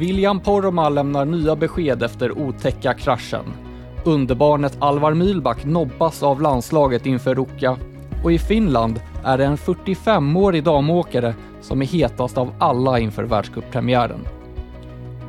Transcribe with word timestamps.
William 0.00 0.40
Poromaa 0.40 0.88
lämnar 0.88 1.24
nya 1.24 1.56
besked 1.56 2.02
efter 2.02 2.38
otäcka 2.38 2.94
kraschen. 2.94 3.44
Underbarnet 4.04 4.76
Alvar 4.80 5.14
Mylback 5.14 5.64
nobbas 5.64 6.22
av 6.22 6.42
landslaget 6.42 7.06
inför 7.06 7.34
Ruka 7.34 7.76
och 8.24 8.32
i 8.32 8.38
Finland 8.38 9.00
är 9.24 9.38
det 9.38 9.44
en 9.44 9.56
45-årig 9.56 10.64
damåkare 10.64 11.34
som 11.60 11.82
är 11.82 11.86
hetast 11.86 12.38
av 12.38 12.52
alla 12.58 12.98
inför 12.98 13.24
världscuppremiären. 13.24 14.20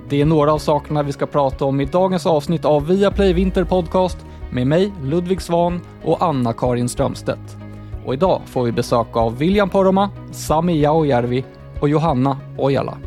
Det 0.09 0.21
är 0.21 0.25
några 0.25 0.53
av 0.53 0.57
sakerna 0.57 1.03
vi 1.03 1.11
ska 1.11 1.25
prata 1.25 1.65
om 1.65 1.81
i 1.81 1.85
dagens 1.85 2.25
avsnitt 2.25 2.65
av 2.65 2.87
Viaplay 2.87 3.33
Vinter 3.33 3.63
Podcast 3.63 4.17
med 4.51 4.67
mig, 4.67 4.93
Ludvig 5.03 5.41
Svan 5.41 5.81
och 6.03 6.21
Anna-Karin 6.23 6.89
Strömstedt. 6.89 7.57
Och 8.05 8.13
idag 8.13 8.41
får 8.45 8.63
vi 8.63 8.71
besök 8.71 9.17
av 9.17 9.37
William 9.37 9.69
Poromaa, 9.69 10.09
Sami 10.31 10.81
Jaojärvi 10.81 11.45
och 11.81 11.89
Johanna 11.89 12.37
Ojala. 12.57 12.97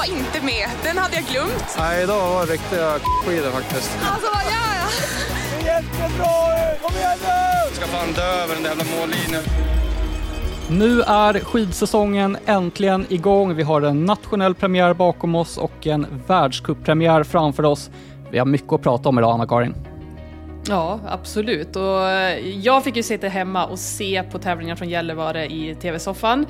Var 0.00 0.16
inte 0.16 0.44
med. 0.44 0.68
Den 0.82 0.98
hade 0.98 1.14
jag 1.14 1.24
glömt. 1.24 1.76
Nej, 1.78 2.02
idag 2.02 2.32
var 2.34 2.46
det 2.46 2.52
riktiga 2.52 2.90
skidor 3.24 3.50
faktiskt. 3.50 3.98
Alltså, 4.02 4.28
vad 4.34 4.44
gör 4.44 4.72
jag? 4.80 4.90
Det 5.64 5.70
är 5.70 5.74
jättebra! 5.74 6.26
Kom 6.82 6.96
igen 6.96 7.18
nu! 7.22 7.74
Ska 7.74 7.86
fan 7.86 8.12
dö 8.12 8.42
över 8.42 8.54
den 8.54 8.62
där 8.62 8.70
jävla 8.70 8.84
mållinjen. 9.00 9.42
Nu 10.70 11.02
är 11.02 11.40
skidsäsongen 11.40 12.36
äntligen 12.46 13.06
igång. 13.08 13.54
Vi 13.54 13.62
har 13.62 13.82
en 13.82 14.04
nationell 14.04 14.54
premiär 14.54 14.94
bakom 14.94 15.34
oss 15.34 15.58
och 15.58 15.86
en 15.86 16.06
världscuppremiär 16.26 17.22
framför 17.22 17.64
oss. 17.64 17.90
Vi 18.30 18.38
har 18.38 18.46
mycket 18.46 18.72
att 18.72 18.82
prata 18.82 19.08
om 19.08 19.18
idag, 19.18 19.30
Anna-Karin. 19.30 19.74
Ja, 20.68 21.00
absolut. 21.08 21.76
Och 21.76 22.08
eh, 22.08 22.48
jag 22.48 22.84
fick 22.84 22.96
ju 22.96 23.02
sitta 23.02 23.28
hemma 23.28 23.66
och 23.66 23.78
se 23.78 24.22
på 24.22 24.38
tävlingar 24.38 24.76
från 24.76 24.88
Gällivare 24.88 25.46
i 25.46 25.74
TV-soffan. 25.74 26.46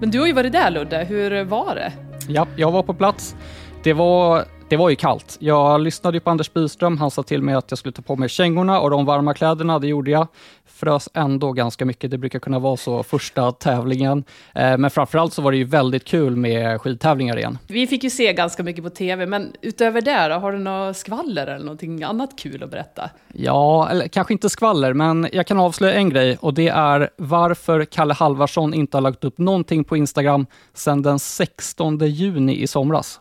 Men 0.00 0.10
du 0.10 0.20
har 0.20 0.26
ju 0.26 0.32
varit 0.32 0.52
där 0.52 0.70
Ludde, 0.70 1.04
hur 1.04 1.44
var 1.44 1.74
det? 1.74 1.92
Ja, 2.28 2.46
jag 2.56 2.70
var 2.70 2.82
på 2.82 2.94
plats. 2.94 3.36
Det 3.82 3.92
var, 3.92 4.44
det 4.72 4.76
var 4.76 4.90
ju 4.90 4.96
kallt. 4.96 5.36
Jag 5.40 5.80
lyssnade 5.80 6.16
ju 6.16 6.20
på 6.20 6.30
Anders 6.30 6.52
Byström. 6.52 6.98
Han 6.98 7.10
sa 7.10 7.22
till 7.22 7.42
mig 7.42 7.54
att 7.54 7.70
jag 7.70 7.78
skulle 7.78 7.92
ta 7.92 8.02
på 8.02 8.16
mig 8.16 8.28
kängorna 8.28 8.80
och 8.80 8.90
de 8.90 9.04
varma 9.04 9.34
kläderna. 9.34 9.78
Det 9.78 9.86
gjorde 9.86 10.10
jag. 10.10 10.26
Frös 10.66 11.08
ändå 11.14 11.52
ganska 11.52 11.84
mycket. 11.84 12.10
Det 12.10 12.18
brukar 12.18 12.38
kunna 12.38 12.58
vara 12.58 12.76
så 12.76 13.02
första 13.02 13.52
tävlingen. 13.52 14.24
Eh, 14.54 14.78
Men 14.78 14.90
framförallt 14.90 15.32
så 15.32 15.42
var 15.42 15.50
det 15.50 15.56
ju 15.56 15.64
väldigt 15.64 16.04
kul 16.04 16.36
med 16.36 16.80
skidtävlingar 16.80 17.36
igen. 17.38 17.58
Vi 17.66 17.86
fick 17.86 18.04
ju 18.04 18.10
se 18.10 18.32
ganska 18.32 18.62
mycket 18.62 18.84
på 18.84 18.90
TV, 18.90 19.26
men 19.26 19.52
utöver 19.62 20.00
det 20.00 20.28
då, 20.28 20.34
har 20.34 20.52
du 20.52 20.58
något 20.58 20.96
skvaller 20.96 21.46
eller 21.46 21.64
någonting 21.64 22.02
annat 22.02 22.38
kul 22.38 22.62
att 22.62 22.70
berätta? 22.70 23.10
Ja, 23.34 23.88
eller 23.90 24.08
kanske 24.08 24.32
inte 24.32 24.48
skvaller, 24.48 24.92
men 24.94 25.28
jag 25.32 25.46
kan 25.46 25.60
avslöja 25.60 25.94
en 25.94 26.10
grej 26.10 26.36
och 26.40 26.54
det 26.54 26.68
är 26.68 27.10
varför 27.16 27.84
Kalle 27.84 28.14
Halvarsson 28.14 28.74
inte 28.74 28.96
har 28.96 29.02
lagt 29.02 29.24
upp 29.24 29.38
någonting 29.38 29.84
på 29.84 29.96
Instagram 29.96 30.46
sedan 30.74 31.02
den 31.02 31.18
16 31.18 31.98
juni 31.98 32.62
i 32.62 32.66
somras. 32.66 33.20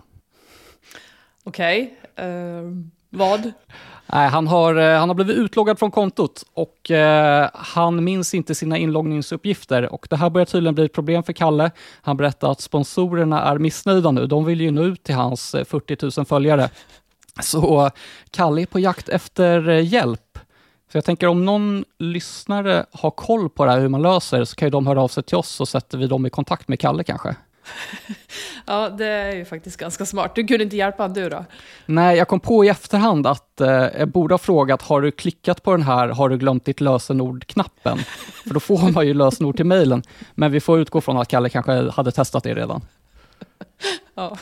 Okej, 1.44 1.94
eh, 2.16 2.26
vad? 3.10 3.52
Nej, 4.14 4.30
han 4.30 4.48
har, 4.48 4.76
eh, 4.76 5.00
han 5.00 5.10
har 5.10 5.16
blivit 5.16 5.38
utloggad 5.38 5.80
från 5.80 5.92
kontot 5.92 6.44
och 6.54 6.92
eh, 6.92 7.50
han 7.54 8.04
minns 8.04 8.34
inte 8.34 8.56
sina 8.56 8.78
inloggningsuppgifter 8.78 9.94
och 9.94 10.08
det 10.10 10.16
här 10.16 10.30
börjar 10.30 10.46
tydligen 10.46 10.76
bli 10.76 10.86
ett 10.86 10.94
problem 10.94 11.24
för 11.24 11.34
Kalle. 11.34 11.72
Han 12.02 12.18
berättar 12.18 12.52
att 12.52 12.62
sponsorerna 12.62 13.42
är 13.42 13.58
missnöjda 13.58 14.12
nu. 14.12 14.28
De 14.28 14.46
vill 14.46 14.62
ju 14.62 14.72
nå 14.72 14.84
ut 14.84 15.04
till 15.04 15.16
hans 15.16 15.56
eh, 15.56 15.66
40 15.66 16.20
000 16.20 16.26
följare. 16.26 16.70
Så 17.42 17.90
Kalle 18.32 18.62
är 18.62 18.66
på 18.66 18.80
jakt 18.80 19.10
efter 19.10 19.70
eh, 19.70 19.94
hjälp. 19.94 20.40
Så 20.92 20.98
jag 20.98 21.06
tänker 21.06 21.28
om 21.28 21.46
någon 21.46 21.86
lyssnare 22.00 22.86
har 22.92 23.12
koll 23.12 23.50
på 23.50 23.66
det 23.66 23.72
här, 23.72 23.80
hur 23.80 23.90
man 23.90 24.02
löser 24.02 24.44
så 24.44 24.56
kan 24.56 24.66
ju 24.66 24.70
de 24.70 24.88
höra 24.88 25.02
av 25.02 25.08
sig 25.08 25.24
till 25.24 25.38
oss 25.38 25.50
så 25.50 25.66
sätter 25.66 25.98
vi 25.98 26.08
dem 26.08 26.26
i 26.26 26.30
kontakt 26.30 26.68
med 26.68 26.80
Kalle 26.80 27.04
kanske. 27.04 27.36
Ja, 28.66 28.90
det 28.90 29.06
är 29.06 29.36
ju 29.36 29.46
faktiskt 29.46 29.78
ganska 29.78 30.06
smart. 30.06 30.36
Du 30.36 30.48
kunde 30.48 30.64
inte 30.64 30.78
hjälpa 30.78 31.04
han 31.04 31.14
du 31.14 31.30
då? 31.30 31.46
Nej, 31.86 32.18
jag 32.18 32.28
kom 32.28 32.40
på 32.40 32.66
i 32.66 32.68
efterhand 32.68 33.28
att 33.28 33.62
eh, 33.62 33.70
jag 33.70 34.08
borde 34.08 34.34
ha 34.34 34.40
frågat, 34.40 34.82
har 34.82 35.02
du 35.02 35.12
klickat 35.12 35.64
på 35.64 35.72
den 35.72 35.82
här, 35.82 36.08
har 36.08 36.30
du 36.30 36.38
glömt 36.38 36.66
ditt 36.66 36.82
lösenord-knappen? 36.82 37.98
För 38.44 38.54
då 38.54 38.60
får 38.60 38.92
man 38.92 39.08
ju 39.08 39.14
lösenord 39.14 39.56
till 39.56 39.66
mejlen. 39.66 40.04
Men 40.34 40.52
vi 40.52 40.60
får 40.60 40.80
utgå 40.80 41.02
från 41.02 41.18
att 41.18 41.28
Kalle 41.28 41.50
kanske 41.50 41.90
hade 41.90 42.12
testat 42.12 42.44
det 42.44 42.54
redan. 42.54 42.82
Ja. 44.16 44.38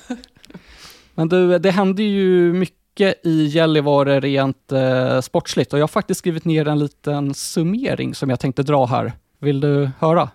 Men 1.16 1.29
du, 1.29 1.59
det 1.59 1.72
hände 1.72 2.03
ju 2.03 2.53
mycket 2.53 3.25
i 3.25 3.46
Gällivare 3.46 4.19
rent 4.19 4.72
eh, 4.72 5.22
sportsligt 5.22 5.74
och 5.74 5.79
jag 5.79 5.84
har 5.84 5.88
faktiskt 5.88 6.19
skrivit 6.19 6.46
ner 6.46 6.68
en 6.68 6.79
liten 6.79 7.34
summering 7.34 8.16
som 8.16 8.29
jag 8.29 8.40
tänkte 8.40 8.63
dra 8.63 8.85
här. 8.85 9.13
Vill 9.40 9.59
du 9.59 9.90
höra? 10.00 10.29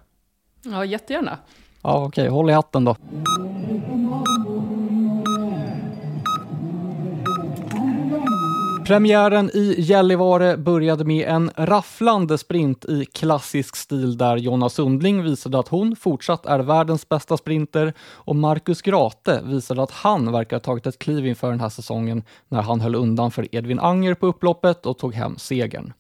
ja, 0.63 0.85
jättegärna. 0.85 1.39
Ja, 1.85 2.05
okej, 2.05 2.29
håll 2.29 2.51
i 2.51 2.53
hatten 2.53 2.85
då. 2.85 2.97
Premiären 8.87 9.51
i 9.55 9.75
Gällivare 9.79 10.57
började 10.57 11.05
med 11.05 11.29
en 11.29 11.51
rafflande 11.57 12.39
sprint 12.39 12.85
i 12.85 13.05
klassisk 13.05 13.77
stil 13.77 14.19
där 14.19 14.37
Jonna 14.37 14.69
Sundling 14.69 15.23
visade 15.23 15.59
att 15.59 15.69
hon 15.69 15.97
fortsatt 15.97 16.47
är 16.47 16.59
världens 16.59 17.09
bästa 17.09 17.37
sprinter 17.37 17.93
och 18.01 18.37
Marcus 18.37 18.83
Grate 18.83 19.41
visade 19.45 19.83
att 19.83 19.91
han 19.91 20.33
verkar 20.33 20.57
ha 20.57 20.61
tagit 20.61 20.87
ett 20.87 20.99
kliv 20.99 21.27
inför 21.27 21.51
den 21.51 21.61
här 21.61 21.69
säsongen 21.69 22.23
när 22.49 22.63
han 22.63 22.81
höll 22.81 22.95
undan 22.95 23.31
för 23.31 23.55
Edvin 23.55 23.81
Anger 23.81 24.15
på 24.15 24.27
upploppet 24.27 24.87
och 24.87 24.99
tog 24.99 25.15
hem 25.15 25.39
segern. 25.39 25.93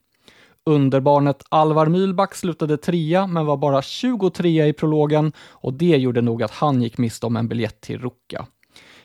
Underbarnet 0.70 1.42
Alvar 1.48 1.86
Mylback 1.86 2.34
slutade 2.34 2.76
trea 2.76 3.26
men 3.26 3.46
var 3.46 3.56
bara 3.56 3.82
23 3.82 4.66
i 4.66 4.72
prologen 4.72 5.32
och 5.50 5.72
det 5.72 5.96
gjorde 5.96 6.20
nog 6.20 6.42
att 6.42 6.50
han 6.50 6.82
gick 6.82 6.98
miste 6.98 7.26
om 7.26 7.36
en 7.36 7.48
biljett 7.48 7.80
till 7.80 7.98
Ruka. 7.98 8.46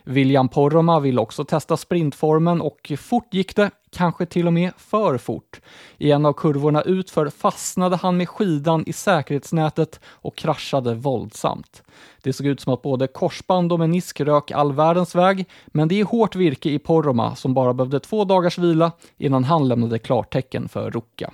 William 0.03 0.49
Poromaa 0.49 0.99
ville 0.99 1.21
också 1.21 1.45
testa 1.45 1.77
sprintformen 1.77 2.61
och 2.61 2.91
fort 2.97 3.33
gick 3.33 3.55
det, 3.55 3.71
kanske 3.91 4.25
till 4.25 4.47
och 4.47 4.53
med 4.53 4.71
för 4.77 5.17
fort. 5.17 5.61
I 5.97 6.11
en 6.11 6.25
av 6.25 6.33
kurvorna 6.33 6.81
utför 6.81 7.29
fastnade 7.29 7.95
han 7.95 8.17
med 8.17 8.29
skidan 8.29 8.83
i 8.87 8.93
säkerhetsnätet 8.93 9.99
och 10.05 10.35
kraschade 10.35 10.95
våldsamt. 10.95 11.83
Det 12.21 12.33
såg 12.33 12.47
ut 12.47 12.59
som 12.59 12.73
att 12.73 12.81
både 12.81 13.07
korsband 13.07 13.71
och 13.71 13.79
menisk 13.79 14.21
rök 14.21 14.51
all 14.51 14.73
världens 14.73 15.15
väg, 15.15 15.45
men 15.67 15.87
det 15.87 15.99
är 15.99 16.05
hårt 16.05 16.35
virke 16.35 16.69
i 16.69 16.79
Poromaa 16.79 17.35
som 17.35 17.53
bara 17.53 17.73
behövde 17.73 17.99
två 17.99 18.25
dagars 18.25 18.57
vila 18.57 18.91
innan 19.17 19.43
han 19.43 19.67
lämnade 19.67 19.99
klartecken 19.99 20.69
för 20.69 20.91
Ruka. 20.91 21.31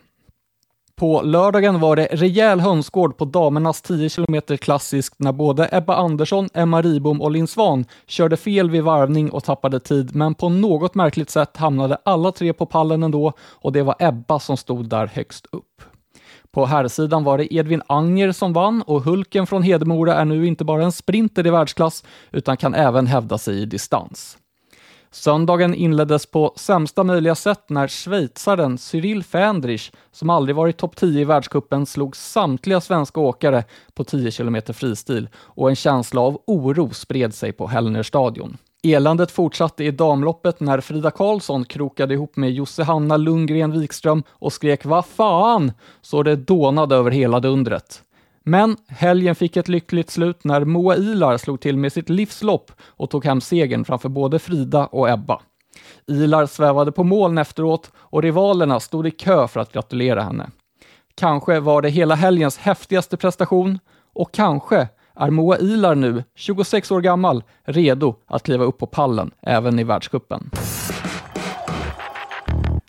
På 0.97 1.22
lördagen 1.22 1.79
var 1.79 1.95
det 1.95 2.07
rejäl 2.11 2.59
hönsgård 2.59 3.17
på 3.17 3.25
damernas 3.25 3.81
10 3.81 4.09
km 4.09 4.57
klassiskt 4.57 5.16
när 5.17 5.31
både 5.31 5.69
Ebba 5.72 5.95
Andersson, 5.95 6.50
Emma 6.53 6.81
Ribom 6.81 7.22
och 7.22 7.31
Linn 7.31 7.47
Svan 7.47 7.85
körde 8.07 8.38
fel 8.38 8.69
vid 8.69 8.83
varvning 8.83 9.31
och 9.31 9.44
tappade 9.44 9.79
tid, 9.79 10.16
men 10.16 10.35
på 10.35 10.50
något 10.50 10.95
märkligt 10.95 11.29
sätt 11.29 11.57
hamnade 11.57 11.97
alla 12.05 12.31
tre 12.31 12.53
på 12.53 12.66
pallen 12.66 13.03
ändå 13.03 13.34
och 13.39 13.72
det 13.72 13.84
var 13.84 13.95
Ebba 14.00 14.39
som 14.39 14.57
stod 14.57 14.89
där 14.89 15.07
högst 15.07 15.45
upp. 15.51 15.81
På 16.51 16.66
herrsidan 16.66 17.23
var 17.23 17.38
det 17.38 17.53
Edvin 17.53 17.81
Anger 17.88 18.31
som 18.31 18.53
vann 18.53 18.81
och 18.81 19.01
Hulken 19.01 19.47
från 19.47 19.63
Hedemora 19.63 20.16
är 20.16 20.25
nu 20.25 20.47
inte 20.47 20.63
bara 20.63 20.84
en 20.84 20.91
sprinter 20.91 21.47
i 21.47 21.50
världsklass 21.50 22.03
utan 22.31 22.57
kan 22.57 22.73
även 22.73 23.07
hävda 23.07 23.38
sig 23.38 23.61
i 23.61 23.66
distans. 23.66 24.38
Söndagen 25.16 25.76
inleddes 25.76 26.26
på 26.26 26.53
sämsta 26.56 27.03
möjliga 27.03 27.36
sätt 27.36 27.70
när 27.70 27.88
schweizaren 27.88 28.78
Cyril 28.78 29.24
Fendrich, 29.24 29.92
som 30.12 30.30
aldrig 30.30 30.56
varit 30.56 30.78
topp 30.78 30.96
10 30.96 31.22
i 31.22 31.24
världscupen, 31.24 31.86
slog 31.86 32.16
samtliga 32.16 32.81
svenska 32.81 33.20
åkare 33.20 33.64
på 33.94 34.03
10 34.03 34.31
km 34.31 34.58
fristil 34.74 35.30
och 35.36 35.70
en 35.70 35.76
känsla 35.76 36.22
av 36.22 36.42
oro 36.48 36.90
spred 36.94 37.34
sig 37.34 37.52
på 37.52 37.68
Hellnerstadion. 37.68 38.58
Eländet 38.84 39.31
fortsatte 39.31 39.84
i 39.84 39.92
damloppet 39.92 40.59
när 40.59 40.81
Frida 40.81 41.12
Karlsson 41.12 41.66
krokade 41.66 42.14
ihop 42.14 42.36
med 42.36 42.52
Jossehanna 42.52 43.18
Lundgren 43.18 43.80
Wikström 43.80 44.24
och 44.30 44.53
skrek 44.53 44.86
”Vad 44.86 45.06
fan!” 45.06 45.72
så 46.02 46.23
det 46.23 46.35
dånade 46.35 46.96
över 46.96 47.11
hela 47.11 47.40
dundret. 47.40 48.03
Men 48.47 48.78
helgen 48.88 49.36
fick 49.36 49.58
ett 49.58 49.68
lyckligt 49.68 50.09
slut 50.09 50.44
när 50.44 50.66
Moa 50.66 50.96
Ilar 50.96 51.38
slog 51.38 51.62
till 51.62 51.78
med 51.78 51.94
sitt 51.94 52.09
livslopp 52.09 52.72
och 52.86 53.09
tog 53.09 53.26
hem 53.26 53.42
segern 53.42 53.86
framför 53.86 54.09
både 54.09 54.40
Frida 54.40 54.86
och 54.86 55.09
Ebba. 55.09 55.42
Ilar 56.08 56.46
svävade 56.46 56.92
på 56.92 57.03
moln 57.03 57.38
efteråt 57.38 57.92
och 57.96 58.22
rivalerna 58.22 58.80
stod 58.80 59.08
i 59.08 59.12
kö 59.12 59.47
för 59.47 59.59
att 59.59 59.74
gratulera 59.74 60.22
henne. 60.22 60.50
Kanske 61.16 61.59
var 61.59 61.82
det 61.82 61.90
hela 61.90 62.16
helgens 62.16 62.58
häftigaste 62.58 63.18
prestation 63.18 63.80
och 64.14 64.32
kanske 64.32 64.88
är 65.16 65.30
Moa 65.30 65.58
Ilar 65.58 65.96
nu, 65.96 66.24
26 66.36 66.92
år 66.92 67.02
gammal, 67.02 67.44
redo 67.64 68.16
att 68.28 68.44
kliva 68.44 68.64
upp 68.64 68.78
på 68.78 68.88
pallen 68.88 69.32
även 69.42 69.80
i 69.80 69.84
världscupen. 69.84 70.50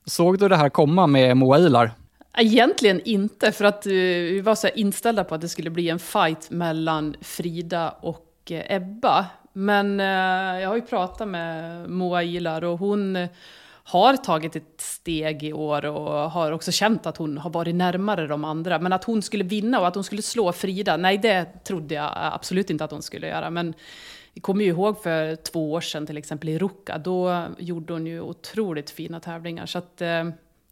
Såg 0.05 0.39
du 0.39 0.49
det 0.49 0.57
här 0.57 0.69
komma 0.69 1.07
med 1.07 1.37
Moa 1.37 1.59
Ilar? 1.59 1.93
Egentligen 2.39 3.01
inte, 3.05 3.53
för 3.53 3.65
att 3.65 3.87
eh, 3.87 3.93
vi 3.93 4.41
var 4.41 4.55
så 4.55 4.69
inställda 4.69 5.25
på 5.25 5.35
att 5.35 5.41
det 5.41 5.49
skulle 5.49 5.71
bli 5.71 5.89
en 5.89 5.99
fight 5.99 6.51
mellan 6.51 7.17
Frida 7.21 7.91
och 7.91 8.33
eh, 8.51 8.77
Ebba. 8.77 9.27
Men 9.53 10.01
eh, 10.01 10.61
jag 10.61 10.69
har 10.69 10.77
ju 10.77 10.83
pratat 10.83 11.29
med 11.29 11.91
Moa 11.91 12.23
Ilar 12.23 12.65
och 12.65 12.79
hon 12.79 13.29
har 13.85 14.17
tagit 14.17 14.57
ett 14.57 14.81
steg 14.81 15.43
i 15.43 15.53
år 15.53 15.87
och 15.87 16.31
har 16.31 16.53
också 16.53 16.73
känt 16.73 17.07
att 17.07 17.17
hon 17.17 17.39
har 17.39 17.51
varit 17.51 17.75
närmare 17.75 18.27
de 18.27 18.45
andra. 18.45 18.79
Men 18.79 18.93
att 18.93 19.05
hon 19.05 19.23
skulle 19.23 19.45
vinna 19.45 19.81
och 19.81 19.87
att 19.87 19.95
hon 19.95 20.05
skulle 20.05 20.23
slå 20.23 20.53
Frida, 20.53 20.97
nej 20.97 21.19
det 21.19 21.65
trodde 21.65 21.95
jag 21.95 22.13
absolut 22.15 22.71
inte 22.71 22.85
att 22.85 22.91
hon 22.91 23.03
skulle 23.03 23.29
göra. 23.29 23.51
Men 23.51 23.75
vi 24.35 24.41
kommer 24.41 24.65
ju 24.65 24.71
ihåg 24.71 25.03
för 25.03 25.37
två 25.37 25.73
år 25.73 25.81
sedan 25.81 26.07
till 26.07 26.17
exempel 26.17 26.49
i 26.49 26.59
Ruka, 26.59 26.99
då 26.99 27.47
gjorde 27.59 27.93
hon 27.93 28.07
ju 28.07 28.21
otroligt 28.21 28.91
fina 28.91 29.21
tävlingar. 29.21 29.67
Så 29.67 29.79
att 29.79 29.97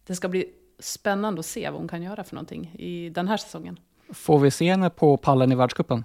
det 0.07 0.15
ska 0.15 0.27
bli 0.27 0.49
spännande 0.79 1.39
att 1.39 1.45
se 1.45 1.69
vad 1.69 1.79
hon 1.79 1.87
kan 1.87 2.03
göra 2.03 2.23
för 2.23 2.35
någonting 2.35 2.75
i 2.79 3.09
den 3.09 3.27
här 3.27 3.37
säsongen. 3.37 3.79
Får 4.13 4.39
vi 4.39 4.51
se 4.51 4.69
henne 4.71 4.89
på 4.89 5.17
pallen 5.17 5.51
i 5.51 5.55
världscupen? 5.55 6.03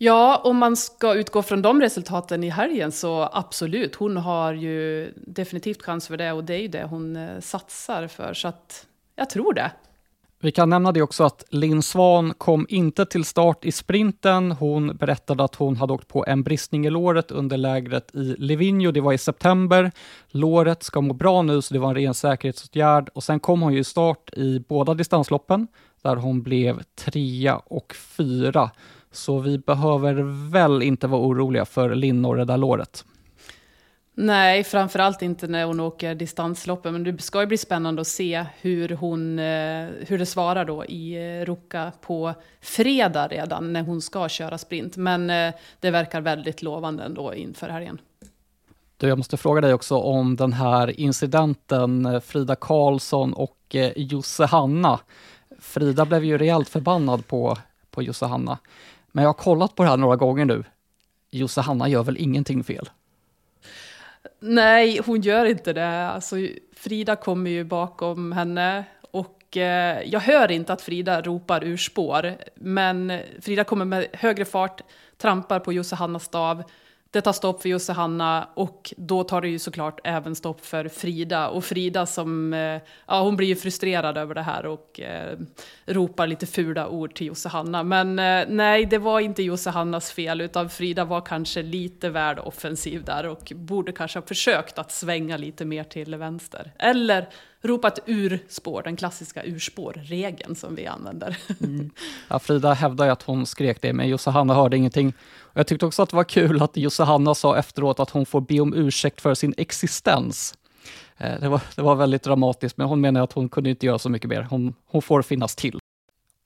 Ja, 0.00 0.40
om 0.44 0.56
man 0.56 0.76
ska 0.76 1.14
utgå 1.14 1.42
från 1.42 1.62
de 1.62 1.80
resultaten 1.80 2.44
i 2.44 2.48
helgen 2.48 2.92
så 2.92 3.28
absolut. 3.32 3.94
Hon 3.94 4.16
har 4.16 4.52
ju 4.52 5.12
definitivt 5.16 5.82
chans 5.82 6.08
för 6.08 6.16
det 6.16 6.32
och 6.32 6.44
det 6.44 6.54
är 6.54 6.60
ju 6.60 6.68
det 6.68 6.84
hon 6.84 7.16
eh, 7.16 7.40
satsar 7.40 8.06
för. 8.06 8.34
Så 8.34 8.48
att 8.48 8.86
jag 9.16 9.30
tror 9.30 9.54
det. 9.54 9.70
Vi 10.40 10.52
kan 10.52 10.70
nämna 10.70 10.92
det 10.92 11.02
också 11.02 11.24
att 11.24 11.44
Linn 11.50 11.82
Svan 11.82 12.34
kom 12.38 12.66
inte 12.68 13.06
till 13.06 13.24
start 13.24 13.64
i 13.64 13.72
sprinten. 13.72 14.52
Hon 14.52 14.96
berättade 14.96 15.44
att 15.44 15.54
hon 15.54 15.76
hade 15.76 15.92
åkt 15.92 16.08
på 16.08 16.24
en 16.26 16.42
bristning 16.42 16.86
i 16.86 16.90
låret 16.90 17.30
under 17.30 17.56
lägret 17.56 18.14
i 18.14 18.36
Livigno. 18.38 18.90
Det 18.90 19.00
var 19.00 19.12
i 19.12 19.18
september. 19.18 19.92
Låret 20.28 20.82
ska 20.82 21.00
må 21.00 21.14
bra 21.14 21.42
nu, 21.42 21.62
så 21.62 21.74
det 21.74 21.80
var 21.80 21.88
en 21.88 21.94
ren 21.94 22.14
säkerhetsåtgärd. 22.14 23.08
Och 23.14 23.22
sen 23.22 23.40
kom 23.40 23.62
hon 23.62 23.72
ju 23.72 23.78
i 23.78 23.84
start 23.84 24.30
i 24.36 24.60
båda 24.68 24.94
distansloppen, 24.94 25.66
där 26.02 26.16
hon 26.16 26.42
blev 26.42 26.82
trea 26.82 27.56
och 27.56 27.94
fyra. 27.94 28.70
Så 29.12 29.38
vi 29.38 29.58
behöver 29.58 30.14
väl 30.50 30.82
inte 30.82 31.06
vara 31.06 31.22
oroliga 31.22 31.64
för 31.64 31.94
Linn 31.94 32.24
och 32.24 32.36
det 32.36 32.44
där 32.44 32.56
låret. 32.56 33.04
Nej, 34.20 34.64
framförallt 34.64 35.22
inte 35.22 35.46
när 35.46 35.64
hon 35.64 35.80
åker 35.80 36.14
distansloppen. 36.14 36.92
Men 36.92 37.04
det 37.04 37.22
ska 37.22 37.40
ju 37.40 37.46
bli 37.46 37.58
spännande 37.58 38.00
att 38.00 38.06
se 38.06 38.44
hur, 38.60 38.88
hon, 38.88 39.38
eh, 39.38 39.88
hur 40.06 40.18
det 40.18 40.26
svarar 40.26 40.64
då 40.64 40.84
i 40.84 41.14
eh, 41.14 41.44
Ruka 41.44 41.92
på 42.00 42.34
fredag 42.60 43.28
redan 43.28 43.72
när 43.72 43.82
hon 43.82 44.02
ska 44.02 44.28
köra 44.28 44.58
sprint. 44.58 44.96
Men 44.96 45.30
eh, 45.30 45.54
det 45.80 45.90
verkar 45.90 46.20
väldigt 46.20 46.62
lovande 46.62 47.04
ändå 47.04 47.34
inför 47.34 47.68
helgen. 47.68 48.00
Du, 48.96 49.08
jag 49.08 49.18
måste 49.18 49.36
fråga 49.36 49.60
dig 49.60 49.74
också 49.74 49.96
om 49.96 50.36
den 50.36 50.52
här 50.52 51.00
incidenten, 51.00 52.20
Frida 52.20 52.56
Karlsson 52.56 53.32
och 53.32 53.76
Josse 53.96 54.44
Hanna. 54.44 55.00
Frida 55.58 56.04
blev 56.04 56.24
ju 56.24 56.38
rejält 56.38 56.68
förbannad 56.68 57.26
på, 57.26 57.56
på 57.90 58.02
Josse 58.02 58.26
Hanna. 58.26 58.58
Men 59.12 59.22
jag 59.22 59.28
har 59.28 59.34
kollat 59.34 59.74
på 59.74 59.82
det 59.82 59.88
här 59.88 59.96
några 59.96 60.16
gånger 60.16 60.44
nu. 60.44 60.64
Josse 61.30 61.60
Hanna 61.60 61.88
gör 61.88 62.02
väl 62.02 62.16
ingenting 62.16 62.64
fel? 62.64 62.88
Nej, 64.40 65.00
hon 65.06 65.20
gör 65.20 65.44
inte 65.44 65.72
det. 65.72 66.08
Alltså, 66.08 66.36
Frida 66.76 67.16
kommer 67.16 67.50
ju 67.50 67.64
bakom 67.64 68.32
henne 68.32 68.84
och 69.10 69.56
eh, 69.56 70.02
jag 70.04 70.20
hör 70.20 70.50
inte 70.50 70.72
att 70.72 70.82
Frida 70.82 71.22
ropar 71.22 71.64
ur 71.64 71.76
spår. 71.76 72.34
Men 72.54 73.20
Frida 73.40 73.64
kommer 73.64 73.84
med 73.84 74.06
högre 74.12 74.44
fart, 74.44 74.80
trampar 75.16 75.60
på 75.60 75.72
Josse 75.72 75.96
Hannas 75.96 76.24
stav 76.24 76.62
det 77.18 77.22
tar 77.22 77.32
stopp 77.32 77.62
för 77.62 77.68
Josse 77.68 77.92
Hanna 77.92 78.48
och 78.54 78.94
då 78.96 79.24
tar 79.24 79.40
det 79.40 79.48
ju 79.48 79.58
såklart 79.58 80.00
även 80.04 80.34
stopp 80.34 80.66
för 80.66 80.88
Frida. 80.88 81.48
Och 81.48 81.64
Frida 81.64 82.06
som, 82.06 82.54
eh, 82.54 82.80
ja 83.06 83.22
hon 83.22 83.36
blir 83.36 83.48
ju 83.48 83.56
frustrerad 83.56 84.18
över 84.18 84.34
det 84.34 84.42
här 84.42 84.66
och 84.66 85.00
eh, 85.00 85.38
ropar 85.86 86.26
lite 86.26 86.46
fula 86.46 86.88
ord 86.88 87.14
till 87.14 87.26
Josse 87.26 87.48
Hanna. 87.48 87.82
Men 87.82 88.18
eh, 88.18 88.44
nej, 88.48 88.86
det 88.86 88.98
var 88.98 89.20
inte 89.20 89.42
Josse 89.42 89.70
Hannas 89.70 90.12
fel 90.12 90.40
utan 90.40 90.70
Frida 90.70 91.04
var 91.04 91.20
kanske 91.20 91.62
lite 91.62 92.10
väl 92.10 92.38
offensiv 92.38 93.04
där 93.04 93.26
och 93.26 93.52
borde 93.54 93.92
kanske 93.92 94.18
ha 94.18 94.26
försökt 94.26 94.78
att 94.78 94.92
svänga 94.92 95.36
lite 95.36 95.64
mer 95.64 95.84
till 95.84 96.14
vänster. 96.14 96.72
Eller 96.78 97.28
ropat 97.62 97.98
urspår, 98.06 98.82
den 98.82 98.96
klassiska 98.96 99.42
urspårregeln 99.44 100.54
som 100.54 100.74
vi 100.74 100.86
använder. 100.86 101.36
Mm. 101.60 101.90
Ja, 102.28 102.38
Frida 102.38 102.72
hävdar 102.72 103.04
ju 103.04 103.10
att 103.10 103.22
hon 103.22 103.46
skrek 103.46 103.82
det, 103.82 103.92
men 103.92 104.08
Johanna 104.08 104.54
hörde 104.54 104.76
ingenting. 104.76 105.12
Jag 105.58 105.66
tyckte 105.66 105.86
också 105.86 106.02
att 106.02 106.10
det 106.10 106.16
var 106.16 106.24
kul 106.24 106.62
att 106.62 106.76
Johanna 106.76 107.34
sa 107.34 107.56
efteråt 107.56 108.00
att 108.00 108.10
hon 108.10 108.26
får 108.26 108.40
be 108.40 108.60
om 108.60 108.74
ursäkt 108.74 109.20
för 109.20 109.34
sin 109.34 109.54
existens. 109.56 110.54
Eh, 111.16 111.40
det 111.40 111.48
var, 111.48 111.60
det 111.76 111.82
var 111.82 111.94
väldigt 111.94 112.22
dramatiskt, 112.22 112.76
men 112.76 112.86
hon 112.86 113.00
menar 113.00 113.20
att 113.20 113.32
hon 113.32 113.48
kunde 113.48 113.70
inte 113.70 113.86
göra 113.86 113.98
så 113.98 114.08
mycket 114.08 114.30
mer. 114.30 114.46
Hon, 114.50 114.74
hon 114.86 115.02
får 115.02 115.22
finnas 115.22 115.56
till. 115.56 115.78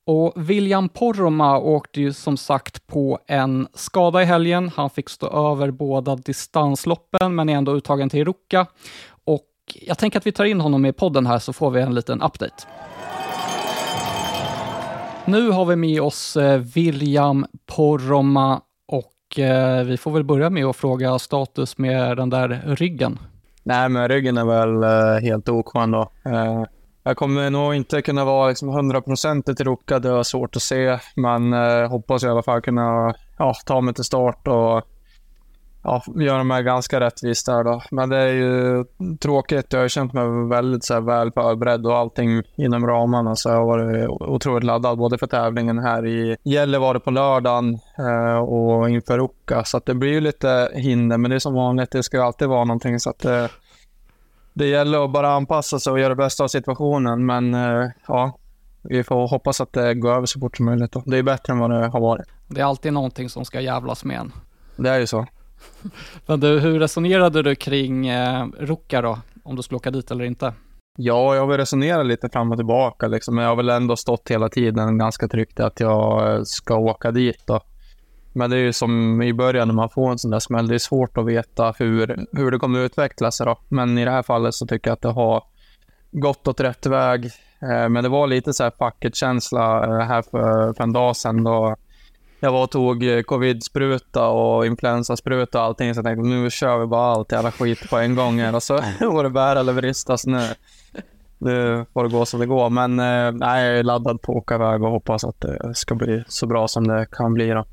Och 0.06 0.32
William 0.37 0.88
Poromaa 0.88 1.59
åkte 1.59 2.00
ju 2.00 2.12
som 2.12 2.37
sagt 2.37 2.87
på 2.87 3.19
en 3.26 3.69
skada 3.75 4.23
i 4.23 4.25
helgen. 4.25 4.70
Han 4.76 4.91
fick 4.91 5.09
stå 5.09 5.53
över 5.53 5.70
båda 5.70 6.17
distansloppen, 6.17 7.35
men 7.35 7.49
är 7.49 7.55
ändå 7.55 7.76
uttagen 7.76 8.11
till 8.11 8.25
Ruka 8.25 8.67
jag 9.75 9.99
tänker 9.99 10.19
att 10.19 10.26
vi 10.26 10.32
tar 10.32 10.44
in 10.44 10.61
honom 10.61 10.87
i 10.87 10.93
podden 10.93 11.26
här 11.26 11.38
så 11.38 11.53
får 11.53 11.70
vi 11.70 11.81
en 11.81 11.94
liten 11.94 12.23
update. 12.23 12.64
Nu 15.25 15.50
har 15.50 15.64
vi 15.64 15.76
med 15.76 16.03
oss 16.03 16.37
eh, 16.37 16.59
William 16.59 17.47
Porroma 17.67 18.61
och 19.32 19.38
eh, 19.38 19.84
vi 19.84 19.96
får 19.96 20.11
väl 20.11 20.25
börja 20.25 20.50
med 20.50 20.64
att 20.64 20.76
fråga 20.76 21.19
status 21.19 21.79
med 21.79 22.17
den 22.17 22.31
där 22.31 22.62
ryggen. 22.67 23.19
Nej, 23.62 23.88
men 23.88 24.08
ryggen 24.08 24.37
är 24.37 24.44
väl 24.44 24.82
eh, 24.82 25.23
helt 25.23 25.49
OK 25.49 25.75
ändå. 25.75 26.11
Eh, 26.25 26.64
jag 27.02 27.17
kommer 27.17 27.50
nog 27.50 27.75
inte 27.75 28.02
kunna 28.02 28.25
vara 28.25 28.49
liksom 28.49 28.70
100% 28.70 29.64
rokad, 29.64 30.02
det 30.02 30.08
är 30.08 30.23
svårt 30.23 30.56
att 30.56 30.62
se, 30.62 30.99
men 31.17 31.52
eh, 31.52 31.88
hoppas 31.88 32.25
i 32.25 32.29
alla 32.29 32.43
fall 32.43 32.61
kunna 32.61 33.14
ja, 33.38 33.55
ta 33.67 33.81
mig 33.81 33.94
till 33.94 34.05
start 34.05 34.49
och 34.49 34.82
ja, 35.82 36.02
gör 36.17 36.44
här 36.44 36.62
ganska 36.62 37.00
rättvist 37.00 37.46
där 37.46 37.64
då. 37.64 37.82
Men 37.90 38.08
det 38.08 38.17
är 38.17 38.32
ju 38.32 38.84
tråkigt. 39.20 39.73
Jag 39.73 39.81
har 39.81 39.88
känt 39.88 40.12
mig 40.12 40.49
väldigt 40.49 40.84
så 40.84 40.94
här, 40.94 41.00
väl 41.00 41.32
förberedd 41.32 41.87
och 41.87 41.96
allting 41.96 42.43
inom 42.56 42.87
ramarna. 42.87 43.37
Så 43.37 43.49
jag 43.49 43.56
har 43.56 43.67
varit 43.67 44.08
otroligt 44.08 44.64
laddad 44.64 44.99
både 44.99 45.19
för 45.19 45.26
tävlingen 45.26 45.79
här 45.79 46.06
i 46.06 46.37
Gällivare 46.43 47.00
på 47.00 47.11
lördagen 47.11 47.79
eh, 47.99 48.38
och 48.38 48.90
inför 48.90 49.19
Ruka. 49.19 49.64
Så 49.64 49.81
det 49.84 49.94
blir 49.94 50.12
ju 50.12 50.20
lite 50.20 50.70
hinder, 50.75 51.19
men 51.19 51.31
det 51.31 51.34
är 51.34 51.38
som 51.38 51.55
vanligt. 51.55 51.90
Det 51.90 52.02
ska 52.02 52.23
alltid 52.23 52.49
vara 52.49 52.64
någonting. 52.64 53.00
Så 53.00 53.11
att 53.11 53.19
det, 53.19 53.44
eh, 53.44 53.50
det 54.52 54.67
gäller 54.67 55.05
att 55.05 55.12
bara 55.12 55.32
anpassa 55.32 55.78
sig 55.78 55.93
och 55.93 56.00
göra 56.00 56.08
det 56.08 56.17
bästa 56.17 56.44
av 56.44 56.49
situationen. 56.49 57.26
Men 57.26 57.55
eh, 57.55 57.90
ja, 58.08 58.38
vi 58.82 59.05
får 59.05 59.28
hoppas 59.28 59.61
att 59.61 59.73
det 59.73 59.94
går 59.94 60.12
över 60.12 60.26
så 60.26 60.40
fort 60.40 60.56
som 60.56 60.67
möjligt. 60.67 60.93
Då. 60.93 61.02
Det 61.06 61.19
är 61.19 61.23
bättre 61.23 61.52
än 61.52 61.58
vad 61.58 61.70
det 61.70 61.87
har 61.87 62.00
varit. 62.00 62.26
Det 62.49 62.61
är 62.61 62.64
alltid 62.64 62.93
någonting 62.93 63.28
som 63.28 63.44
ska 63.44 63.61
jävlas 63.61 64.05
med 64.05 64.17
en. 64.17 64.32
Det 64.76 64.90
är 64.90 64.99
ju 64.99 65.06
så. 65.06 65.26
Men 66.26 66.41
du, 66.41 66.61
hur 66.61 66.79
resonerade 66.79 67.43
du 67.43 67.55
kring 67.55 68.09
eh, 68.09 68.47
Ruka 68.59 69.03
då? 69.03 69.19
Om 69.44 69.56
du 69.56 69.62
skulle 69.62 69.76
åka 69.76 69.91
dit 69.91 70.11
eller 70.11 70.25
inte? 70.25 70.55
Ja, 70.99 71.35
jag 71.35 71.43
har 71.43 71.49
väl 71.49 71.56
resonerat 71.56 72.06
lite 72.06 72.29
fram 72.29 72.50
och 72.50 72.59
tillbaka 72.59 73.09
liksom. 73.09 73.35
Men 73.35 73.44
jag 73.44 73.50
har 73.50 73.56
väl 73.56 73.69
ändå 73.69 73.97
stått 73.97 74.31
hela 74.31 74.49
tiden 74.49 74.99
ganska 74.99 75.28
tryggt 75.28 75.61
att 75.61 75.81
jag 75.81 76.47
ska 76.47 76.76
åka 76.76 77.11
dit 77.11 77.42
då. 77.47 77.61
Men 78.35 78.50
det 78.50 78.57
är 78.57 78.61
ju 78.61 78.73
som 78.73 79.23
i 79.23 79.35
början 79.35 79.69
när 79.69 79.75
man 79.75 79.90
får 79.90 80.11
en 80.11 80.19
sån 80.19 80.31
där 80.31 80.38
smäll. 80.38 80.69
Det 80.69 80.75
är 80.75 80.78
svårt 80.78 81.19
att 81.19 81.26
veta 81.26 81.75
hur, 81.78 82.26
hur 82.33 82.50
det 82.50 82.59
kommer 82.59 82.81
att 82.81 82.90
utveckla 82.90 83.31
sig 83.31 83.47
då. 83.47 83.59
Men 83.69 83.99
i 83.99 84.04
det 84.04 84.11
här 84.11 84.23
fallet 84.23 84.54
så 84.54 84.66
tycker 84.66 84.90
jag 84.90 84.95
att 84.95 85.02
det 85.02 85.12
har 85.12 85.45
gått 86.11 86.49
åt 86.49 86.61
rätt 86.61 86.87
väg. 86.87 87.25
Eh, 87.62 87.88
men 87.88 88.02
det 88.02 88.09
var 88.09 88.26
lite 88.26 88.52
så 88.52 88.62
här 88.62 88.71
packetkänsla 88.71 89.85
eh, 89.85 90.07
här 90.07 90.23
för, 90.23 90.73
för 90.73 90.85
en 90.85 90.92
dag 90.92 91.16
sedan 91.16 91.45
då 91.45 91.76
jag 92.44 92.52
var 92.52 92.62
och 92.62 92.70
tog 92.70 93.04
eh, 93.04 93.22
covid-spruta 93.22 94.28
och 94.28 94.66
influensaspruta 94.66 95.58
och 95.58 95.64
allting, 95.64 95.94
så 95.94 95.99
jag 95.99 96.04
tänkte 96.04 96.28
nu 96.28 96.50
kör 96.50 96.78
vi 96.78 96.87
bara 96.87 97.12
allt 97.12 97.32
jävla 97.32 97.52
skit 97.52 97.90
på 97.90 97.96
en 97.96 98.14
gång 98.14 98.54
och 98.54 98.62
så 98.62 98.75
var 99.00 99.22
det 99.22 99.30
bära 99.30 99.61
eller 99.61 99.72
bristas 99.72 100.26
nu. 100.26 100.49
Nu 101.38 101.87
får 101.92 102.04
det 102.04 102.11
gå 102.11 102.26
som 102.26 102.40
det 102.40 102.46
går, 102.46 102.70
men 102.70 103.00
eh, 103.00 103.32
nej, 103.32 103.66
jag 103.66 103.78
är 103.78 103.82
laddad 103.82 104.22
på 104.22 104.32
att 104.32 104.38
åka 104.38 104.54
iväg 104.54 104.82
och 104.82 104.90
hoppas 104.90 105.25
att 105.25 105.40
det 105.40 105.75
ska 105.75 105.94
bli 105.94 106.25
så 106.28 106.46
bra 106.46 106.68
som 106.68 106.88
det 106.88 107.06
kan 107.11 107.34
bli 107.34 107.49
då. 107.49 107.64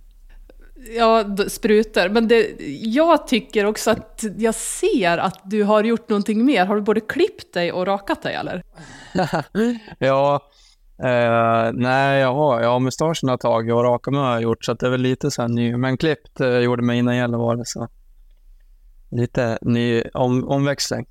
Ja, 0.98 1.26
sprutor. 1.48 2.10
Men 2.10 2.28
det, 2.28 2.56
jag 2.82 3.28
tycker 3.28 3.66
också 3.66 3.92
att 3.92 4.24
jag 4.38 4.56
ser 4.56 5.18
att 5.18 5.42
du 5.44 5.64
har 5.64 5.84
gjort 5.84 6.10
någonting 6.10 6.46
mer. 6.46 6.66
Har 6.66 6.76
du 6.76 6.82
både 6.82 7.00
klippt 7.00 7.54
dig 7.54 7.72
och 7.72 7.88
rakat 7.88 8.22
dig 8.22 8.36
eller? 8.36 8.64
ja, 10.00 10.42
Uh, 11.04 11.72
nej, 11.74 12.20
jag 12.20 12.34
har, 12.34 12.62
jag 12.62 12.70
har 12.70 12.80
mustaschen 12.80 13.30
har 13.30 13.38
tagit 13.38 13.74
och 13.74 13.84
raka 13.84 14.12
mig 14.12 14.20
har 14.20 14.32
jag 14.32 14.42
gjort, 14.42 14.66
så 14.66 14.74
det 14.74 14.86
är 14.86 14.90
väl 14.90 15.02
lite 15.02 15.32
så 15.32 15.42
här 15.42 15.50
ny. 15.50 15.78
Men 15.78 15.98
klippt 15.98 16.42
uh, 16.42 16.60
gjorde 16.60 16.84
mig 16.84 16.98
innan 16.98 17.18
Gällivare, 17.18 17.62
så 17.66 17.88
lite 19.12 19.60
ny 19.62 20.04
om, 20.14 20.48
omväxling. 20.48 21.06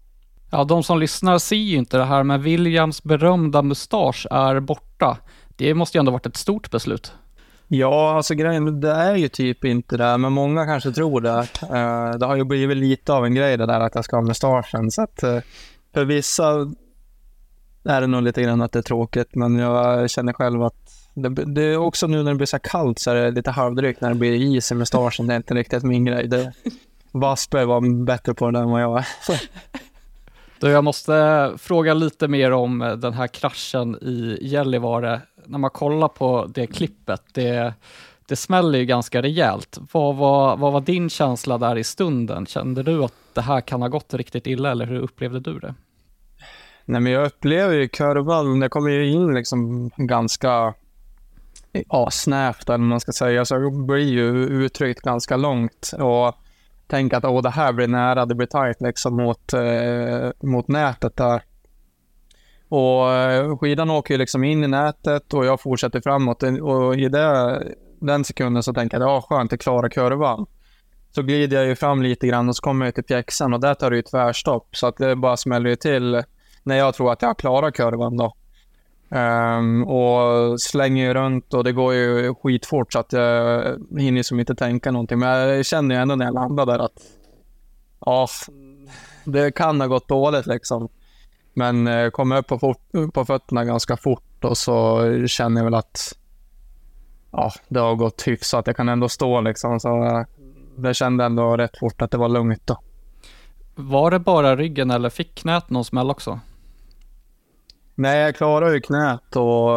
Ja, 0.51 0.65
de 0.65 0.83
som 0.83 0.99
lyssnar 0.99 1.39
ser 1.39 1.57
ju 1.57 1.77
inte 1.77 1.97
det 1.97 2.05
här, 2.05 2.23
men 2.23 2.43
Williams 2.43 3.03
berömda 3.03 3.63
mustasch 3.63 4.27
är 4.31 4.61
borta. 4.61 5.19
Det 5.57 5.75
måste 5.75 5.99
ju 5.99 6.01
ändå 6.01 6.13
varit 6.13 6.27
ett 6.27 6.37
stort 6.37 6.71
beslut. 6.71 7.13
Ja, 7.69 8.17
alltså 8.17 8.35
grejen, 8.35 8.81
det 8.81 8.91
är 8.91 9.15
ju 9.15 9.29
typ 9.29 9.65
inte 9.65 9.97
det, 9.97 10.19
men 10.19 10.33
många 10.33 10.67
kanske 10.67 10.93
tror 10.93 11.21
det. 11.21 11.49
Uh, 11.63 12.19
det 12.19 12.27
har 12.27 12.37
ju 12.37 12.45
blivit 12.45 12.77
lite 12.77 13.13
av 13.13 13.25
en 13.25 13.35
grej 13.35 13.57
det 13.57 13.67
där 13.67 13.81
att 13.81 13.95
jag 13.95 14.05
ska 14.05 14.17
ha 14.17 14.23
mustaschen, 14.23 14.91
så 14.91 15.03
att 15.03 15.21
för 15.95 16.05
vissa 16.05 16.73
är 17.89 18.01
det 18.01 18.07
nog 18.07 18.23
lite 18.23 18.43
grann 18.43 18.63
att 18.63 18.73
det 18.73 18.79
är 18.79 18.83
tråkigt, 18.83 19.35
men 19.35 19.59
jag 19.59 20.11
känner 20.11 20.33
själv 20.33 20.63
att 20.63 20.75
det, 21.15 21.29
det 21.29 21.63
är 21.63 21.77
också 21.77 22.07
nu 22.07 22.23
när 22.23 22.31
det 22.31 22.37
blir 22.37 22.47
så 22.47 22.59
kallt 22.59 22.99
så 22.99 23.11
är 23.11 23.15
det 23.15 23.31
lite 23.31 23.51
halvdrygt 23.51 24.01
när 24.01 24.09
det 24.09 24.15
blir 24.15 24.33
is 24.33 24.73
i 24.73 24.75
mustaschen. 24.75 25.27
Det 25.27 25.35
är 25.35 25.37
inte 25.37 25.55
riktigt 25.55 25.83
min 25.83 26.05
grej. 26.05 26.29
Det, 26.29 26.53
Wassberg 27.13 27.65
var 27.65 28.05
bättre 28.05 28.35
på 28.35 28.51
det 28.51 28.59
än 28.59 28.71
vad 28.71 28.83
jag 28.83 28.99
är. 28.99 29.07
Du, 30.61 30.69
jag 30.69 30.85
måste 30.85 31.53
fråga 31.59 31.95
lite 31.95 32.29
mer 32.29 32.53
om 32.53 32.99
den 32.99 33.13
här 33.13 33.27
kraschen 33.27 33.97
i 34.03 34.39
Gällivare. 34.41 35.21
När 35.47 35.59
man 35.59 35.71
kollar 35.71 36.09
på 36.09 36.47
det 36.55 36.67
klippet, 36.67 37.23
det, 37.33 37.75
det 38.27 38.37
smäller 38.37 38.79
ju 38.79 38.85
ganska 38.85 39.23
rejält. 39.23 39.79
Vad 39.93 40.17
var, 40.17 40.57
vad 40.57 40.73
var 40.73 40.81
din 40.81 41.11
känsla 41.11 41.59
där 41.59 41.79
i 41.79 41.85
stunden? 41.85 42.47
Kände 42.47 42.83
du 42.83 43.05
att 43.05 43.15
det 43.33 43.41
här 43.41 43.61
kan 43.61 43.83
ha 43.83 43.89
gått 43.89 44.15
riktigt 44.15 44.47
illa 44.47 44.71
eller 44.71 44.87
hur 44.87 45.01
upplevde 45.01 45.41
du 45.41 45.59
det? 45.59 45.75
Nej, 46.91 47.01
men 47.01 47.13
jag 47.13 47.27
upplever 47.27 47.75
ju 47.75 47.89
kurvan, 47.89 48.61
det 48.61 48.69
kommer 48.69 48.91
ju 48.91 49.11
in 49.11 49.35
liksom 49.35 49.91
ganska 49.97 50.75
ja, 51.73 52.11
snävt 52.11 52.69
eller 52.69 52.79
man 52.79 53.01
ska 53.01 53.13
säga, 53.13 53.45
så 53.45 53.59
det 53.59 53.71
blir 53.71 53.99
ju 53.99 54.29
uttryckt 54.45 55.01
ganska 55.01 55.37
långt. 55.37 55.91
Och 55.99 56.35
tänker 56.87 57.17
att 57.17 57.25
åh, 57.25 57.43
det 57.43 57.51
här 57.51 57.73
blir 57.73 57.89
nära, 57.89 58.27
det 58.27 58.35
blir 58.35 58.47
tajt 58.47 58.81
liksom 58.81 59.17
mot, 59.17 59.53
eh, 59.53 60.31
mot 60.49 60.69
nätet 60.69 61.17
där. 61.17 61.43
Och 62.69 63.13
eh, 63.13 63.59
skidan 63.59 63.91
åker 63.91 64.15
ju 64.15 64.19
liksom 64.19 64.45
in 64.45 64.65
i 64.65 64.69
nätet 64.69 65.35
och 65.35 65.47
jag 65.47 65.61
fortsätter 65.61 66.01
framåt 66.01 66.43
och 66.43 66.97
i 66.97 67.09
det, 67.09 67.63
den 68.01 68.25
sekunden 68.25 68.63
så 68.63 68.75
tänker 68.75 69.01
jag, 69.01 69.09
ja 69.09 69.23
skönt, 69.29 69.53
jag 69.53 69.61
klarar 69.61 69.89
kurvan. 69.89 70.47
Så 71.11 71.23
glider 71.23 71.57
jag 71.57 71.67
ju 71.67 71.77
fram 71.77 72.03
lite 72.03 72.27
grann 72.27 72.49
och 72.49 72.57
så 72.57 72.63
kommer 72.63 72.85
jag 72.85 72.95
till 72.95 73.05
pjäxan 73.05 73.55
och 73.55 73.61
där 73.61 73.75
tar 73.75 73.91
det 73.91 73.97
ju 73.97 74.03
tvärstopp 74.03 74.77
så 74.77 74.87
att 74.87 74.97
det 74.97 75.17
bara 75.17 75.37
smäller 75.37 75.71
ju 75.71 75.77
till 75.77 76.23
när 76.69 76.77
jag 76.77 76.95
tror 76.95 77.13
att 77.13 77.23
jag 77.23 77.39
klarar 77.39 77.71
kurvan 77.71 78.17
då. 78.17 78.35
Um, 79.11 79.85
och 79.85 80.61
slänger 80.61 81.15
runt 81.15 81.55
och 81.55 81.65
det 81.65 81.73
går 81.73 81.95
ju 81.95 82.35
skitfort 82.35 82.93
så 82.93 82.99
att 82.99 83.13
jag 83.13 83.63
hinner 83.99 84.23
som 84.23 84.41
inte 84.41 84.55
tänka 84.55 84.91
någonting. 84.91 85.19
Men 85.19 85.29
jag 85.29 85.67
känner 85.67 85.95
ju 85.95 86.01
ändå 86.01 86.15
när 86.15 86.25
jag 86.25 86.35
landar 86.35 86.67
där 86.67 86.79
att 86.79 87.03
ja, 88.07 88.29
det 89.25 89.51
kan 89.51 89.81
ha 89.81 89.89
gått 89.89 90.09
dåligt 90.09 90.47
liksom. 90.47 90.89
Men 91.55 91.87
jag 91.87 92.13
kommer 92.13 92.37
upp 92.37 92.47
på, 92.47 92.59
fort, 92.59 92.81
på 93.15 93.25
fötterna 93.25 93.65
ganska 93.65 93.97
fort 93.97 94.45
och 94.45 94.59
så 94.59 95.03
känner 95.27 95.61
jag 95.61 95.65
väl 95.65 95.75
att 95.75 96.17
ja, 97.31 97.53
det 97.69 97.81
har 97.81 97.95
gått 97.95 98.23
hyfsat. 98.23 98.67
Jag 98.67 98.77
kan 98.77 98.89
ändå 98.89 99.09
stå 99.09 99.41
liksom. 99.41 99.81
Så 99.81 100.25
det 100.77 100.95
kände 100.95 101.25
ändå 101.25 101.57
rätt 101.57 101.79
fort 101.79 102.03
att 102.03 102.11
det 102.11 102.19
var 102.19 102.29
lugnt 102.29 102.67
då. 102.67 102.79
Var 103.75 104.11
det 104.11 104.19
bara 104.19 104.57
ryggen 104.57 104.91
eller 104.91 105.11
fick 105.11 105.35
knät 105.35 105.71
någon 105.71 105.85
smäll 105.85 106.11
också? 106.11 106.41
Nej, 107.99 108.21
jag 108.21 108.37
klarade 108.37 108.75
ju 108.75 108.81
knät 108.81 109.37
och, 109.37 109.71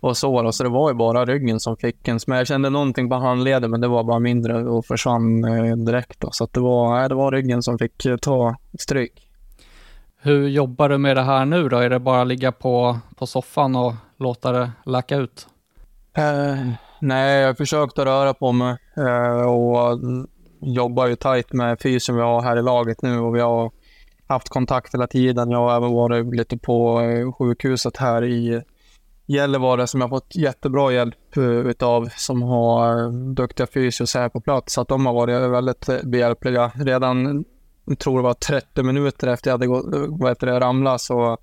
och 0.00 0.16
så. 0.16 0.52
Så 0.52 0.62
det 0.62 0.68
var 0.68 0.90
ju 0.90 0.94
bara 0.94 1.24
ryggen 1.24 1.60
som 1.60 1.76
fick 1.76 2.08
en 2.08 2.20
smäll. 2.20 2.38
Jag 2.38 2.46
kände 2.46 2.70
någonting 2.70 3.08
på 3.08 3.14
handleden, 3.14 3.70
men 3.70 3.80
det 3.80 3.88
var 3.88 4.04
bara 4.04 4.18
mindre 4.18 4.64
och 4.64 4.86
försvann 4.86 5.44
eh, 5.44 5.76
direkt. 5.76 6.20
Då. 6.20 6.30
Så 6.30 6.48
det, 6.52 6.60
var, 6.60 7.08
det 7.08 7.14
var 7.14 7.32
ryggen 7.32 7.62
som 7.62 7.78
fick 7.78 8.06
eh, 8.06 8.16
ta 8.16 8.56
stryk. 8.78 9.28
Hur 10.16 10.48
jobbar 10.48 10.88
du 10.88 10.98
med 10.98 11.16
det 11.16 11.22
här 11.22 11.44
nu 11.44 11.68
då? 11.68 11.76
Är 11.76 11.90
det 11.90 11.98
bara 11.98 12.20
att 12.20 12.26
ligga 12.26 12.52
på, 12.52 12.98
på 13.16 13.26
soffan 13.26 13.76
och 13.76 13.94
låta 14.16 14.52
det 14.52 14.70
läka 14.84 15.16
ut? 15.16 15.46
Eh, 16.16 16.68
nej, 17.00 17.40
jag 17.40 17.56
försökte 17.56 18.04
röra 18.04 18.34
på 18.34 18.52
mig 18.52 18.76
eh, 18.96 19.50
och 19.50 19.98
jobbar 20.60 21.06
ju 21.06 21.16
tajt 21.16 21.52
med 21.52 21.80
fysen 21.80 22.16
vi 22.16 22.22
har 22.22 22.42
här 22.42 22.56
i 22.56 22.62
laget 22.62 23.02
nu 23.02 23.18
och 23.18 23.36
vi 23.36 23.40
har 23.40 23.70
haft 24.32 24.48
kontakt 24.48 24.94
hela 24.94 25.06
tiden. 25.06 25.50
Jag 25.50 25.58
har 25.58 25.76
även 25.76 25.92
varit 25.92 26.34
lite 26.34 26.58
på 26.58 27.00
eh, 27.00 27.32
sjukhuset 27.32 27.96
här 27.96 28.24
i 28.24 28.62
Gällivare 29.26 29.86
som 29.86 30.00
jag 30.00 30.10
fått 30.10 30.36
jättebra 30.36 30.92
hjälp 30.92 31.36
eh, 31.36 31.42
utav 31.44 32.08
som 32.16 32.42
har 32.42 33.04
eh, 33.04 33.10
duktiga 33.12 33.66
fysios 33.66 34.14
här 34.14 34.28
på 34.28 34.40
plats. 34.40 34.72
Så 34.72 34.80
att 34.80 34.88
de 34.88 35.06
har 35.06 35.14
varit 35.14 35.50
väldigt 35.50 35.88
behjälpliga. 36.02 36.72
Redan, 36.74 37.44
jag 37.84 37.98
tror 37.98 38.16
det 38.16 38.22
var 38.22 38.34
30 38.34 38.82
minuter 38.82 39.26
efter 39.26 39.50
jag 39.50 39.54
hade 39.54 39.66
gått, 39.66 39.84
vad 40.08 40.30
heter 40.30 40.46
det, 40.46 40.60
ramlat 40.60 41.00
så 41.00 41.38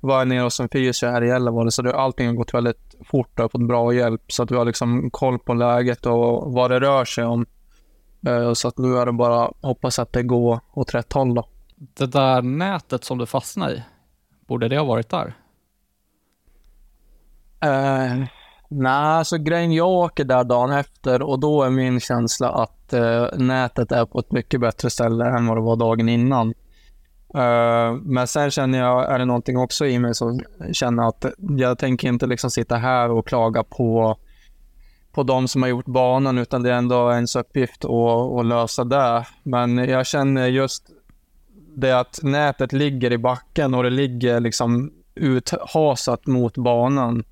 var 0.00 0.18
jag 0.18 0.28
nere 0.28 0.42
hos 0.42 0.60
en 0.60 0.68
fysio 0.68 1.06
här 1.06 1.24
i 1.24 1.28
Gällivare. 1.28 1.70
Så 1.70 1.82
det, 1.82 1.94
allting 1.94 2.26
har 2.26 2.34
gått 2.34 2.54
väldigt 2.54 2.94
fort 3.04 3.40
och 3.40 3.52
fått 3.52 3.68
bra 3.68 3.94
hjälp. 3.94 4.22
Så 4.28 4.42
att 4.42 4.50
vi 4.50 4.56
har 4.56 4.64
liksom 4.64 5.10
koll 5.10 5.38
på 5.38 5.54
läget 5.54 6.06
och 6.06 6.52
vad 6.52 6.70
det 6.70 6.80
rör 6.80 7.04
sig 7.04 7.24
om. 7.24 7.46
Så 8.54 8.68
att 8.68 8.78
nu 8.78 8.96
är 8.96 9.06
det 9.06 9.12
bara 9.12 9.50
hoppas 9.60 9.98
att 9.98 10.12
det 10.12 10.22
går 10.22 10.60
åt 10.74 10.94
rätt 10.94 11.12
håll 11.12 11.34
då 11.34 11.48
det 11.78 12.06
där 12.06 12.42
nätet 12.42 13.04
som 13.04 13.18
du 13.18 13.26
fastnade 13.26 13.72
i, 13.72 13.82
borde 14.46 14.68
det 14.68 14.78
ha 14.78 14.84
varit 14.84 15.08
där? 15.08 15.34
Uh, 17.64 18.26
Nej, 18.70 19.24
så 19.24 19.38
grejen, 19.38 19.72
jag 19.72 19.88
åker 19.88 20.24
där 20.24 20.44
dagen 20.44 20.72
efter 20.72 21.22
och 21.22 21.40
då 21.40 21.62
är 21.62 21.70
min 21.70 22.00
känsla 22.00 22.48
att 22.48 22.94
uh, 22.94 23.38
nätet 23.38 23.92
är 23.92 24.06
på 24.06 24.18
ett 24.18 24.32
mycket 24.32 24.60
bättre 24.60 24.90
ställe 24.90 25.24
än 25.26 25.46
vad 25.46 25.56
det 25.56 25.60
var 25.60 25.76
dagen 25.76 26.08
innan. 26.08 26.48
Uh, 27.34 27.92
men 28.02 28.26
sen 28.26 28.50
känner 28.50 28.78
jag, 28.78 29.12
är 29.12 29.18
det 29.18 29.24
någonting 29.24 29.58
också 29.58 29.86
i 29.86 29.98
mig 29.98 30.14
som 30.14 30.40
känner 30.72 31.08
att 31.08 31.24
jag 31.38 31.78
tänker 31.78 32.08
inte 32.08 32.26
liksom 32.26 32.50
sitta 32.50 32.76
här 32.76 33.10
och 33.10 33.26
klaga 33.26 33.64
på, 33.64 34.18
på 35.12 35.22
de 35.22 35.48
som 35.48 35.62
har 35.62 35.68
gjort 35.68 35.86
banan, 35.86 36.38
utan 36.38 36.62
det 36.62 36.70
är 36.70 36.78
ändå 36.78 37.12
ens 37.12 37.36
uppgift 37.36 37.84
att, 37.84 38.38
att 38.38 38.46
lösa 38.46 38.84
det. 38.84 39.26
Men 39.42 39.78
jag 39.78 40.06
känner 40.06 40.46
just 40.46 40.90
det 41.80 41.88
är 41.88 41.96
att 41.96 42.18
nätet 42.22 42.72
ligger 42.72 43.12
i 43.12 43.18
backen 43.18 43.74
och 43.74 43.82
det 43.82 43.90
ligger 43.90 44.40
liksom 44.40 44.92
uthasat 45.14 46.26
mot 46.26 46.56
banan. 46.56 47.24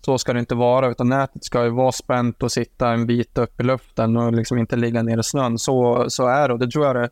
Så 0.00 0.18
ska 0.18 0.32
det 0.32 0.40
inte 0.40 0.54
vara, 0.54 0.90
utan 0.90 1.08
nätet 1.08 1.44
ska 1.44 1.64
ju 1.64 1.70
vara 1.70 1.92
spänt 1.92 2.42
och 2.42 2.52
sitta 2.52 2.90
en 2.90 3.06
bit 3.06 3.38
upp 3.38 3.60
i 3.60 3.62
luften 3.62 4.16
och 4.16 4.32
liksom 4.32 4.58
inte 4.58 4.76
ligga 4.76 5.02
ner 5.02 5.18
i 5.18 5.22
snön. 5.22 5.58
Så, 5.58 6.04
så 6.08 6.26
är 6.26 6.48
det 6.48 6.54
och 6.54 6.60
det 6.60 6.70
tror 6.70 6.86
jag 6.86 6.96
det 6.96 7.10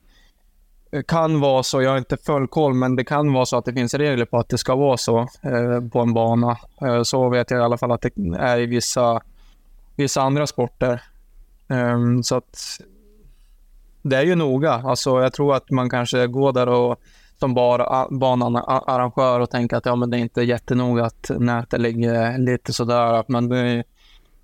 kan 1.07 1.40
vara 1.40 1.62
så. 1.62 1.83
Jag 1.83 1.90
har 1.90 1.99
inte 1.99 2.16
full 2.16 2.49
koll, 2.49 2.75
men 2.75 2.97
det 2.97 3.04
kan 3.04 3.33
vara 3.33 3.47
så 3.47 3.57
att 3.57 3.64
det 3.64 3.73
finns 3.73 3.95
regler 3.95 4.25
på 4.25 4.38
att 4.38 4.49
det 4.49 4.59
ska 4.59 4.75
vara 4.75 4.97
så 4.97 5.18
eh, 5.21 5.88
på 5.92 6.00
en 6.00 6.14
bana. 6.14 6.59
Eh, 6.83 7.02
så 7.02 7.28
vet 7.28 7.50
jag 7.50 7.61
i 7.61 7.62
alla 7.62 7.78
fall 7.78 7.92
att 7.92 8.02
det 8.02 8.12
är 8.38 8.59
i 8.59 8.66
vissa, 8.66 9.23
vissa 9.97 10.23
andra 10.23 10.47
sporter. 10.47 11.02
Eh, 11.68 11.99
så 12.23 12.37
att 12.37 12.80
det 14.02 14.17
är 14.17 14.23
ju 14.23 14.35
noga. 14.35 14.73
Alltså, 14.73 15.21
jag 15.21 15.33
tror 15.33 15.55
att 15.55 15.71
man 15.71 15.90
kanske 15.90 16.26
går 16.26 16.52
där 16.52 16.69
och 16.69 17.00
som 17.38 17.55
bara 17.55 18.09
banarrangör 18.11 19.40
och 19.40 19.50
tänker 19.50 19.76
att 19.76 19.87
ja, 19.87 19.97
men 19.97 20.11
det 20.11 20.17
är 20.17 20.19
inte 20.19 20.43
jättenoga 20.43 21.05
att 21.05 21.31
nätet 21.38 21.81
ligger 21.81 22.38
lite 22.38 22.73
sådär. 22.73 23.25
Men 23.28 23.49
det, 23.49 23.59
eh, 23.59 23.83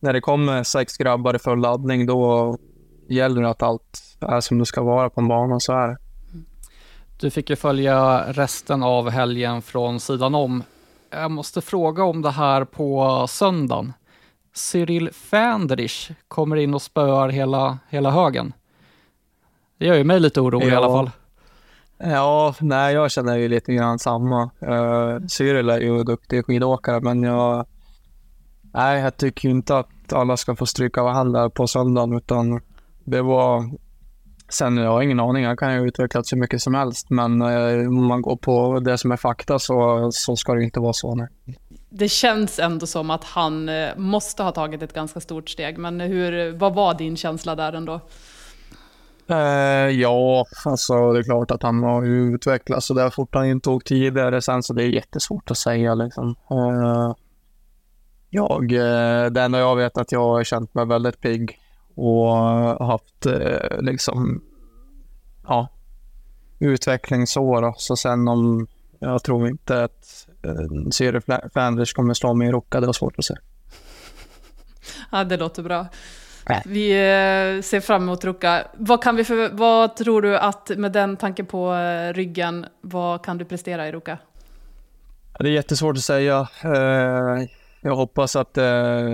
när 0.01 0.13
det 0.13 0.21
kommer 0.21 0.63
sex 0.63 0.97
grabbar 0.97 1.37
i 1.37 1.39
full 1.39 1.59
laddning 1.59 2.07
då 2.07 2.57
gäller 3.09 3.43
det 3.43 3.49
att 3.49 3.63
allt 3.63 4.03
är 4.21 4.41
som 4.41 4.59
det 4.59 4.67
ska 4.67 4.83
vara 4.83 5.11
på 5.11 5.21
en 5.21 5.29
bana. 5.29 5.61
Så 5.61 5.73
är 5.73 5.89
det. 5.89 5.97
Du 7.21 7.31
fick 7.31 7.51
ju 7.51 7.57
följa 7.57 8.25
resten 8.33 8.83
av 8.83 9.11
helgen 9.11 9.63
från 9.63 10.01
sidan 10.01 10.35
om. 10.35 10.63
Jag 11.11 11.31
måste 11.31 11.61
fråga 11.61 12.05
om 12.05 12.23
det 12.23 12.31
här 12.31 12.65
på 12.65 13.27
söndagen. 13.29 13.93
Cyril 14.55 15.11
Fändrich 15.13 16.11
kommer 16.29 16.57
in 16.57 16.75
och 16.75 16.83
spöar 16.83 17.29
hela, 17.29 17.79
hela 17.89 18.11
högen. 18.11 18.53
Det 19.85 19.89
gör 19.89 19.97
ju 19.97 20.05
mig 20.05 20.21
lite 20.21 20.41
orolig 20.41 20.67
ja. 20.67 20.73
i 20.73 20.77
alla 20.77 20.89
fall. 20.89 21.11
Ja, 21.99 22.55
nej, 22.61 22.95
jag 22.95 23.11
känner 23.11 23.37
ju 23.37 23.49
lite 23.49 23.75
grann 23.75 23.99
samma. 23.99 24.43
Uh, 24.43 25.27
Cyril 25.27 25.71
är 25.71 25.81
ju 25.81 26.05
duktig 26.05 26.45
skidåkare, 26.45 27.01
men 27.01 27.23
jag... 27.23 27.67
Nej, 28.63 29.01
jag 29.01 29.17
tycker 29.17 29.49
inte 29.49 29.79
att 29.79 30.13
alla 30.13 30.37
ska 30.37 30.57
få 30.57 30.67
stryka 30.67 31.03
varandra 31.03 31.51
på 31.51 31.67
söndagen, 31.67 32.17
utan 32.17 32.61
det 33.05 33.23
var... 33.23 33.71
Sen 34.49 34.77
jag 34.77 34.91
har 34.91 35.03
ingen 35.03 35.21
aning, 35.21 35.47
han 35.47 35.57
kan 35.57 35.75
ju 35.75 35.89
utvecklas 35.89 36.33
hur 36.33 36.39
mycket 36.39 36.63
som 36.63 36.75
helst, 36.75 37.11
men 37.11 37.43
uh, 37.43 37.89
om 37.89 38.07
man 38.07 38.23
går 38.23 38.37
på 38.37 38.81
det 38.81 38.99
som 38.99 39.13
är 39.13 39.17
fakta 39.17 39.59
så, 39.59 40.09
så 40.13 40.37
ska 40.37 40.55
det 40.55 40.65
inte 40.65 40.81
vara 40.81 40.93
så. 40.93 41.15
Nej. 41.15 41.29
Det 41.91 42.09
känns 42.09 42.59
ändå 42.59 42.87
som 42.87 43.11
att 43.11 43.25
han 43.25 43.69
eh, 43.69 43.97
måste 43.97 44.43
ha 44.43 44.53
tagit 44.53 44.83
ett 44.83 44.93
ganska 44.93 45.21
stort 45.21 45.49
steg, 45.49 45.79
men 45.79 46.01
hur, 46.01 46.53
vad 46.53 46.75
var 46.75 46.95
din 46.95 47.17
känsla 47.17 47.55
där 47.57 47.73
ändå? 47.73 48.01
Eh, 49.29 49.91
ja, 49.91 50.47
alltså 50.65 51.13
det 51.13 51.19
är 51.19 51.23
klart 51.23 51.51
att 51.51 51.63
han 51.63 51.83
har 51.83 52.05
ju 52.05 52.35
utvecklats 52.35 52.87
så 52.87 52.95
där 52.95 53.11
fort 53.11 53.35
han 53.35 53.47
inte 53.47 53.65
tog 53.65 53.85
tidigare. 53.85 54.43
Sen 54.43 54.63
så 54.63 54.73
det 54.73 54.83
är 54.83 54.89
jättesvårt 54.89 55.51
att 55.51 55.59
säga 55.59 55.95
liksom. 55.95 56.35
Eh, 56.51 57.15
jag, 58.31 58.73
eh, 58.73 59.31
det 59.31 59.43
enda 59.43 59.59
jag 59.59 59.77
vet 59.77 59.97
är 59.97 60.01
att 60.01 60.13
jag 60.13 60.29
har 60.29 60.45
känt 60.45 60.75
mig 60.75 60.87
väldigt 60.87 61.21
pigg 61.21 61.59
och 61.95 62.37
haft 62.87 63.27
eh, 63.27 63.81
liksom, 63.81 64.43
ja, 65.47 65.69
utveckling 66.59 67.27
så 67.27 67.61
då. 67.61 67.75
Så 67.77 67.97
sen 67.97 68.29
om, 68.29 68.67
jag 68.99 69.23
tror 69.23 69.49
inte 69.49 69.85
att 69.85 70.29
eh, 70.43 70.91
Siri 70.91 71.21
Flanders 71.53 71.93
kommer 71.93 72.15
slå 72.15 72.35
mig 72.35 72.49
i 72.49 72.53
rocka, 72.53 72.81
det 72.81 72.87
var 72.87 72.93
svårt 72.93 73.19
att 73.19 73.25
se. 73.25 73.35
Ja, 75.13 75.25
det 75.25 75.37
låter 75.37 75.63
bra. 75.63 75.87
Vi 76.65 76.91
eh, 76.91 77.63
ser 77.63 77.81
fram 77.81 78.03
emot 78.03 78.25
Ruka. 78.25 78.67
Vad, 78.75 79.03
kan 79.03 79.17
vi 79.17 79.25
för, 79.25 79.51
vad 79.53 79.97
tror 79.97 80.23
du 80.23 80.39
att 80.39 80.71
med 80.77 80.93
den 80.93 81.17
tanken 81.17 81.47
på 81.47 81.75
eh, 81.75 82.13
ryggen, 82.13 82.67
vad 82.81 83.25
kan 83.25 83.39
du 83.39 83.45
prestera 83.45 83.89
i 83.89 83.93
Ruka? 83.93 84.19
Det 85.39 85.49
är 85.49 85.53
jättesvårt 85.53 85.97
att 85.97 86.03
säga. 86.03 86.49
Eh, 86.65 87.47
jag 87.81 87.97
hoppas 87.97 88.37
att, 88.37 88.59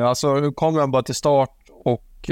alltså 0.05 0.53
kommer 0.53 0.81
jag 0.81 0.91
bara 0.91 1.03
till 1.03 1.15
start 1.15 1.57
och 1.85 2.31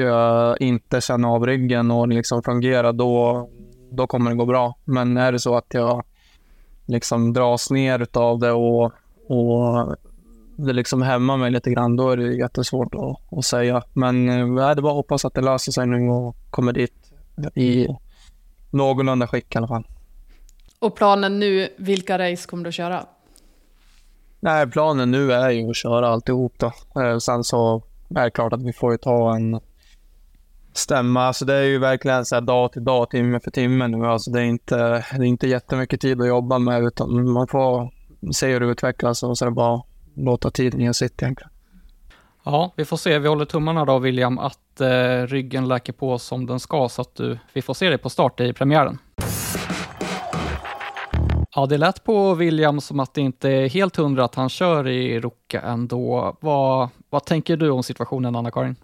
inte 0.61 1.01
känna 1.01 1.29
av 1.29 1.47
ryggen 1.47 1.91
och 1.91 2.09
liksom 2.09 2.43
fungera, 2.43 2.93
då, 2.93 3.49
då 3.91 4.07
kommer 4.07 4.31
det 4.31 4.37
gå 4.37 4.47
bra. 4.47 4.75
Men 4.85 5.17
är 5.17 5.33
det 5.33 5.39
så 5.39 5.57
att 5.57 5.67
jag 5.69 6.05
liksom 6.87 7.33
dras 7.33 7.71
ner 7.71 7.99
utav 7.99 8.39
det 8.39 8.53
och, 8.53 8.93
och 9.29 9.97
det 10.59 10.73
liksom 10.73 11.03
hämmar 11.03 11.37
mig 11.37 11.51
lite 11.51 11.71
grann, 11.71 11.97
då 11.97 12.11
är 12.11 12.17
det 12.17 12.35
jättesvårt 12.35 12.95
att, 12.95 13.39
att 13.39 13.45
säga. 13.45 13.83
Men 13.93 14.29
eh, 14.59 14.75
det 14.75 14.83
bara 14.83 14.93
hoppas 14.93 15.25
att 15.25 15.35
det 15.35 15.41
löser 15.41 15.73
sig 15.73 15.87
nu 15.87 16.09
och 16.09 16.37
kommer 16.51 16.73
dit 16.73 17.13
i 17.55 17.87
någorlunda 18.71 19.27
skick 19.27 19.55
i 19.55 19.59
alla 19.59 19.69
fall. 19.69 19.87
Och 20.79 20.97
planen 20.97 21.39
nu, 21.39 21.69
vilka 21.79 22.19
race 22.19 22.49
kommer 22.49 22.65
du 22.65 22.69
att 22.69 22.75
köra? 22.75 23.07
Nej, 24.41 24.71
planen 24.71 25.11
nu 25.11 25.33
är 25.33 25.51
ju 25.51 25.71
att 25.71 25.77
köra 25.77 26.09
alltihop 26.09 26.55
då. 26.57 26.73
Eh, 27.03 27.19
sen 27.19 27.45
så 27.45 27.83
är 28.15 28.25
det 28.25 28.31
klart 28.31 28.53
att 28.53 28.63
vi 28.63 28.73
får 28.73 28.93
ju 28.93 28.99
ta 28.99 29.37
en 29.37 29.61
stämma. 30.73 31.23
Alltså 31.23 31.45
det 31.45 31.55
är 31.55 31.65
ju 31.65 31.79
verkligen 31.79 32.25
så 32.25 32.35
här 32.35 32.43
dag 32.43 32.73
till 32.73 32.85
dag, 32.85 33.11
timme 33.11 33.41
för 33.41 33.51
timme 33.51 33.89
nu. 33.89 34.07
Alltså 34.07 34.31
det 34.31 34.41
är 34.41 34.45
inte, 34.45 34.77
det 34.77 35.23
är 35.23 35.23
inte 35.23 35.49
jättemycket 35.49 36.01
tid 36.01 36.21
att 36.21 36.29
jobba 36.29 36.59
med 36.59 36.83
utan 36.83 37.31
man 37.31 37.49
får 37.49 37.91
se 38.33 38.53
hur 38.53 38.61
det 38.61 38.67
utvecklas 38.67 39.23
och 39.23 39.39
så 39.39 39.45
är 39.45 39.49
det 39.49 39.55
bara 39.55 39.83
låta 40.25 40.51
tiden 40.51 40.81
ge 40.81 40.95
sitt 40.95 41.23
egentligen. 41.23 41.51
Ja, 42.45 42.73
vi 42.77 42.85
får 42.85 42.97
se. 42.97 43.19
Vi 43.19 43.29
håller 43.29 43.45
tummarna 43.45 43.85
då 43.85 43.99
William 43.99 44.39
att 44.39 44.81
eh, 44.81 45.23
ryggen 45.27 45.69
läker 45.69 45.93
på 45.93 46.19
som 46.19 46.47
den 46.47 46.61
ska 46.61 46.89
så 46.89 47.03
att 47.03 47.15
du, 47.15 47.39
vi 47.53 47.63
får 47.63 47.75
se 47.75 47.89
dig 47.89 47.99
på 47.99 48.11
start 48.11 48.41
i 48.41 48.53
premiären. 48.53 48.99
Ja, 51.55 51.67
det 51.67 51.79
lät 51.79 52.05
på 52.05 52.35
William 52.35 52.81
som 52.81 53.01
att 53.01 53.15
det 53.15 53.21
inte 53.21 53.51
är 53.51 53.69
helt 53.69 53.97
hundra 53.97 54.25
att 54.25 54.35
han 54.35 54.49
kör 54.49 54.89
i 54.89 55.21
Ruka 55.21 55.61
ändå. 55.61 56.37
Vad, 56.41 56.89
vad 57.11 57.25
tänker 57.25 57.57
du 57.57 57.71
om 57.71 57.83
situationen, 57.83 58.37
Anna-Karin? 58.37 58.77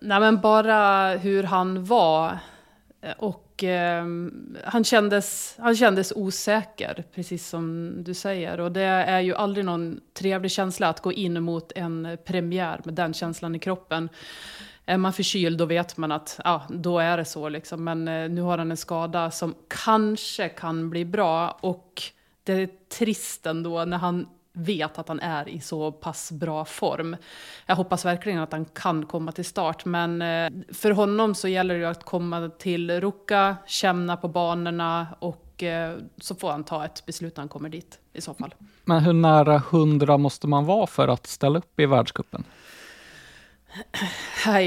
Nej, 0.00 0.20
men 0.20 0.40
bara 0.40 1.08
hur 1.16 1.42
han 1.42 1.84
var 1.84 2.38
och 3.18 3.43
eh, 3.62 4.04
han, 4.64 4.84
kändes, 4.84 5.56
han 5.58 5.76
kändes 5.76 6.12
osäker, 6.16 7.04
precis 7.14 7.48
som 7.48 7.94
du 8.04 8.14
säger. 8.14 8.60
Och 8.60 8.72
det 8.72 8.82
är 8.82 9.20
ju 9.20 9.34
aldrig 9.34 9.64
någon 9.64 10.00
trevlig 10.12 10.50
känsla 10.50 10.88
att 10.88 11.00
gå 11.00 11.12
in 11.12 11.42
mot 11.42 11.72
en 11.74 12.18
premiär 12.24 12.80
med 12.84 12.94
den 12.94 13.14
känslan 13.14 13.54
i 13.54 13.58
kroppen. 13.58 14.08
Är 14.86 14.96
man 14.96 15.12
förkyld 15.12 15.58
då 15.58 15.66
vet 15.66 15.96
man 15.96 16.12
att 16.12 16.40
ja, 16.44 16.62
då 16.70 16.98
är 16.98 17.16
det 17.16 17.24
så. 17.24 17.48
Liksom. 17.48 17.84
Men 17.84 18.08
eh, 18.08 18.28
nu 18.28 18.40
har 18.40 18.58
han 18.58 18.70
en 18.70 18.76
skada 18.76 19.30
som 19.30 19.54
kanske 19.68 20.48
kan 20.48 20.90
bli 20.90 21.04
bra. 21.04 21.58
Och 21.60 22.02
det 22.44 22.52
är 22.52 22.68
trist 22.98 23.46
ändå 23.46 23.84
när 23.84 23.98
han 23.98 24.26
vet 24.54 24.98
att 24.98 25.08
han 25.08 25.20
är 25.20 25.48
i 25.48 25.60
så 25.60 25.92
pass 25.92 26.32
bra 26.32 26.64
form. 26.64 27.16
Jag 27.66 27.76
hoppas 27.76 28.04
verkligen 28.04 28.38
att 28.38 28.52
han 28.52 28.64
kan 28.64 29.06
komma 29.06 29.32
till 29.32 29.44
start, 29.44 29.84
men 29.84 30.22
eh, 30.22 30.50
för 30.72 30.90
honom 30.90 31.34
så 31.34 31.48
gäller 31.48 31.78
det 31.78 31.88
att 31.90 32.04
komma 32.04 32.50
till 32.58 33.00
Ruka, 33.00 33.56
känna 33.66 34.16
på 34.16 34.28
banorna 34.28 35.06
och 35.18 35.62
eh, 35.62 35.96
så 36.18 36.34
får 36.34 36.50
han 36.50 36.64
ta 36.64 36.84
ett 36.84 37.06
beslut 37.06 37.36
när 37.36 37.42
han 37.42 37.48
kommer 37.48 37.68
dit 37.68 37.98
i 38.12 38.20
så 38.20 38.34
fall. 38.34 38.54
Men 38.84 39.04
hur 39.04 39.12
nära 39.12 39.58
hundra 39.58 40.18
måste 40.18 40.46
man 40.46 40.64
vara 40.64 40.86
för 40.86 41.08
att 41.08 41.26
ställa 41.26 41.58
upp 41.58 41.80
i 41.80 41.86
världskuppen? 41.86 42.44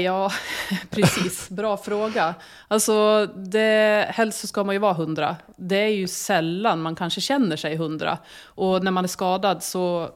Ja, 0.04 0.32
precis. 0.90 1.50
Bra 1.50 1.76
fråga. 1.76 2.34
Alltså, 2.68 3.26
det, 3.26 4.06
helst 4.08 4.40
så 4.40 4.46
ska 4.46 4.64
man 4.64 4.74
ju 4.74 4.78
vara 4.78 4.92
hundra. 4.92 5.36
Det 5.56 5.76
är 5.76 5.88
ju 5.88 6.08
sällan 6.08 6.82
man 6.82 6.96
kanske 6.96 7.20
känner 7.20 7.56
sig 7.56 7.76
hundra. 7.76 8.18
Och 8.44 8.84
när 8.84 8.90
man 8.90 9.04
är 9.04 9.08
skadad 9.08 9.62
så 9.62 10.10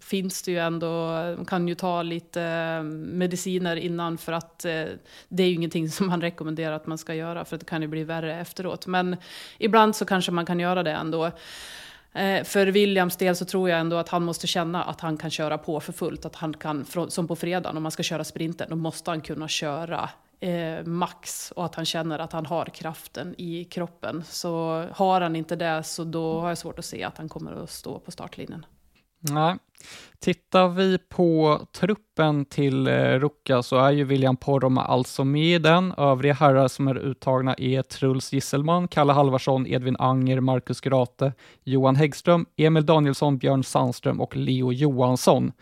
finns 0.00 0.42
det 0.42 0.50
ju 0.50 0.58
ändå, 0.58 0.86
man 1.36 1.44
kan 1.44 1.68
ju 1.68 1.74
ta 1.74 2.02
lite 2.02 2.42
eh, 2.42 2.82
mediciner 2.82 3.76
innan 3.76 4.18
för 4.18 4.32
att 4.32 4.64
eh, 4.64 4.84
det 5.28 5.42
är 5.42 5.46
ju 5.46 5.54
ingenting 5.54 5.88
som 5.90 6.06
man 6.06 6.20
rekommenderar 6.20 6.76
att 6.76 6.86
man 6.86 6.98
ska 6.98 7.14
göra 7.14 7.44
för 7.44 7.58
det 7.58 7.64
kan 7.64 7.82
ju 7.82 7.88
bli 7.88 8.04
värre 8.04 8.40
efteråt. 8.40 8.86
Men 8.86 9.16
ibland 9.58 9.96
så 9.96 10.04
kanske 10.04 10.32
man 10.32 10.46
kan 10.46 10.60
göra 10.60 10.82
det 10.82 10.92
ändå. 10.92 11.30
Eh, 12.16 12.44
för 12.44 12.66
Williams 12.66 13.16
del 13.16 13.36
så 13.36 13.44
tror 13.44 13.70
jag 13.70 13.80
ändå 13.80 13.96
att 13.96 14.08
han 14.08 14.24
måste 14.24 14.46
känna 14.46 14.84
att 14.84 15.00
han 15.00 15.16
kan 15.16 15.30
köra 15.30 15.58
på 15.58 15.80
för 15.80 15.92
fullt. 15.92 16.24
Att 16.24 16.36
han 16.36 16.54
kan, 16.54 16.86
som 17.08 17.28
på 17.28 17.36
fredagen, 17.36 17.76
om 17.76 17.82
man 17.82 17.92
ska 17.92 18.02
köra 18.02 18.24
sprinten, 18.24 18.70
då 18.70 18.76
måste 18.76 19.10
han 19.10 19.20
kunna 19.20 19.48
köra 19.48 20.10
eh, 20.40 20.84
max 20.84 21.52
och 21.56 21.64
att 21.64 21.74
han 21.74 21.84
känner 21.84 22.18
att 22.18 22.32
han 22.32 22.46
har 22.46 22.64
kraften 22.64 23.34
i 23.38 23.64
kroppen. 23.64 24.24
Så 24.28 24.84
har 24.92 25.20
han 25.20 25.36
inte 25.36 25.56
det 25.56 25.82
så 25.82 26.04
då 26.04 26.40
har 26.40 26.48
jag 26.48 26.58
svårt 26.58 26.78
att 26.78 26.84
se 26.84 27.04
att 27.04 27.18
han 27.18 27.28
kommer 27.28 27.62
att 27.62 27.70
stå 27.70 27.98
på 27.98 28.10
startlinjen. 28.10 28.66
Nej. 29.30 29.56
Tittar 30.18 30.68
vi 30.68 30.98
på 30.98 31.60
truppen 31.72 32.44
till 32.44 32.86
eh, 32.86 32.92
Ruka 32.92 33.62
så 33.62 33.78
är 33.78 33.90
ju 33.90 34.04
William 34.04 34.36
Poromaa 34.36 34.84
alltså 34.84 35.24
med 35.24 35.54
i 35.54 35.58
den. 35.58 35.92
Övriga 35.96 36.34
herrar 36.34 36.68
som 36.68 36.88
är 36.88 36.94
uttagna 36.98 37.54
är 37.58 37.82
Truls 37.82 38.32
Gisselman, 38.32 38.88
Kalle 38.88 39.12
Halvarsson, 39.12 39.66
Edvin 39.66 39.96
Anger, 39.98 40.40
Marcus 40.40 40.80
Grate, 40.80 41.32
Johan 41.64 41.96
Häggström, 41.96 42.46
Emil 42.56 42.86
Danielsson, 42.86 43.38
Björn 43.38 43.64
Sandström 43.64 44.20
och 44.20 44.36
Leo 44.36 44.72
Johansson. 44.72 45.52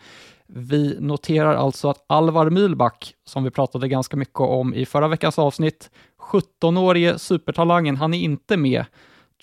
Vi 0.47 0.97
noterar 0.99 1.55
alltså 1.55 1.89
att 1.89 2.05
Alvar 2.07 2.49
Mylback, 2.49 3.15
som 3.25 3.43
vi 3.43 3.51
pratade 3.51 3.87
ganska 3.87 4.17
mycket 4.17 4.39
om 4.39 4.73
i 4.73 4.85
förra 4.85 5.07
veckans 5.07 5.39
avsnitt, 5.39 5.89
17-årige 6.31 7.19
supertalangen, 7.19 7.95
han 7.95 8.13
är 8.13 8.19
inte 8.19 8.57
med, 8.57 8.85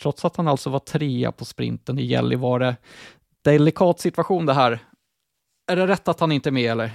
trots 0.03 0.25
att 0.25 0.37
han 0.37 0.49
alltså 0.49 0.71
var 0.71 0.79
trea 0.79 1.33
på 1.33 1.45
sprinten 1.45 1.99
i 1.99 2.05
Gällivare 2.05 2.77
delikat 3.43 4.01
situation 4.01 4.47
det 4.47 4.55
här. 4.55 4.79
Är 5.67 5.77
det 5.77 5.87
rätt 5.87 6.09
att 6.09 6.21
han 6.21 6.33
inte 6.33 6.49
är 6.49 6.53
med 6.53 6.71
eller? 6.71 6.91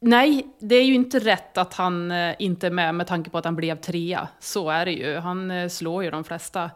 Nej, 0.00 0.46
det 0.58 0.74
är 0.74 0.84
ju 0.84 0.94
inte 0.94 1.18
rätt 1.18 1.58
att 1.58 1.74
han 1.74 2.10
eh, 2.10 2.34
inte 2.38 2.66
är 2.66 2.70
med 2.70 2.94
med 2.94 3.06
tanke 3.06 3.30
på 3.30 3.38
att 3.38 3.44
han 3.44 3.56
blev 3.56 3.76
trea. 3.76 4.28
Så 4.38 4.70
är 4.70 4.84
det 4.84 4.92
ju. 4.92 5.16
Han 5.16 5.50
eh, 5.50 5.68
slår 5.68 6.04
ju 6.04 6.10
de 6.10 6.24
flesta. 6.24 6.70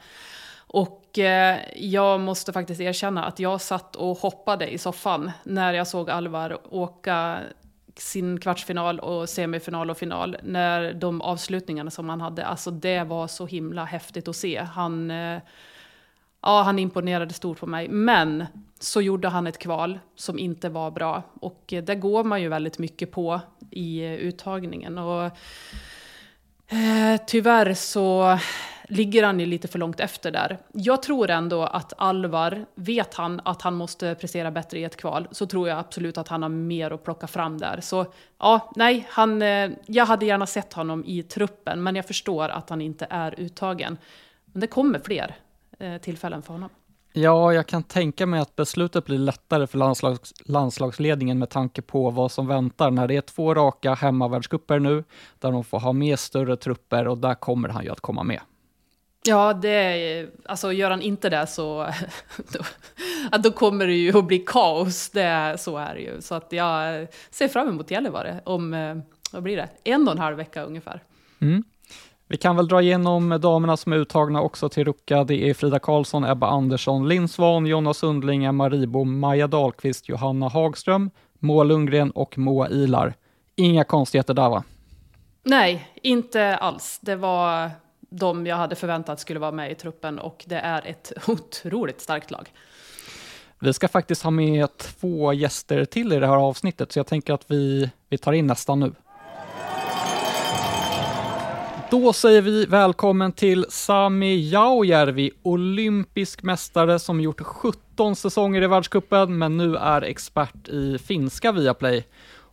Och 0.56 1.18
eh, 1.18 1.58
jag 1.76 2.20
måste 2.20 2.52
faktiskt 2.52 2.80
erkänna 2.80 3.24
att 3.24 3.38
jag 3.38 3.60
satt 3.60 3.96
och 3.96 4.18
hoppade 4.18 4.68
i 4.68 4.78
soffan 4.78 5.30
när 5.42 5.72
jag 5.72 5.86
såg 5.86 6.10
Alvar 6.10 6.74
åka 6.74 7.40
sin 7.96 8.40
kvartsfinal 8.40 9.00
och 9.00 9.28
semifinal 9.28 9.90
och 9.90 9.98
final. 9.98 10.36
När 10.42 10.92
de 10.92 11.20
avslutningarna 11.20 11.90
som 11.90 12.08
han 12.08 12.20
hade, 12.20 12.46
alltså 12.46 12.70
det 12.70 13.04
var 13.04 13.26
så 13.26 13.46
himla 13.46 13.84
häftigt 13.84 14.28
att 14.28 14.36
se. 14.36 14.58
Han 14.58 15.10
eh, 15.10 15.40
ja, 16.44 16.62
han 16.62 16.78
imponerade 16.78 17.34
stort 17.34 17.60
på 17.60 17.66
mig. 17.66 17.88
Men 17.88 18.46
så 18.78 19.00
gjorde 19.00 19.28
han 19.28 19.46
ett 19.46 19.58
kval 19.58 19.98
som 20.16 20.38
inte 20.38 20.68
var 20.68 20.90
bra. 20.90 21.22
Och 21.40 21.64
det 21.66 21.94
går 21.94 22.24
man 22.24 22.42
ju 22.42 22.48
väldigt 22.48 22.78
mycket 22.78 23.10
på 23.10 23.40
i 23.70 24.04
eh, 24.04 24.12
uttagningen. 24.12 24.98
Och, 24.98 25.24
eh, 26.68 27.20
tyvärr 27.26 27.74
så 27.74 28.38
ligger 28.88 29.24
han 29.24 29.40
ju 29.40 29.46
lite 29.46 29.68
för 29.68 29.78
långt 29.78 30.00
efter 30.00 30.30
där. 30.30 30.58
Jag 30.72 31.02
tror 31.02 31.30
ändå 31.30 31.62
att 31.62 31.92
Alvar, 31.96 32.66
vet 32.74 33.14
han 33.14 33.40
att 33.44 33.62
han 33.62 33.74
måste 33.74 34.14
prestera 34.14 34.50
bättre 34.50 34.78
i 34.78 34.84
ett 34.84 34.96
kval, 34.96 35.28
så 35.30 35.46
tror 35.46 35.68
jag 35.68 35.78
absolut 35.78 36.18
att 36.18 36.28
han 36.28 36.42
har 36.42 36.48
mer 36.48 36.90
att 36.90 37.04
plocka 37.04 37.26
fram 37.26 37.58
där. 37.58 37.80
Så 37.80 38.06
ja, 38.38 38.72
nej, 38.76 39.06
han, 39.10 39.42
eh, 39.42 39.70
jag 39.86 40.06
hade 40.06 40.26
gärna 40.26 40.46
sett 40.46 40.72
honom 40.72 41.04
i 41.04 41.22
truppen, 41.22 41.82
men 41.82 41.96
jag 41.96 42.06
förstår 42.06 42.48
att 42.48 42.70
han 42.70 42.80
inte 42.80 43.06
är 43.10 43.40
uttagen. 43.40 43.98
Men 44.44 44.60
det 44.60 44.66
kommer 44.66 44.98
fler. 44.98 45.36
Eh, 45.84 45.98
tillfällen 45.98 46.42
för 46.42 46.52
honom. 46.52 46.70
Ja, 47.12 47.52
jag 47.52 47.66
kan 47.66 47.82
tänka 47.82 48.26
mig 48.26 48.40
att 48.40 48.56
beslutet 48.56 49.04
blir 49.04 49.18
lättare 49.18 49.66
för 49.66 49.78
landslags, 49.78 50.32
landslagsledningen 50.44 51.38
med 51.38 51.50
tanke 51.50 51.82
på 51.82 52.10
vad 52.10 52.32
som 52.32 52.46
väntar 52.46 52.90
när 52.90 53.08
det 53.08 53.16
är 53.16 53.20
två 53.20 53.54
raka 53.54 53.94
hemmavärldscuper 53.94 54.78
nu, 54.78 55.04
där 55.38 55.52
de 55.52 55.64
får 55.64 55.80
ha 55.80 55.92
med 55.92 56.18
större 56.18 56.56
trupper 56.56 57.08
och 57.08 57.18
där 57.18 57.34
kommer 57.34 57.68
han 57.68 57.84
ju 57.84 57.90
att 57.90 58.00
komma 58.00 58.22
med. 58.22 58.40
Ja, 59.26 59.52
det 59.52 59.68
är, 59.68 60.30
alltså 60.44 60.72
gör 60.72 60.90
han 60.90 61.02
inte 61.02 61.30
det 61.30 61.46
så 61.46 61.86
då, 62.52 63.38
då 63.38 63.52
kommer 63.52 63.86
det 63.86 63.94
ju 63.94 64.18
att 64.18 64.24
bli 64.24 64.38
kaos. 64.38 65.10
Det, 65.10 65.56
så 65.58 65.76
är 65.76 65.94
det 65.94 66.00
ju. 66.00 66.20
Så 66.20 66.34
att 66.34 66.52
jag 66.52 67.06
ser 67.30 67.48
fram 67.48 67.68
emot 67.68 67.90
Gällivare 67.90 68.40
om, 68.44 68.74
eh, 68.74 68.96
vad 69.32 69.42
blir 69.42 69.56
det, 69.56 69.68
en 69.84 70.08
och 70.08 70.12
en 70.12 70.18
halv 70.18 70.36
vecka 70.36 70.62
ungefär. 70.62 71.02
Mm. 71.40 71.64
Vi 72.34 72.38
kan 72.38 72.56
väl 72.56 72.68
dra 72.68 72.82
igenom 72.82 73.38
damerna 73.40 73.76
som 73.76 73.92
är 73.92 73.96
uttagna 73.96 74.40
också 74.40 74.68
till 74.68 74.84
Rucka. 74.84 75.24
Det 75.24 75.50
är 75.50 75.54
Frida 75.54 75.78
Karlsson, 75.78 76.24
Ebba 76.24 76.46
Andersson, 76.46 77.08
Linn 77.08 77.28
Svan, 77.28 77.66
Jonna 77.66 77.94
Sundling, 77.94 78.44
Emma 78.44 78.68
Ribom, 78.68 79.18
Maja 79.18 79.46
Dahlqvist, 79.46 80.08
Johanna 80.08 80.48
Hagström, 80.48 81.10
Moa 81.38 81.64
Lundgren 81.64 82.10
och 82.10 82.38
Moa 82.38 82.68
Ilar. 82.68 83.14
Inga 83.56 83.84
konstigheter 83.84 84.34
där 84.34 84.48
va? 84.48 84.64
Nej, 85.42 85.88
inte 86.02 86.56
alls. 86.56 86.98
Det 87.02 87.16
var 87.16 87.70
de 88.00 88.46
jag 88.46 88.56
hade 88.56 88.76
förväntat 88.76 89.20
skulle 89.20 89.40
vara 89.40 89.52
med 89.52 89.72
i 89.72 89.74
truppen 89.74 90.18
och 90.18 90.44
det 90.46 90.58
är 90.58 90.86
ett 90.86 91.12
otroligt 91.28 92.00
starkt 92.00 92.30
lag. 92.30 92.52
Vi 93.58 93.72
ska 93.72 93.88
faktiskt 93.88 94.22
ha 94.22 94.30
med 94.30 94.76
två 94.76 95.32
gäster 95.32 95.84
till 95.84 96.12
i 96.12 96.18
det 96.18 96.26
här 96.26 96.36
avsnittet, 96.36 96.92
så 96.92 96.98
jag 96.98 97.06
tänker 97.06 97.32
att 97.32 97.50
vi, 97.50 97.90
vi 98.08 98.18
tar 98.18 98.32
in 98.32 98.46
nästan 98.46 98.80
nu. 98.80 98.92
Då 101.90 102.12
säger 102.12 102.42
vi 102.42 102.66
välkommen 102.66 103.32
till 103.32 103.66
Sami 103.68 104.50
Jaujärvi, 104.50 105.30
olympisk 105.42 106.42
mästare 106.42 106.98
som 106.98 107.20
gjort 107.20 107.40
17 107.40 108.16
säsonger 108.16 108.62
i 108.62 108.66
världskuppen 108.66 109.38
men 109.38 109.56
nu 109.56 109.76
är 109.76 110.02
expert 110.02 110.68
i 110.68 110.98
finska 110.98 111.52
Viaplay. 111.52 112.06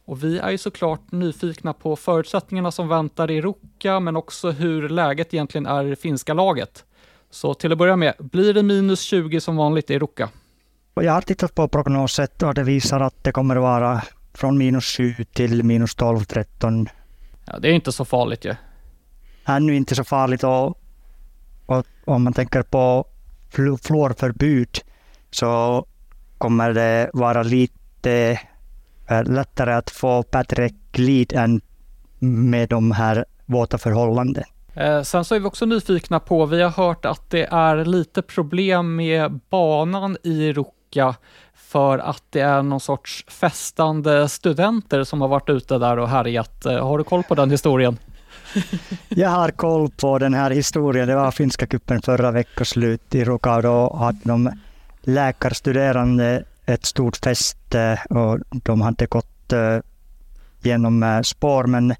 Och 0.05 0.23
vi 0.23 0.39
är 0.39 0.51
ju 0.51 0.57
såklart 0.57 1.11
nyfikna 1.11 1.73
på 1.73 1.95
förutsättningarna 1.95 2.71
som 2.71 2.87
väntar 2.87 3.31
i 3.31 3.41
Ruka, 3.41 3.99
men 3.99 4.15
också 4.15 4.51
hur 4.51 4.89
läget 4.89 5.33
egentligen 5.33 5.65
är 5.65 5.85
i 5.85 5.89
det 5.89 5.95
finska 5.95 6.33
laget. 6.33 6.85
Så 7.29 7.53
till 7.53 7.71
att 7.71 7.77
börja 7.77 7.95
med, 7.95 8.13
blir 8.19 8.53
det 8.53 8.63
minus 8.63 9.01
20 9.01 9.41
som 9.41 9.55
vanligt 9.55 9.89
i 9.89 9.99
Ruka? 9.99 10.29
Jag 10.93 11.13
har 11.13 11.21
tittat 11.21 11.55
på 11.55 11.67
prognoset 11.67 12.43
och 12.43 12.53
det 12.53 12.63
visar 12.63 12.99
att 12.99 13.23
det 13.23 13.31
kommer 13.31 13.55
att 13.55 13.61
vara 13.61 14.01
från 14.33 14.57
minus 14.57 14.85
7 14.97 15.15
till 15.33 15.63
minus 15.63 15.95
12, 15.95 16.23
13. 16.23 16.89
Ja, 17.45 17.59
det 17.59 17.69
är 17.69 17.73
inte 17.73 17.91
så 17.91 18.05
farligt 18.05 18.45
ju. 18.45 18.55
Ännu 19.45 19.75
inte 19.75 19.95
så 19.95 20.03
farligt 20.03 20.43
och, 20.43 20.77
och 21.65 21.85
om 22.05 22.23
man 22.23 22.33
tänker 22.33 22.61
på 22.61 23.05
fluorförbud 23.51 24.79
så 25.31 25.85
kommer 26.37 26.73
det 26.73 27.09
vara 27.13 27.43
lite 27.43 28.39
eh, 29.09 29.23
lättare 29.23 29.73
att 29.73 29.89
få 29.89 30.23
bättre 30.31 30.69
glid 30.91 31.33
än 31.33 31.61
med 32.19 32.69
de 32.69 32.91
här 32.91 33.25
våta 33.45 33.77
förhållanden. 33.77 34.43
Eh, 34.73 35.01
sen 35.01 35.25
så 35.25 35.35
är 35.35 35.39
vi 35.39 35.45
också 35.45 35.65
nyfikna 35.65 36.19
på, 36.19 36.45
vi 36.45 36.61
har 36.61 36.69
hört 36.69 37.05
att 37.05 37.29
det 37.29 37.45
är 37.51 37.85
lite 37.85 38.21
problem 38.21 38.95
med 38.95 39.39
banan 39.49 40.17
i 40.23 40.53
Ruka 40.53 41.15
för 41.53 41.99
att 41.99 42.23
det 42.29 42.41
är 42.41 42.61
någon 42.61 42.79
sorts 42.79 43.25
festande 43.27 44.29
studenter 44.29 45.03
som 45.03 45.21
har 45.21 45.27
varit 45.27 45.49
ute 45.49 45.77
där 45.77 45.97
och 45.97 46.09
härjat. 46.09 46.65
Eh, 46.65 46.87
har 46.87 46.97
du 46.97 47.03
koll 47.03 47.23
på 47.23 47.35
den 47.35 47.51
historien? 47.51 47.97
Jag 49.09 49.29
har 49.29 49.51
koll 49.51 49.89
på 49.89 50.19
den 50.19 50.33
här 50.33 50.51
historien. 50.51 51.07
Det 51.07 51.15
var 51.15 51.31
finska 51.31 51.67
kuppen 51.67 52.01
förra 52.01 52.31
veckoslut 52.31 53.15
i 53.15 53.23
Ruka 53.23 53.55
och 53.55 53.63
då 53.63 53.95
hade 53.95 54.19
de 54.23 54.51
läkarstuderande 55.01 56.43
ett 56.65 56.85
stort 56.85 57.17
fest 57.17 57.75
och 58.09 58.39
de 58.49 58.81
hade 58.81 59.05
gått 59.05 59.53
eh, 59.53 59.77
genom 60.61 61.03
eh, 61.03 61.21
spår 61.21 61.63
men 61.63 61.95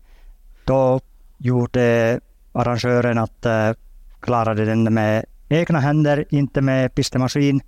då 0.66 1.00
gjorde 1.38 2.20
arrangören 2.52 3.18
att 3.18 3.46
eh, 3.46 3.72
klarade 4.20 4.66
den 4.66 4.94
med 4.94 5.26
egna 5.50 5.80
händer, 5.80 6.26
inte 6.30 6.62
med 6.62 6.96
pistemaskin. 6.96 7.62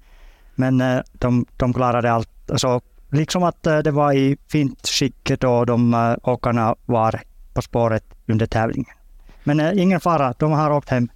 Men 0.56 0.84
de, 1.12 1.46
de 1.58 1.74
klarade 1.74 2.12
allt. 2.12 2.52
Alltså, 2.52 2.82
liksom 3.10 3.44
att 3.44 3.64
det 3.64 3.92
var 3.92 4.14
i 4.14 4.38
fint 4.48 4.88
skick 4.88 5.32
då 5.40 5.66
de 5.66 6.16
åkarna 6.24 6.76
var 6.86 7.22
på 7.54 7.62
spåret 7.62 8.04
under 8.28 8.46
tävlingen. 8.46 8.96
Men 9.44 9.60
eh, 9.60 9.82
ingen 9.82 10.00
fara, 10.00 10.34
de 10.40 10.52
har 10.52 10.72
åkt 10.72 10.90
hem. 10.90 11.10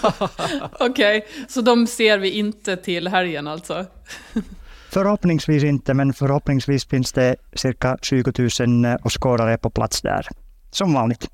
Okej, 0.80 1.26
så 1.48 1.60
de 1.60 1.86
ser 1.86 2.18
vi 2.18 2.30
inte 2.30 2.76
till 2.76 3.08
helgen 3.08 3.46
alltså? 3.46 3.86
Förhoppningsvis 4.90 5.64
inte, 5.64 5.94
men 5.94 6.12
förhoppningsvis 6.12 6.86
finns 6.86 7.12
det 7.12 7.36
cirka 7.52 7.98
20 8.02 8.50
000 8.82 8.96
åskådare 9.04 9.58
på 9.58 9.70
plats 9.70 10.02
där. 10.02 10.26
Som 10.70 10.94
vanligt. 10.94 11.30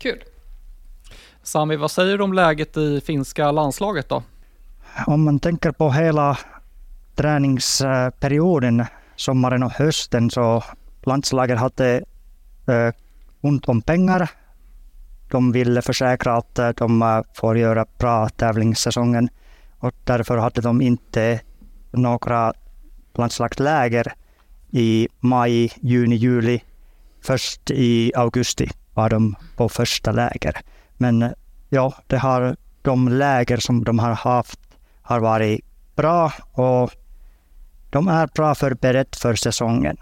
Kul. 0.00 0.22
Sami, 1.42 1.76
vad 1.76 1.90
säger 1.90 2.18
du 2.18 2.24
om 2.24 2.32
läget 2.32 2.76
i 2.76 3.00
finska 3.00 3.50
landslaget 3.50 4.08
då? 4.08 4.22
Om 5.06 5.24
man 5.24 5.38
tänker 5.38 5.72
på 5.72 5.90
hela 5.90 6.38
träningsperioden, 7.14 8.84
sommaren 9.16 9.62
och 9.62 9.72
hösten, 9.72 10.30
så 10.30 10.64
landslaget 11.02 11.58
hade 11.58 12.04
eh, 12.66 12.94
ont 13.48 13.68
om 13.68 13.82
pengar. 13.82 14.30
De 15.30 15.52
ville 15.52 15.82
försäkra 15.82 16.36
att 16.36 16.58
eh, 16.58 16.68
de 16.68 17.02
eh, 17.02 17.20
får 17.34 17.58
göra 17.58 17.86
bra 17.98 18.28
tävlingssäsongen 18.28 19.28
och 19.78 19.94
därför 20.04 20.36
hade 20.36 20.60
de 20.60 20.80
inte 20.80 21.40
några 21.90 22.52
landslagsläger 23.14 24.12
i 24.70 25.08
maj, 25.20 25.72
juni, 25.80 26.16
juli. 26.16 26.60
Först 27.22 27.70
i 27.70 28.12
augusti 28.16 28.70
var 28.94 29.10
de 29.10 29.34
på 29.56 29.68
första 29.68 30.12
läger. 30.12 30.56
Men 30.96 31.22
eh, 31.22 31.30
ja, 31.68 31.94
det 32.06 32.18
har, 32.18 32.56
de 32.82 33.08
läger 33.08 33.56
som 33.56 33.84
de 33.84 33.98
har 33.98 34.14
haft 34.14 34.60
har 35.02 35.20
varit 35.20 35.64
bra 35.96 36.32
och 36.52 36.90
de 37.90 38.08
är 38.08 38.26
bra 38.26 38.54
förberett 38.54 39.16
för 39.16 39.34
säsongen 39.34 39.96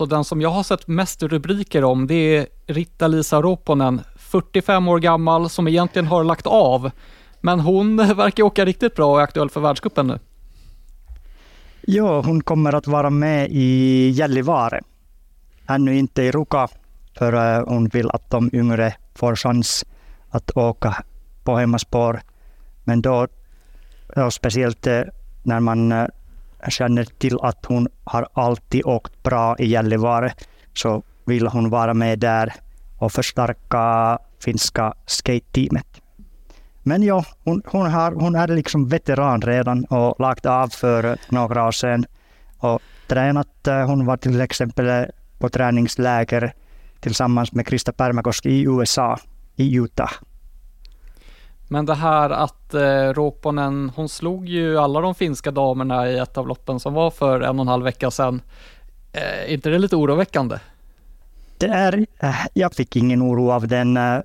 och 0.00 0.08
den 0.08 0.24
som 0.24 0.40
jag 0.40 0.50
har 0.50 0.62
sett 0.62 0.86
mest 0.86 1.22
rubriker 1.22 1.84
om 1.84 2.06
det 2.06 2.36
är 2.36 2.46
Ritta-Lisa 2.66 3.42
Ropponen, 3.42 4.00
45 4.16 4.88
år 4.88 4.98
gammal, 4.98 5.50
som 5.50 5.68
egentligen 5.68 6.06
har 6.06 6.24
lagt 6.24 6.46
av. 6.46 6.90
Men 7.40 7.60
hon 7.60 7.96
verkar 8.16 8.42
åka 8.42 8.64
riktigt 8.64 8.96
bra 8.96 9.12
och 9.12 9.20
är 9.20 9.24
aktuell 9.24 9.50
för 9.50 9.60
världscupen 9.60 10.06
nu. 10.06 10.18
Ja, 11.80 12.20
hon 12.20 12.42
kommer 12.42 12.72
att 12.72 12.86
vara 12.86 13.10
med 13.10 13.48
i 13.50 14.08
Gällivare. 14.08 14.80
Ännu 15.68 15.96
inte 15.96 16.22
i 16.22 16.30
Ruka, 16.30 16.68
för 17.18 17.32
eh, 17.32 17.64
hon 17.66 17.88
vill 17.88 18.10
att 18.10 18.30
de 18.30 18.50
yngre 18.52 18.94
får 19.14 19.36
chans 19.36 19.84
att 20.30 20.56
åka 20.56 21.04
på 21.44 21.56
hemmaspår. 21.56 22.22
Men 22.84 23.02
då, 23.02 23.26
speciellt 24.30 24.86
eh, 24.86 25.02
när 25.42 25.60
man 25.60 25.92
eh, 25.92 26.06
känner 26.70 27.04
till 27.04 27.38
att 27.42 27.64
hon 27.66 27.88
har 28.04 28.28
alltid 28.32 28.84
åkt 28.84 29.22
bra 29.22 29.56
i 29.58 29.66
Gällivare, 29.66 30.32
så 30.74 31.02
vill 31.24 31.46
hon 31.46 31.70
vara 31.70 31.94
med 31.94 32.18
där 32.18 32.54
och 32.98 33.12
förstärka 33.12 34.18
finska 34.44 34.94
skate-teamet. 35.06 36.00
Men 36.82 37.02
ja, 37.02 37.24
hon, 37.44 37.62
hon, 37.66 37.90
har, 37.90 38.12
hon 38.12 38.34
är 38.34 38.48
liksom 38.48 38.88
veteran 38.88 39.42
redan 39.42 39.84
och 39.84 40.20
lagt 40.20 40.46
av 40.46 40.68
för 40.68 41.16
några 41.28 41.66
år 41.66 41.72
sedan 41.72 42.06
och 42.58 42.80
tränat. 43.06 43.66
Eh, 43.66 43.86
hon 43.86 44.06
var 44.06 44.16
till 44.16 44.40
exempel 44.40 45.06
på 45.38 45.48
träningsläger 45.48 46.54
tillsammans 47.00 47.52
med 47.52 47.66
Krista 47.66 47.92
Pärmäkoski 47.92 48.50
i 48.50 48.62
USA, 48.62 49.18
i 49.56 49.76
Utah. 49.76 50.10
Men 51.68 51.86
det 51.86 51.94
här 51.94 52.30
att 52.30 52.74
eh, 52.74 53.12
Ropponen, 53.12 53.92
hon 53.96 54.08
slog 54.08 54.48
ju 54.48 54.78
alla 54.78 55.00
de 55.00 55.14
finska 55.14 55.50
damerna 55.50 56.08
i 56.08 56.18
ett 56.18 56.38
av 56.38 56.48
loppen 56.48 56.80
som 56.80 56.94
var 56.94 57.10
för 57.10 57.40
en 57.40 57.58
och 57.58 57.64
en 57.64 57.68
halv 57.68 57.84
vecka 57.84 58.10
sedan. 58.10 58.42
Eh, 59.12 59.22
är 59.22 59.52
inte 59.52 59.70
det 59.70 59.78
lite 59.78 59.96
oroväckande? 59.96 60.58
Det 61.58 61.66
är, 61.66 62.06
eh, 62.18 62.34
jag 62.54 62.74
fick 62.74 62.96
ingen 62.96 63.22
oro 63.22 63.50
av 63.50 63.68
den. 63.68 63.96
Eh, 63.96 64.18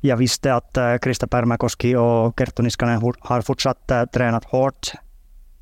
jag 0.00 0.16
visste 0.16 0.54
att 0.54 0.76
eh, 0.76 0.96
Krista 0.96 1.26
Pärmäkoski 1.26 1.96
och 1.96 2.38
Kerttu 2.38 2.62
Niskanen 2.62 3.14
har 3.20 3.42
fortsatt 3.42 3.90
eh, 3.90 4.04
tränat 4.04 4.44
hårt 4.44 4.92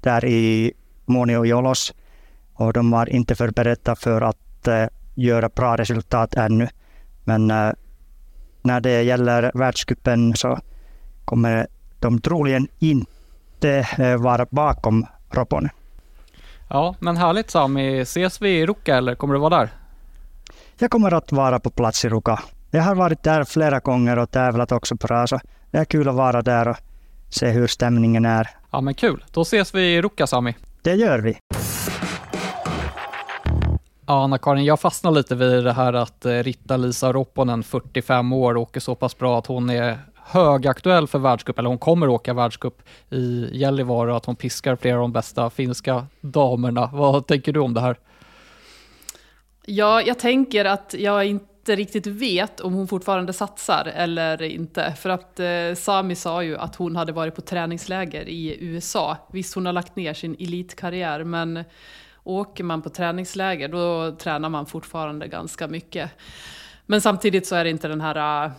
där 0.00 0.24
i 0.24 0.72
Moni 1.04 1.36
och 1.36 1.46
Jolos. 1.46 1.94
Och 2.54 2.72
de 2.72 2.90
var 2.90 3.08
inte 3.08 3.34
förberedda 3.34 3.96
för 3.96 4.20
att 4.20 4.68
eh, 4.68 4.86
göra 5.14 5.48
bra 5.48 5.76
resultat 5.76 6.34
ännu. 6.34 6.68
Men 7.24 7.50
eh, 7.50 7.72
när 8.62 8.80
det 8.80 9.02
gäller 9.02 9.50
världscupen 9.54 10.36
så 10.36 10.58
kommer 11.32 11.66
de 12.00 12.20
troligen 12.20 12.68
inte 12.78 13.86
eh, 13.98 14.16
vara 14.16 14.46
bakom 14.50 15.06
Ropponen. 15.30 15.70
Ja, 16.68 16.94
men 17.00 17.16
härligt 17.16 17.50
Sami. 17.50 18.00
Ses 18.00 18.42
vi 18.42 18.50
i 18.58 18.66
Ruka 18.66 18.96
eller 18.96 19.14
kommer 19.14 19.34
du 19.34 19.40
vara 19.40 19.56
där? 19.58 19.70
Jag 20.78 20.90
kommer 20.90 21.14
att 21.14 21.32
vara 21.32 21.60
på 21.60 21.70
plats 21.70 22.04
i 22.04 22.08
Ruka. 22.08 22.42
Jag 22.70 22.82
har 22.82 22.94
varit 22.94 23.22
där 23.22 23.44
flera 23.44 23.78
gånger 23.78 24.18
och 24.18 24.30
tävlat 24.30 24.72
också 24.72 24.94
bra, 24.94 25.26
så 25.26 25.40
det 25.70 25.78
är 25.78 25.84
kul 25.84 26.08
att 26.08 26.14
vara 26.14 26.42
där 26.42 26.68
och 26.68 26.76
se 27.28 27.50
hur 27.50 27.66
stämningen 27.66 28.24
är. 28.24 28.48
Ja, 28.70 28.80
men 28.80 28.94
kul. 28.94 29.24
Då 29.32 29.42
ses 29.42 29.74
vi 29.74 29.94
i 29.94 30.02
Ruka 30.02 30.26
Sami. 30.26 30.54
Det 30.82 30.94
gör 30.94 31.18
vi. 31.18 31.36
Ja, 34.06 34.24
Anna-Karin, 34.24 34.64
jag 34.64 34.80
fastnar 34.80 35.10
lite 35.10 35.34
vid 35.34 35.64
det 35.64 35.72
här 35.72 35.92
att 35.92 36.24
eh, 36.24 36.30
Ritta-Lisa 36.30 37.12
Ropponen, 37.12 37.62
45 37.62 38.32
år, 38.32 38.56
åker 38.56 38.80
så 38.80 38.94
pass 38.94 39.18
bra 39.18 39.38
att 39.38 39.46
hon 39.46 39.70
är 39.70 39.98
högaktuell 40.24 41.06
för 41.06 41.18
världscup, 41.18 41.58
eller 41.58 41.68
hon 41.68 41.78
kommer 41.78 42.08
åka 42.08 42.34
världscup 42.34 42.82
i 43.10 43.48
Gällivare 43.52 44.10
och 44.10 44.16
att 44.16 44.26
hon 44.26 44.36
piskar 44.36 44.76
flera 44.76 44.96
av 44.96 45.00
de 45.00 45.12
bästa 45.12 45.50
finska 45.50 46.06
damerna. 46.20 46.90
Vad 46.92 47.26
tänker 47.26 47.52
du 47.52 47.60
om 47.60 47.74
det 47.74 47.80
här? 47.80 47.96
Ja, 49.66 50.02
jag 50.02 50.18
tänker 50.18 50.64
att 50.64 50.94
jag 50.98 51.24
inte 51.24 51.76
riktigt 51.76 52.06
vet 52.06 52.60
om 52.60 52.72
hon 52.72 52.88
fortfarande 52.88 53.32
satsar 53.32 53.92
eller 53.94 54.42
inte. 54.42 54.92
För 54.92 55.10
att 55.10 55.40
eh, 55.40 55.74
Sami 55.76 56.14
sa 56.14 56.42
ju 56.42 56.56
att 56.58 56.76
hon 56.76 56.96
hade 56.96 57.12
varit 57.12 57.34
på 57.34 57.40
träningsläger 57.40 58.28
i 58.28 58.56
USA. 58.60 59.16
Visst, 59.32 59.54
hon 59.54 59.66
har 59.66 59.72
lagt 59.72 59.96
ner 59.96 60.14
sin 60.14 60.36
elitkarriär, 60.38 61.24
men 61.24 61.64
åker 62.24 62.64
man 62.64 62.82
på 62.82 62.90
träningsläger 62.90 63.68
då 63.68 64.16
tränar 64.16 64.48
man 64.48 64.66
fortfarande 64.66 65.28
ganska 65.28 65.68
mycket. 65.68 66.10
Men 66.86 67.00
samtidigt 67.00 67.46
så 67.46 67.54
är 67.54 67.64
det 67.64 67.70
inte 67.70 67.88
den 67.88 68.00
här 68.00 68.44
eh, 68.44 68.52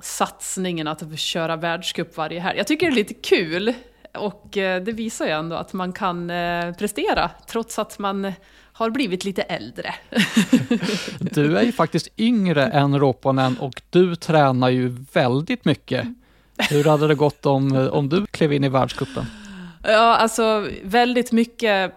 satsningen 0.00 0.88
att 0.88 1.18
köra 1.18 1.56
världscup 1.56 2.16
varje 2.16 2.40
helg. 2.40 2.58
Jag 2.58 2.66
tycker 2.66 2.86
det 2.86 2.92
är 2.92 2.94
lite 2.94 3.14
kul 3.14 3.74
och 4.14 4.56
eh, 4.56 4.82
det 4.82 4.92
visar 4.92 5.26
ju 5.26 5.32
ändå 5.32 5.56
att 5.56 5.72
man 5.72 5.92
kan 5.92 6.30
eh, 6.30 6.74
prestera 6.74 7.30
trots 7.46 7.78
att 7.78 7.98
man 7.98 8.32
har 8.72 8.90
blivit 8.90 9.24
lite 9.24 9.42
äldre. 9.42 9.94
Du 11.18 11.58
är 11.58 11.62
ju 11.62 11.72
faktiskt 11.72 12.08
yngre 12.16 12.66
än 12.66 12.98
Ropponen 12.98 13.58
och 13.58 13.82
du 13.90 14.16
tränar 14.16 14.68
ju 14.68 14.96
väldigt 15.12 15.64
mycket. 15.64 16.06
Hur 16.70 16.84
hade 16.84 17.08
det 17.08 17.14
gått 17.14 17.46
om, 17.46 17.88
om 17.92 18.08
du 18.08 18.26
klev 18.26 18.52
in 18.52 18.64
i 18.64 18.68
världscupen? 18.68 19.26
Ja, 19.82 20.16
alltså 20.16 20.68
väldigt 20.82 21.32
mycket 21.32 21.92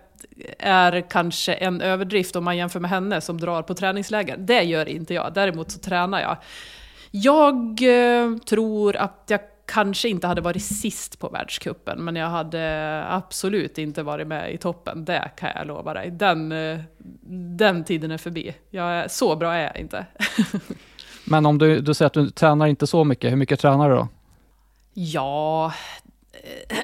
är 0.59 1.09
kanske 1.09 1.53
en 1.53 1.81
överdrift 1.81 2.35
om 2.35 2.43
man 2.43 2.57
jämför 2.57 2.79
med 2.79 2.89
henne 2.89 3.21
som 3.21 3.39
drar 3.39 3.61
på 3.61 3.73
träningsläger. 3.73 4.37
Det 4.37 4.61
gör 4.61 4.85
inte 4.85 5.13
jag, 5.13 5.33
däremot 5.33 5.71
så 5.71 5.79
tränar 5.79 6.21
jag. 6.21 6.37
Jag 7.11 7.81
eh, 7.81 8.37
tror 8.37 8.95
att 8.95 9.23
jag 9.27 9.39
kanske 9.65 10.09
inte 10.09 10.27
hade 10.27 10.41
varit 10.41 10.63
sist 10.63 11.19
på 11.19 11.29
världskuppen, 11.29 12.03
men 12.03 12.15
jag 12.15 12.27
hade 12.29 13.03
absolut 13.07 13.77
inte 13.77 14.03
varit 14.03 14.27
med 14.27 14.53
i 14.53 14.57
toppen. 14.57 15.05
Det 15.05 15.31
kan 15.37 15.49
jag 15.55 15.67
lova 15.67 15.93
dig. 15.93 16.11
Den, 16.11 16.51
eh, 16.51 16.79
den 17.57 17.83
tiden 17.83 18.11
är 18.11 18.17
förbi. 18.17 18.55
Jag 18.69 18.91
är, 18.91 19.07
så 19.07 19.35
bra 19.35 19.53
är 19.53 19.63
jag 19.63 19.77
inte. 19.77 20.05
Men 21.25 21.45
om 21.45 21.57
du, 21.57 21.81
du 21.81 21.93
säger 21.93 22.07
att 22.07 22.13
du 22.13 22.29
tränar 22.29 22.67
inte 22.67 22.87
så 22.87 23.03
mycket, 23.03 23.31
hur 23.31 23.37
mycket 23.37 23.59
tränar 23.59 23.89
du 23.89 23.95
då? 23.95 24.07
Ja, 24.93 25.73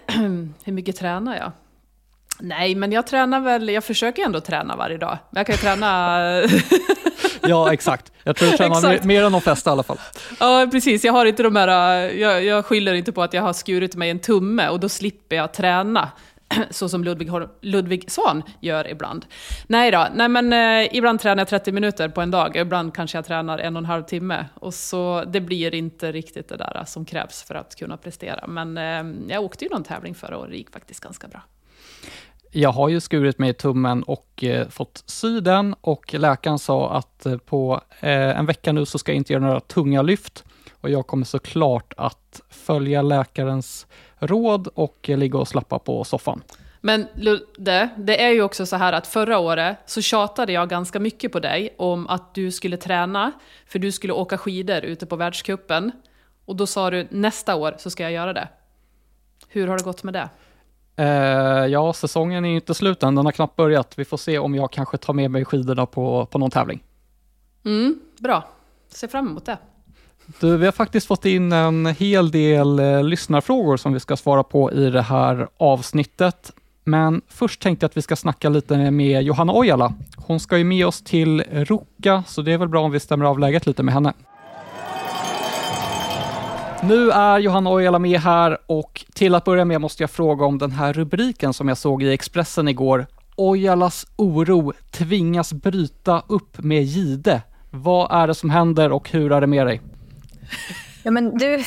hur 0.64 0.72
mycket 0.72 0.96
tränar 0.96 1.36
jag? 1.36 1.52
Nej, 2.40 2.76
men 2.76 2.92
jag 2.92 3.08
tränar 3.08 3.40
väl, 3.40 3.70
jag 3.70 3.84
försöker 3.84 4.26
ändå 4.26 4.40
träna 4.40 4.76
varje 4.76 4.98
dag. 4.98 5.18
Jag 5.32 5.46
kan 5.46 5.56
ju 5.56 5.62
träna... 5.62 6.20
ja, 7.42 7.74
exakt. 7.74 8.12
Jag 8.24 8.36
tror 8.36 8.52
du 8.52 8.58
tränar 8.58 8.82
mer, 8.82 9.02
mer, 9.04 9.24
än 9.24 9.32
de 9.32 9.42
flesta 9.42 9.70
i 9.70 9.72
alla 9.72 9.84
fall. 9.84 10.00
Ja, 10.40 10.68
precis. 10.72 11.04
Jag 11.04 11.14
har 11.14 11.26
inte 11.26 11.44
de 11.44 11.56
här, 11.56 11.70
jag, 12.10 12.44
jag 12.44 12.66
skyller 12.66 12.94
inte 12.94 13.12
på 13.12 13.24
att 13.24 13.34
jag 13.34 13.42
har 13.42 13.54
skurit 13.54 13.96
mig 13.96 14.10
en 14.10 14.20
tumme 14.20 14.70
och 14.70 14.80
då 14.80 14.90
slipper 14.90 15.36
jag 15.36 15.54
träna. 15.54 16.12
Så 16.70 16.90
som 16.90 17.04
Ludvig, 17.04 17.30
Ludvig 17.62 18.12
Svan 18.12 18.44
gör 18.62 18.88
ibland. 18.88 19.26
Nej 19.68 19.92
då, 19.92 20.08
nej 20.14 20.30
men 20.30 20.54
eh, 20.54 20.96
ibland 20.96 21.20
tränar 21.20 21.42
jag 21.42 21.48
30 21.48 21.72
minuter 21.72 22.10
på 22.10 22.22
en 22.22 22.32
dag, 22.32 22.56
ibland 22.56 22.96
kanske 22.96 23.18
jag 23.18 23.26
tränar 23.26 23.58
en 23.58 23.76
och 23.76 23.80
en 23.80 23.86
halv 23.86 24.04
timme. 24.04 24.46
Och 24.54 24.74
så 24.74 25.24
det 25.28 25.42
blir 25.42 25.76
inte 25.76 26.12
riktigt 26.12 26.50
det 26.50 26.58
där 26.58 26.84
som 26.88 27.06
krävs 27.06 27.44
för 27.44 27.56
att 27.56 27.76
kunna 27.76 27.98
prestera. 27.98 28.48
Men 28.48 28.78
eh, 28.78 29.34
jag 29.34 29.44
åkte 29.44 29.66
ju 29.66 29.70
någon 29.70 29.84
tävling 29.84 30.16
förra 30.16 30.38
året 30.38 30.46
och 30.46 30.52
det 30.52 30.58
gick 30.58 30.72
faktiskt 30.72 31.00
ganska 31.00 31.28
bra. 31.28 31.42
Jag 32.60 32.72
har 32.72 32.90
ju 32.90 33.00
skurit 33.00 33.40
mig 33.40 33.50
i 33.50 33.54
tummen 33.54 34.04
och 34.04 34.44
eh, 34.44 34.68
fått 34.68 35.04
sy 35.06 35.40
den 35.40 35.76
och 35.82 36.14
läkaren 36.14 36.60
sa 36.60 36.92
att 36.92 37.26
eh, 37.26 37.38
på 37.38 37.82
eh, 38.00 38.40
en 38.40 38.46
vecka 38.46 38.72
nu 38.72 38.86
så 38.86 39.00
ska 39.00 39.12
jag 39.12 39.18
inte 39.18 39.34
göra 39.34 39.46
några 39.46 39.60
tunga 39.60 40.02
lyft 40.02 40.44
och 40.82 40.90
jag 40.90 41.08
kommer 41.08 41.26
såklart 41.26 41.94
att 41.98 42.42
följa 42.50 43.02
läkarens 43.02 43.88
råd 44.20 44.68
och 44.68 45.10
eh, 45.10 45.18
ligga 45.18 45.40
och 45.40 45.48
slappa 45.48 45.80
på 45.80 46.04
soffan. 46.04 46.42
Men 46.82 47.08
Ludde, 47.16 47.90
det 47.98 48.24
är 48.24 48.30
ju 48.30 48.42
också 48.42 48.66
så 48.66 48.76
här 48.76 48.94
att 48.94 49.08
förra 49.08 49.40
året 49.40 49.78
så 49.86 50.02
tjatade 50.02 50.54
jag 50.54 50.70
ganska 50.70 51.00
mycket 51.00 51.32
på 51.32 51.40
dig 51.40 51.76
om 51.78 52.08
att 52.08 52.36
du 52.36 52.52
skulle 52.52 52.78
träna, 52.78 53.32
för 53.68 53.80
du 53.80 53.92
skulle 53.92 54.14
åka 54.14 54.38
skidor 54.38 54.82
ute 54.82 55.06
på 55.06 55.16
världskuppen. 55.16 55.92
Och 56.46 56.56
då 56.56 56.68
sa 56.68 56.90
du 56.90 57.08
nästa 57.12 57.56
år 57.56 57.76
så 57.78 57.90
ska 57.90 58.04
jag 58.04 58.12
göra 58.12 58.34
det. 58.34 58.48
Hur 59.48 59.68
har 59.68 59.78
det 59.78 59.84
gått 59.84 60.04
med 60.04 60.14
det? 60.14 60.30
Eh, 60.98 61.06
ja, 61.66 61.94
säsongen 61.94 62.46
är 62.46 62.56
inte 62.56 62.74
slut 62.74 63.04
än, 63.04 63.16
den 63.16 63.26
har 63.26 63.32
knappt 63.32 63.56
börjat. 63.56 63.94
Vi 63.96 64.06
får 64.06 64.18
se 64.18 64.40
om 64.40 64.56
jag 64.56 64.72
kanske 64.72 64.98
tar 64.98 65.14
med 65.14 65.32
mig 65.32 65.46
skidorna 65.46 65.86
på, 65.86 66.26
på 66.26 66.38
någon 66.38 66.52
tävling. 66.52 66.84
Mm, 67.66 68.00
bra, 68.20 68.48
ser 68.90 69.08
fram 69.08 69.28
emot 69.28 69.46
det. 69.46 69.58
Du, 70.40 70.58
vi 70.58 70.66
har 70.66 70.72
faktiskt 70.72 71.08
fått 71.08 71.26
in 71.26 71.52
en 71.52 71.86
hel 71.86 72.32
del 72.32 72.80
eh, 72.80 73.04
lyssnarfrågor 73.04 73.78
som 73.78 73.94
vi 73.94 74.00
ska 74.00 74.18
svara 74.18 74.44
på 74.44 74.72
i 74.72 74.90
det 74.90 75.02
här 75.02 75.48
avsnittet. 75.58 76.52
Men 76.84 77.22
först 77.28 77.62
tänkte 77.62 77.84
jag 77.84 77.90
att 77.90 77.98
vi 77.98 78.02
ska 78.02 78.16
snacka 78.16 78.50
lite 78.50 78.92
med 78.92 79.24
Johanna 79.24 79.54
Ojala. 79.54 79.94
Hon 80.18 80.40
ska 80.40 80.58
ju 80.58 80.64
med 80.64 80.88
oss 80.88 81.02
till 81.02 81.42
Ruka, 81.42 82.24
så 82.28 82.42
det 82.42 82.54
är 82.54 82.58
väl 82.58 82.68
bra 82.68 82.82
om 82.82 82.92
vi 82.92 83.00
stämmer 83.00 83.26
av 83.26 83.40
läget 83.40 83.66
lite 83.66 83.84
med 83.84 83.94
henne. 83.94 84.14
Nu 86.84 87.12
är 87.12 87.40
Johanna 87.40 87.74
Ojala 87.74 88.00
med 88.00 88.20
här 88.20 88.58
och 88.66 89.06
till 89.14 89.36
att 89.36 89.44
börja 89.44 89.66
med 89.66 89.82
måste 89.82 90.04
jag 90.04 90.12
fråga 90.12 90.46
om 90.46 90.58
den 90.58 90.72
här 90.72 90.94
rubriken 90.94 91.54
som 91.54 91.68
jag 91.68 91.78
såg 91.78 92.04
i 92.04 92.14
Expressen 92.14 92.68
igår. 92.68 93.08
Ojalas 93.36 94.06
oro 94.16 94.74
tvingas 94.92 95.54
bryta 95.54 96.24
upp 96.28 96.58
med 96.58 96.84
Gide. 96.84 97.42
Vad 97.70 98.12
är 98.12 98.28
det 98.28 98.36
som 98.36 98.50
händer 98.50 98.92
och 98.92 99.10
hur 99.10 99.32
är 99.32 99.42
det 99.42 99.48
med 99.48 99.68
dig? 99.68 99.82
Ja 101.04 101.12
men 101.12 101.38
du, 101.38 101.64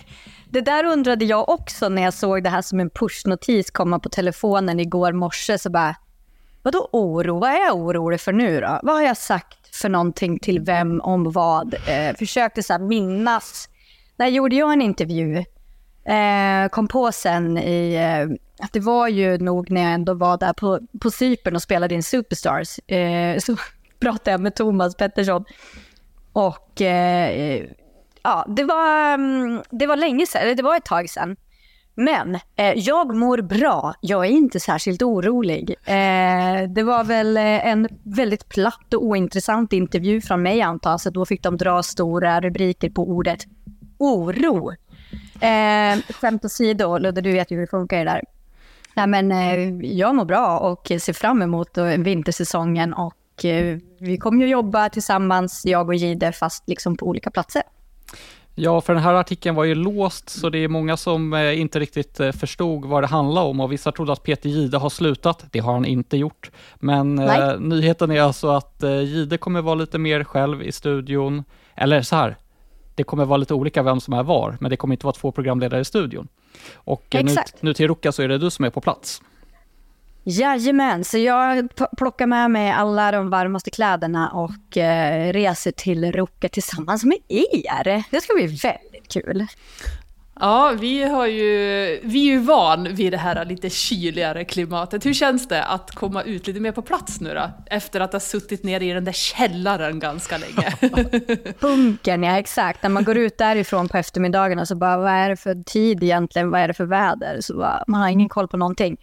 det 0.50 0.60
där 0.60 0.84
undrade 0.84 1.24
jag 1.24 1.48
också 1.48 1.88
när 1.88 2.02
jag 2.02 2.14
såg 2.14 2.42
det 2.44 2.50
här 2.50 2.62
som 2.62 2.80
en 2.80 2.90
pushnotis 2.90 3.70
komma 3.70 3.98
på 3.98 4.08
telefonen 4.08 4.80
igår 4.80 5.12
morse. 5.12 5.58
Så 5.58 5.70
bara, 5.70 5.96
vadå 6.62 6.88
oro? 6.92 7.38
Vad 7.38 7.50
är 7.50 7.66
jag 7.66 7.76
orolig 7.76 8.20
för 8.20 8.32
nu 8.32 8.60
då? 8.60 8.80
Vad 8.82 8.94
har 8.94 9.02
jag 9.02 9.16
sagt 9.16 9.76
för 9.76 9.88
någonting 9.88 10.38
till 10.38 10.60
vem 10.60 11.00
om 11.00 11.32
vad? 11.32 11.74
Eh, 11.74 12.16
försökte 12.18 12.62
så 12.62 12.78
minnas 12.78 13.69
där 14.20 14.26
gjorde 14.26 14.56
jag 14.56 14.72
en 14.72 14.82
intervju. 14.82 15.36
Eh, 16.04 16.68
kom 16.70 16.88
på 16.88 17.12
sen 17.12 17.58
i, 17.58 17.94
eh, 17.94 18.64
att 18.64 18.72
det 18.72 18.80
var 18.80 19.08
ju 19.08 19.38
nog 19.38 19.70
när 19.70 19.82
jag 19.82 19.92
ändå 19.92 20.14
var 20.14 20.38
där 20.38 20.52
på, 20.52 20.80
på 21.00 21.10
Cypern 21.10 21.56
och 21.56 21.62
spelade 21.62 21.94
in 21.94 22.02
Superstars. 22.02 22.78
Eh, 22.78 23.38
så 23.38 23.56
pratade 24.00 24.30
jag 24.30 24.40
med 24.40 24.54
Thomas 24.54 24.96
Pettersson. 24.96 25.44
Och 26.32 26.80
eh, 26.80 27.66
ja, 28.22 28.44
det 28.48 28.64
var, 28.64 29.14
mm, 29.14 29.62
det 29.70 29.86
var 29.86 29.96
länge 29.96 30.26
sedan, 30.26 30.56
det 30.56 30.62
var 30.62 30.76
ett 30.76 30.84
tag 30.84 31.10
sedan. 31.10 31.36
Men 31.94 32.34
eh, 32.34 32.72
jag 32.76 33.16
mår 33.16 33.42
bra. 33.42 33.94
Jag 34.00 34.26
är 34.26 34.30
inte 34.30 34.60
särskilt 34.60 35.02
orolig. 35.02 35.70
Eh, 35.84 36.68
det 36.68 36.82
var 36.82 37.04
väl 37.04 37.36
eh, 37.36 37.66
en 37.66 37.88
väldigt 38.02 38.48
platt 38.48 38.94
och 38.94 39.04
ointressant 39.04 39.72
intervju 39.72 40.20
från 40.20 40.42
mig 40.42 40.62
antar 40.62 40.90
jag, 40.90 41.00
så 41.00 41.10
då 41.10 41.26
fick 41.26 41.42
de 41.42 41.56
dra 41.56 41.82
stora 41.82 42.40
rubriker 42.40 42.90
på 42.90 43.08
ordet 43.08 43.46
oro. 44.00 44.72
Eh, 45.40 45.98
skämt 46.20 46.44
åsido, 46.44 46.98
Ludde, 46.98 47.20
du 47.20 47.32
vet 47.32 47.50
ju 47.50 47.54
hur 47.54 47.60
det 47.60 47.70
funkar 47.70 48.04
där. 48.04 48.22
Nej, 48.94 49.06
men, 49.06 49.32
eh, 49.32 49.86
jag 49.86 50.14
mår 50.14 50.24
bra 50.24 50.58
och 50.58 50.92
ser 51.00 51.12
fram 51.12 51.42
emot 51.42 51.78
eh, 51.78 51.84
vintersäsongen 51.84 52.94
och 52.94 53.44
eh, 53.44 53.78
vi 53.98 54.18
kommer 54.18 54.44
ju 54.44 54.50
jobba 54.50 54.88
tillsammans, 54.88 55.62
jag 55.64 55.88
och 55.88 55.94
Gide, 55.94 56.32
fast 56.32 56.68
liksom 56.68 56.96
på 56.96 57.06
olika 57.06 57.30
platser. 57.30 57.62
Ja, 58.54 58.80
för 58.80 58.94
den 58.94 59.02
här 59.02 59.14
artikeln 59.14 59.56
var 59.56 59.64
ju 59.64 59.74
låst, 59.74 60.28
så 60.28 60.50
det 60.50 60.58
är 60.58 60.68
många 60.68 60.96
som 60.96 61.32
eh, 61.32 61.60
inte 61.60 61.80
riktigt 61.80 62.20
eh, 62.20 62.32
förstod 62.32 62.84
vad 62.84 63.02
det 63.02 63.06
handlade 63.06 63.46
om 63.46 63.60
och 63.60 63.72
vissa 63.72 63.92
trodde 63.92 64.12
att 64.12 64.22
Peter 64.22 64.48
Gide 64.48 64.78
har 64.78 64.90
slutat. 64.90 65.44
Det 65.50 65.58
har 65.58 65.72
han 65.72 65.84
inte 65.84 66.16
gjort. 66.16 66.50
Men 66.76 67.18
eh, 67.18 67.58
nyheten 67.58 68.10
är 68.10 68.22
alltså 68.22 68.48
att 68.48 68.82
eh, 68.82 69.00
Gide 69.00 69.38
kommer 69.38 69.62
vara 69.62 69.74
lite 69.74 69.98
mer 69.98 70.24
själv 70.24 70.62
i 70.62 70.72
studion. 70.72 71.44
Eller 71.74 72.02
så 72.02 72.16
här, 72.16 72.36
det 72.94 73.04
kommer 73.04 73.24
vara 73.24 73.36
lite 73.36 73.54
olika 73.54 73.82
vem 73.82 74.00
som 74.00 74.14
är 74.14 74.22
var, 74.22 74.56
men 74.60 74.70
det 74.70 74.76
kommer 74.76 74.94
inte 74.94 75.06
vara 75.06 75.14
två 75.14 75.32
programledare 75.32 75.80
i 75.80 75.84
studion. 75.84 76.28
Och 76.74 77.14
eh, 77.14 77.24
nu, 77.24 77.34
nu 77.60 77.74
till 77.74 77.88
Ruka 77.88 78.12
så 78.12 78.22
är 78.22 78.28
det 78.28 78.38
du 78.38 78.50
som 78.50 78.64
är 78.64 78.70
på 78.70 78.80
plats. 78.80 79.22
Jajamän, 80.24 81.04
så 81.04 81.18
jag 81.18 81.68
plockar 81.96 82.26
med 82.26 82.50
mig 82.50 82.70
alla 82.70 83.10
de 83.10 83.30
varmaste 83.30 83.70
kläderna 83.70 84.30
och 84.30 84.76
eh, 84.76 85.32
reser 85.32 85.72
till 85.72 86.12
Ruka 86.12 86.48
tillsammans 86.48 87.04
med 87.04 87.18
er. 87.28 88.04
Det 88.10 88.20
ska 88.20 88.34
bli 88.34 88.46
väldigt 88.46 89.08
kul. 89.12 89.46
Ja, 90.40 90.74
vi, 90.80 91.02
har 91.02 91.26
ju, 91.26 92.00
vi 92.02 92.28
är 92.28 92.32
ju 92.32 92.38
van 92.38 92.94
vid 92.94 93.12
det 93.12 93.16
här 93.16 93.44
lite 93.44 93.70
kyligare 93.70 94.44
klimatet. 94.44 95.06
Hur 95.06 95.14
känns 95.14 95.48
det 95.48 95.64
att 95.64 95.90
komma 95.90 96.22
ut 96.22 96.46
lite 96.46 96.60
mer 96.60 96.72
på 96.72 96.82
plats 96.82 97.20
nu 97.20 97.34
då? 97.34 97.50
Efter 97.66 98.00
att 98.00 98.12
ha 98.12 98.20
suttit 98.20 98.64
nere 98.64 98.84
i 98.84 98.92
den 98.92 99.04
där 99.04 99.12
källaren 99.12 99.98
ganska 99.98 100.38
länge. 100.38 100.72
Bunkern, 101.60 102.22
ja 102.22 102.38
exakt. 102.38 102.82
När 102.82 102.90
man 102.90 103.04
går 103.04 103.16
ut 103.16 103.38
därifrån 103.38 103.88
på 103.88 103.96
eftermiddagarna 103.96 104.66
så 104.66 104.76
bara, 104.76 104.96
vad 104.96 105.12
är 105.12 105.28
det 105.28 105.36
för 105.36 105.54
tid 105.54 106.02
egentligen? 106.02 106.50
Vad 106.50 106.60
är 106.60 106.68
det 106.68 106.74
för 106.74 106.86
väder? 106.86 107.40
Så 107.40 107.56
bara, 107.56 107.84
man 107.86 108.00
har 108.00 108.08
ingen 108.08 108.28
koll 108.28 108.48
på 108.48 108.56
någonting. 108.56 108.96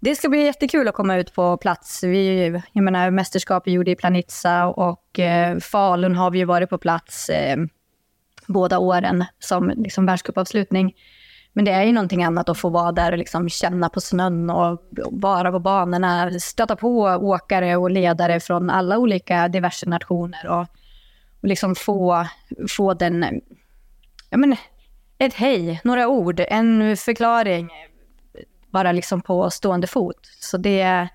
Det 0.00 0.14
ska 0.14 0.28
bli 0.28 0.44
jättekul 0.44 0.88
att 0.88 0.94
komma 0.94 1.16
ut 1.16 1.34
på 1.34 1.56
plats. 1.56 2.04
Vi, 2.04 2.46
jag 2.72 2.84
menar, 2.84 3.10
mästerskap 3.10 3.62
vi 3.66 3.72
gjorde 3.72 3.90
i 3.90 3.96
Planitza 3.96 4.66
och 4.66 5.18
eh, 5.18 5.58
Falun 5.58 6.14
har 6.14 6.30
vi 6.30 6.38
ju 6.38 6.44
varit 6.44 6.70
på 6.70 6.78
plats. 6.78 7.28
Eh, 7.28 7.56
båda 8.48 8.78
åren 8.78 9.24
som 9.38 9.68
liksom 9.68 10.06
världscupavslutning. 10.06 10.94
Men 11.52 11.64
det 11.64 11.70
är 11.70 11.82
ju 11.82 11.92
någonting 11.92 12.24
annat 12.24 12.48
att 12.48 12.58
få 12.58 12.68
vara 12.68 12.92
där 12.92 13.12
och 13.12 13.18
liksom 13.18 13.48
känna 13.48 13.88
på 13.88 14.00
snön 14.00 14.50
och 14.50 14.82
vara 15.10 15.52
på 15.52 15.58
banorna, 15.58 16.30
stöta 16.40 16.76
på 16.76 17.00
åkare 17.20 17.76
och 17.76 17.90
ledare 17.90 18.40
från 18.40 18.70
alla 18.70 18.98
olika 18.98 19.48
diverse 19.48 19.88
nationer 19.88 20.46
och, 20.46 20.66
och 21.40 21.48
liksom 21.48 21.74
få, 21.74 22.26
få 22.68 22.94
den, 22.94 23.40
ja 24.30 24.38
men, 24.38 24.56
ett 25.18 25.34
hej, 25.34 25.80
några 25.84 26.08
ord, 26.08 26.40
en 26.48 26.96
förklaring, 26.96 27.70
bara 28.70 28.92
liksom 28.92 29.20
på 29.20 29.50
stående 29.50 29.86
fot. 29.86 30.26
Så 30.40 30.56
det, 30.56 31.08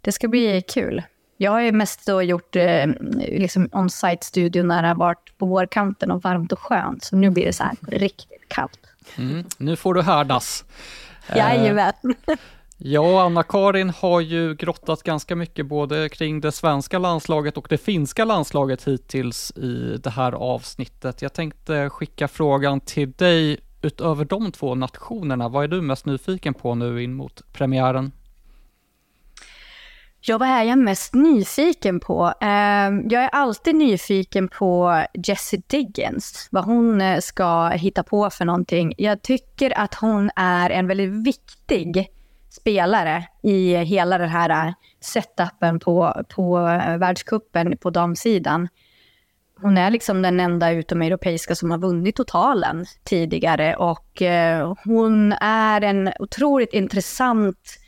det 0.00 0.12
ska 0.12 0.28
bli 0.28 0.62
kul. 0.62 1.02
Jag 1.36 1.50
har 1.50 1.60
ju 1.60 1.72
mest 1.72 2.06
då 2.06 2.22
gjort 2.22 2.56
eh, 2.56 2.86
liksom 3.16 3.68
on-site-studio 3.72 4.62
när 4.62 4.82
det 4.82 4.88
har 4.88 4.94
varit 4.94 5.38
på 5.38 5.46
vårkanten 5.46 6.10
och 6.10 6.22
varmt 6.22 6.52
och 6.52 6.58
skönt. 6.58 7.04
Så 7.04 7.16
nu 7.16 7.30
blir 7.30 7.44
det 7.46 7.52
så 7.52 7.62
här 7.62 7.76
riktigt 7.88 8.48
kallt. 8.48 8.80
Mm, 9.16 9.44
nu 9.58 9.76
får 9.76 9.94
du 9.94 10.02
härdas. 10.02 10.64
Jajamän. 11.36 11.92
Eh, 12.26 12.34
jag 12.78 13.12
och 13.12 13.22
Anna-Karin 13.22 13.90
har 13.90 14.20
ju 14.20 14.54
grottat 14.54 15.02
ganska 15.02 15.36
mycket 15.36 15.66
både 15.66 16.08
kring 16.08 16.40
det 16.40 16.52
svenska 16.52 16.98
landslaget 16.98 17.56
och 17.56 17.66
det 17.70 17.78
finska 17.78 18.24
landslaget 18.24 18.84
hittills 18.84 19.50
i 19.56 19.96
det 20.02 20.10
här 20.10 20.32
avsnittet. 20.32 21.22
Jag 21.22 21.32
tänkte 21.32 21.90
skicka 21.90 22.28
frågan 22.28 22.80
till 22.80 23.12
dig 23.12 23.58
utöver 23.82 24.24
de 24.24 24.52
två 24.52 24.74
nationerna. 24.74 25.48
Vad 25.48 25.64
är 25.64 25.68
du 25.68 25.80
mest 25.80 26.06
nyfiken 26.06 26.54
på 26.54 26.74
nu 26.74 27.02
in 27.02 27.14
mot 27.14 27.42
premiären? 27.52 28.12
Ja, 30.26 30.38
vad 30.38 30.48
är 30.48 30.62
jag 30.62 30.78
mest 30.78 31.14
nyfiken 31.14 32.00
på? 32.00 32.32
Eh, 32.40 32.48
jag 33.08 33.24
är 33.24 33.28
alltid 33.28 33.74
nyfiken 33.74 34.48
på 34.48 35.02
Jessie 35.14 35.62
Diggins, 35.66 36.48
vad 36.50 36.64
hon 36.64 37.00
eh, 37.00 37.20
ska 37.20 37.68
hitta 37.68 38.02
på 38.02 38.30
för 38.30 38.44
någonting. 38.44 38.94
Jag 38.98 39.22
tycker 39.22 39.78
att 39.78 39.94
hon 39.94 40.30
är 40.36 40.70
en 40.70 40.86
väldigt 40.86 41.26
viktig 41.26 42.08
spelare 42.50 43.24
i 43.42 43.76
hela 43.76 44.18
den 44.18 44.28
här 44.28 44.66
eh, 44.68 44.72
setupen 45.00 45.80
på, 45.80 46.24
på 46.34 46.58
eh, 46.58 46.96
världskuppen 46.96 47.76
på 47.78 47.90
damsidan. 47.90 48.68
Hon 49.60 49.78
är 49.78 49.90
liksom 49.90 50.22
den 50.22 50.40
enda 50.40 50.70
utomeuropeiska 50.70 51.54
som 51.54 51.70
har 51.70 51.78
vunnit 51.78 52.16
totalen 52.16 52.86
tidigare 53.04 53.76
och 53.76 54.22
hon 54.84 55.32
är 55.32 55.80
en 55.80 56.12
otroligt 56.18 56.72
intressant 56.72 57.78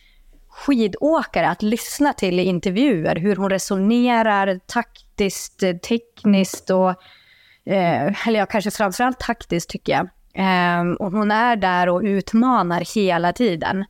skidåkare 0.57 1.49
att 1.49 1.63
lyssna 1.63 2.13
till 2.13 2.41
i 2.41 2.43
intervjuer. 2.43 3.17
Hur 3.17 3.37
hon 3.37 3.51
resonerar 3.51 4.61
taktiskt, 4.67 5.63
eh, 5.63 5.77
tekniskt 5.77 6.71
och... 6.71 6.91
Eh, 7.65 8.29
eller 8.29 8.39
ja, 8.39 8.47
kanske 8.47 8.71
framförallt 8.71 9.21
taktiskt 9.21 9.71
tycker 9.71 9.93
jag. 9.93 10.09
Eh, 10.35 10.93
och 10.93 11.13
hon 11.13 11.31
är 11.31 11.57
där 11.57 11.89
och 11.89 12.01
utmanar 12.03 12.95
hela 12.95 13.33
tiden. 13.33 13.85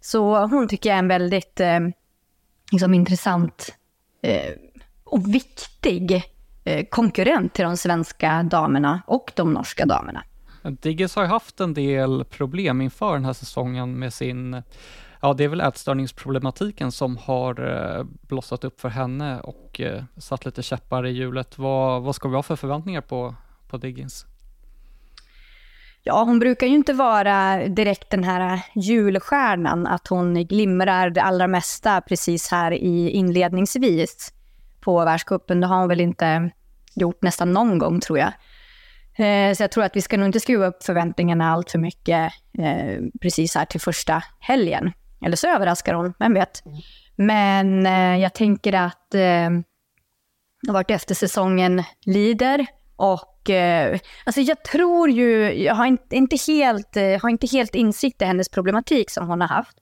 Så 0.00 0.46
hon 0.46 0.68
tycker 0.68 0.88
jag 0.88 0.94
är 0.94 0.98
en 0.98 1.08
väldigt 1.08 1.60
eh, 1.60 1.80
liksom 2.72 2.94
intressant 2.94 3.76
eh, 4.22 4.52
och 5.04 5.34
viktig 5.34 6.22
eh, 6.64 6.86
konkurrent 6.90 7.54
till 7.54 7.64
de 7.64 7.76
svenska 7.76 8.42
damerna 8.42 9.02
och 9.06 9.32
de 9.34 9.52
norska 9.52 9.86
damerna. 9.86 10.24
Digges 10.62 11.16
har 11.16 11.22
ju 11.22 11.28
haft 11.28 11.60
en 11.60 11.74
del 11.74 12.24
problem 12.24 12.80
inför 12.80 13.12
den 13.12 13.24
här 13.24 13.32
säsongen 13.32 13.98
med 13.98 14.14
sin 14.14 14.62
ja, 15.22 15.34
det 15.34 15.44
är 15.44 15.48
väl 15.48 15.60
ätstörningsproblematiken 15.60 16.92
som 16.92 17.16
har 17.16 17.68
eh, 17.68 18.04
blossat 18.20 18.64
upp 18.64 18.80
för 18.80 18.88
henne 18.88 19.40
och 19.40 19.80
eh, 19.80 20.04
satt 20.16 20.44
lite 20.44 20.62
käppar 20.62 21.06
i 21.06 21.10
hjulet. 21.10 21.58
Vad, 21.58 22.02
vad 22.02 22.14
ska 22.14 22.28
vi 22.28 22.34
ha 22.34 22.42
för 22.42 22.56
förväntningar 22.56 23.00
på, 23.00 23.34
på 23.68 23.76
Diggins? 23.76 24.26
Ja, 26.02 26.24
hon 26.24 26.38
brukar 26.38 26.66
ju 26.66 26.74
inte 26.74 26.92
vara 26.92 27.68
direkt 27.68 28.10
den 28.10 28.24
här 28.24 28.60
julstjärnan, 28.74 29.86
att 29.86 30.08
hon 30.08 30.34
glimrar 30.34 31.10
det 31.10 31.22
allra 31.22 31.46
mesta 31.46 32.00
precis 32.00 32.50
här 32.50 32.72
i 32.72 33.10
inledningsvis 33.10 34.32
på 34.80 35.04
världscupen. 35.04 35.60
Det 35.60 35.66
har 35.66 35.78
hon 35.78 35.88
väl 35.88 36.00
inte 36.00 36.50
gjort 36.94 37.22
nästan 37.22 37.52
någon 37.52 37.78
gång 37.78 38.00
tror 38.00 38.18
jag. 38.18 38.32
Eh, 39.16 39.54
så 39.54 39.62
jag 39.62 39.70
tror 39.70 39.84
att 39.84 39.96
vi 39.96 40.02
ska 40.02 40.16
nog 40.16 40.28
inte 40.28 40.40
skruva 40.40 40.66
upp 40.66 40.82
förväntningarna 40.82 41.52
allt 41.52 41.70
för 41.70 41.78
mycket 41.78 42.32
eh, 42.58 43.02
precis 43.20 43.54
här 43.54 43.64
till 43.64 43.80
första 43.80 44.22
helgen. 44.38 44.92
Eller 45.24 45.36
så 45.36 45.48
överraskar 45.48 45.94
hon, 45.94 46.14
vem 46.18 46.34
vet. 46.34 46.62
Men 47.16 47.86
eh, 47.86 48.16
jag 48.16 48.34
tänker 48.34 48.72
att 48.72 49.14
eh, 49.14 49.50
vart 50.68 50.90
efter 50.90 51.14
säsongen 51.14 51.82
lider 52.06 52.66
och 52.96 53.50
eh, 53.50 53.98
alltså 54.24 54.40
jag 54.40 54.64
tror 54.64 55.10
ju, 55.10 55.62
jag 55.62 55.74
har 55.74 55.86
inte, 55.86 56.16
inte, 56.16 56.36
helt, 56.46 56.96
eh, 56.96 57.20
har 57.22 57.28
inte 57.28 57.46
helt 57.46 57.74
insikt 57.74 58.22
i 58.22 58.24
hennes 58.24 58.48
problematik 58.48 59.10
som 59.10 59.28
hon 59.28 59.40
har 59.40 59.48
haft. 59.48 59.78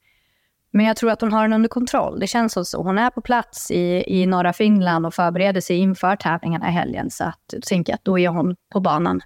Men 0.71 0.87
jag 0.87 0.97
tror 0.97 1.11
att 1.11 1.21
hon 1.21 1.33
har 1.33 1.43
den 1.43 1.53
under 1.53 1.69
kontroll. 1.69 2.21
Det 2.21 2.27
känns 2.27 2.53
som 2.53 2.65
så. 2.65 2.83
Hon 2.83 2.99
är 2.99 3.11
på 3.11 3.21
plats 3.21 3.71
i, 3.71 4.05
i 4.07 4.27
norra 4.27 4.53
Finland 4.53 5.07
och 5.07 5.15
förbereder 5.15 5.61
sig 5.61 5.77
inför 5.77 6.17
tävlingarna 6.17 6.69
i 6.69 6.73
helgen. 6.73 7.11
Så 7.11 7.25
att, 7.25 7.41
då 7.53 7.61
tänker 7.61 7.93
jag 7.93 7.97
att 7.97 8.05
då 8.05 8.19
är 8.19 8.29
hon 8.29 8.57
på 8.73 8.81
banan. 8.81 9.21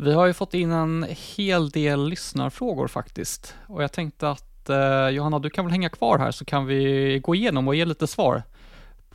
Vi 0.00 0.12
har 0.12 0.26
ju 0.26 0.32
fått 0.32 0.54
in 0.54 0.72
en 0.72 1.06
hel 1.36 1.70
del 1.70 2.08
lyssnarfrågor 2.08 2.88
faktiskt 2.88 3.54
och 3.66 3.82
jag 3.82 3.92
tänkte 3.92 4.30
att 4.30 4.68
eh, 4.68 5.08
Johanna, 5.08 5.38
du 5.38 5.50
kan 5.50 5.64
väl 5.64 5.72
hänga 5.72 5.88
kvar 5.88 6.18
här 6.18 6.30
så 6.30 6.44
kan 6.44 6.66
vi 6.66 7.20
gå 7.22 7.34
igenom 7.34 7.68
och 7.68 7.74
ge 7.74 7.84
lite 7.84 8.06
svar 8.06 8.42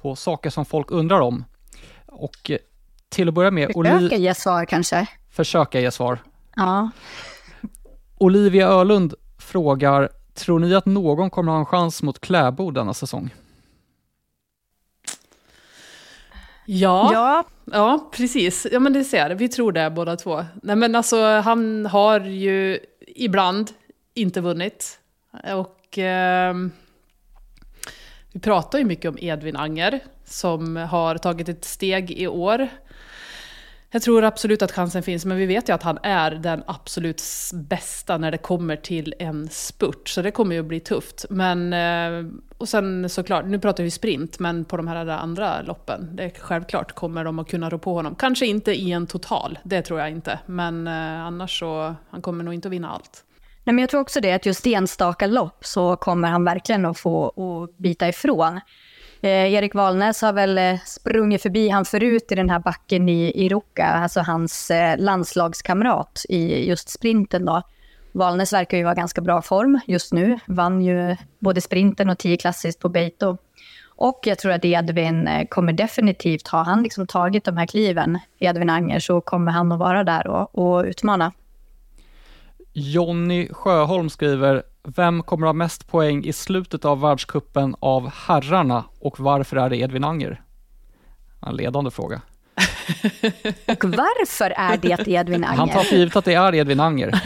på 0.01 0.15
saker 0.15 0.49
som 0.49 0.65
folk 0.65 0.91
undrar 0.91 1.19
om. 1.21 1.43
Och 2.05 2.51
eh, 2.51 2.57
till 3.09 3.27
att 3.27 3.33
börja 3.33 3.51
med... 3.51 3.67
Försöka 3.67 4.15
ge 4.15 4.33
svar 4.33 4.65
kanske? 4.65 5.07
Försöka 5.29 5.79
ge 5.79 5.91
svar. 5.91 6.19
Ja. 6.55 6.89
Olivia 8.17 8.67
Ölund 8.67 9.13
frågar, 9.37 10.09
tror 10.33 10.59
ni 10.59 10.75
att 10.75 10.85
någon 10.85 11.29
kommer 11.29 11.51
ha 11.51 11.59
en 11.59 11.65
chans 11.65 12.03
mot 12.03 12.19
Kläbo 12.19 12.71
denna 12.71 12.93
säsong? 12.93 13.33
Ja. 16.65 17.09
ja, 17.13 17.43
ja, 17.71 18.09
precis. 18.11 18.67
Ja, 18.71 18.79
men 18.79 18.93
det 18.93 19.03
ser 19.03 19.29
Vi 19.29 19.49
tror 19.49 19.71
det 19.71 19.89
båda 19.89 20.15
två. 20.15 20.45
Nej, 20.63 20.75
men 20.75 20.95
alltså, 20.95 21.25
han 21.25 21.85
har 21.85 22.19
ju 22.19 22.79
ibland 23.07 23.71
inte 24.13 24.41
vunnit. 24.41 24.99
Och 25.55 25.97
eh, 25.97 26.55
vi 28.31 28.39
pratar 28.39 28.79
ju 28.79 28.85
mycket 28.85 29.09
om 29.09 29.17
Edvin 29.21 29.55
Anger 29.55 29.99
som 30.25 30.75
har 30.75 31.17
tagit 31.17 31.49
ett 31.49 31.65
steg 31.65 32.11
i 32.11 32.27
år. 32.27 32.67
Jag 33.93 34.01
tror 34.01 34.23
absolut 34.23 34.61
att 34.61 34.71
chansen 34.71 35.03
finns, 35.03 35.25
men 35.25 35.37
vi 35.37 35.45
vet 35.45 35.69
ju 35.69 35.73
att 35.73 35.83
han 35.83 35.99
är 36.03 36.31
den 36.31 36.63
absolut 36.67 37.23
bästa 37.53 38.17
när 38.17 38.31
det 38.31 38.37
kommer 38.37 38.75
till 38.75 39.15
en 39.19 39.49
spurt. 39.49 40.09
Så 40.09 40.21
det 40.21 40.31
kommer 40.31 40.55
ju 40.55 40.61
att 40.61 40.67
bli 40.67 40.79
tufft. 40.79 41.25
Men, 41.29 41.73
eh, 41.73 42.31
och 42.57 42.69
sen 42.69 43.09
såklart, 43.09 43.45
nu 43.45 43.59
pratar 43.59 43.83
vi 43.83 43.91
sprint, 43.91 44.39
men 44.39 44.65
på 44.65 44.77
de 44.77 44.87
här 44.87 45.07
andra 45.07 45.61
loppen, 45.61 46.15
det 46.15 46.23
är 46.23 46.29
självklart 46.29 46.91
kommer 46.91 47.23
de 47.23 47.39
att 47.39 47.49
kunna 47.49 47.69
rå 47.69 47.77
på 47.77 47.93
honom. 47.93 48.15
Kanske 48.15 48.45
inte 48.45 48.71
i 48.73 48.91
en 48.91 49.07
total, 49.07 49.59
det 49.63 49.81
tror 49.81 49.99
jag 49.99 50.09
inte. 50.09 50.39
Men 50.45 50.87
eh, 50.87 51.25
annars 51.25 51.59
så, 51.59 51.95
han 52.09 52.21
kommer 52.21 52.43
nog 52.43 52.53
inte 52.53 52.67
att 52.67 52.71
vinna 52.71 52.89
allt. 52.89 53.23
Nej, 53.63 53.73
men 53.73 53.81
jag 53.81 53.89
tror 53.89 54.01
också 54.01 54.21
det, 54.21 54.33
att 54.33 54.45
just 54.45 54.67
enstaka 54.67 55.27
lopp 55.27 55.65
så 55.65 55.95
kommer 55.95 56.27
han 56.27 56.45
verkligen 56.45 56.85
att 56.85 56.99
få 56.99 57.27
att 57.27 57.77
bita 57.77 58.07
ifrån. 58.07 58.59
Eh, 59.23 59.53
Erik 59.53 59.75
Valnäs 59.75 60.21
har 60.21 60.33
väl 60.33 60.57
eh, 60.57 60.79
sprungit 60.85 61.41
förbi 61.41 61.69
han 61.69 61.85
förut 61.85 62.31
i 62.31 62.35
den 62.35 62.49
här 62.49 62.59
backen 62.59 63.09
i, 63.09 63.45
i 63.45 63.49
Ruka, 63.49 63.85
alltså 63.85 64.19
hans 64.19 64.71
eh, 64.71 64.97
landslagskamrat 64.97 66.25
i 66.29 66.69
just 66.69 66.89
sprinten 66.89 67.45
då. 67.45 67.61
Valnäs 68.11 68.53
verkar 68.53 68.77
ju 68.77 68.83
vara 68.83 68.93
ganska 68.93 69.21
bra 69.21 69.41
form 69.41 69.79
just 69.87 70.13
nu, 70.13 70.39
vann 70.45 70.81
ju 70.81 71.15
både 71.39 71.61
sprinten 71.61 72.09
och 72.09 72.17
10 72.17 72.37
klassiskt 72.37 72.79
på 72.79 72.89
Beito. 72.89 73.37
Och 73.87 74.19
jag 74.23 74.37
tror 74.37 74.51
att 74.51 74.65
Edvin 74.65 75.27
eh, 75.27 75.47
kommer 75.47 75.73
definitivt, 75.73 76.47
har 76.47 76.63
han 76.63 76.83
liksom 76.83 77.07
tagit 77.07 77.43
de 77.43 77.57
här 77.57 77.65
kliven, 77.65 78.19
Edvin 78.39 78.69
Anger, 78.69 78.99
så 78.99 79.21
kommer 79.21 79.51
han 79.51 79.71
att 79.71 79.79
vara 79.79 80.03
där 80.03 80.27
och, 80.27 80.57
och 80.57 80.83
utmana. 80.83 81.31
Jonny 82.73 83.47
Sjöholm 83.51 84.09
skriver, 84.09 84.63
vem 84.87 85.23
kommer 85.23 85.45
ha 85.45 85.53
mest 85.53 85.87
poäng 85.87 86.25
i 86.25 86.33
slutet 86.33 86.85
av 86.85 87.01
världskuppen 87.01 87.75
av 87.79 88.11
herrarna 88.27 88.83
och 88.99 89.19
varför 89.19 89.57
är 89.57 89.69
det 89.69 89.77
Edvin 89.77 90.03
Anger? 90.03 90.41
En 91.45 91.55
ledande 91.55 91.91
fråga. 91.91 92.21
och 93.67 93.85
varför 93.85 94.53
är 94.57 94.77
det 94.77 95.07
Edvin 95.07 95.43
Anger? 95.43 95.57
Han 95.57 95.69
tar 95.69 95.83
för 95.83 95.95
givet 95.95 96.15
att 96.15 96.25
det 96.25 96.33
är 96.33 96.55
Edvin 96.55 96.79
Anger. 96.79 97.21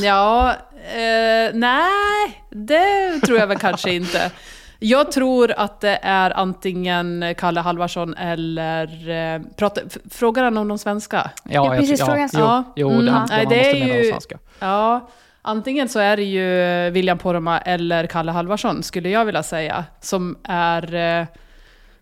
ja, 0.02 0.54
eh, 0.94 1.54
nej, 1.54 2.44
det 2.50 3.20
tror 3.20 3.38
jag 3.38 3.46
väl 3.46 3.58
kanske 3.58 3.94
inte. 3.94 4.30
Jag 4.78 5.12
tror 5.12 5.52
att 5.52 5.80
det 5.80 5.98
är 6.02 6.30
antingen 6.30 7.34
Kalle 7.38 7.60
Halvarsson 7.60 8.14
eller... 8.14 9.10
Eh, 9.10 9.40
prata, 9.56 9.80
frågar 10.10 10.44
han 10.44 10.56
om 10.56 10.68
de 10.68 10.78
svenska? 10.78 11.30
Ja, 11.44 11.50
ja 11.52 11.76
precis. 11.78 12.00
Ja, 12.00 12.28
ja, 12.32 12.64
jo, 12.76 12.92
jo, 12.92 13.02
det, 13.02 13.10
mm. 13.10 13.26
det, 13.28 13.44
det 13.48 13.70
är 13.70 13.86
ju, 13.86 14.02
de 14.02 14.10
svenska. 14.10 14.38
Ja, 14.58 15.08
antingen 15.46 15.88
så 15.88 15.98
är 15.98 16.16
det 16.16 16.24
ju 16.24 16.90
William 16.90 17.18
Poromaa 17.18 17.58
eller 17.58 18.06
Kalle 18.06 18.32
Halvarsson, 18.32 18.82
skulle 18.82 19.08
jag 19.10 19.24
vilja 19.24 19.42
säga, 19.42 19.84
som 20.00 20.38
är... 20.44 20.94
Eh, 20.94 21.26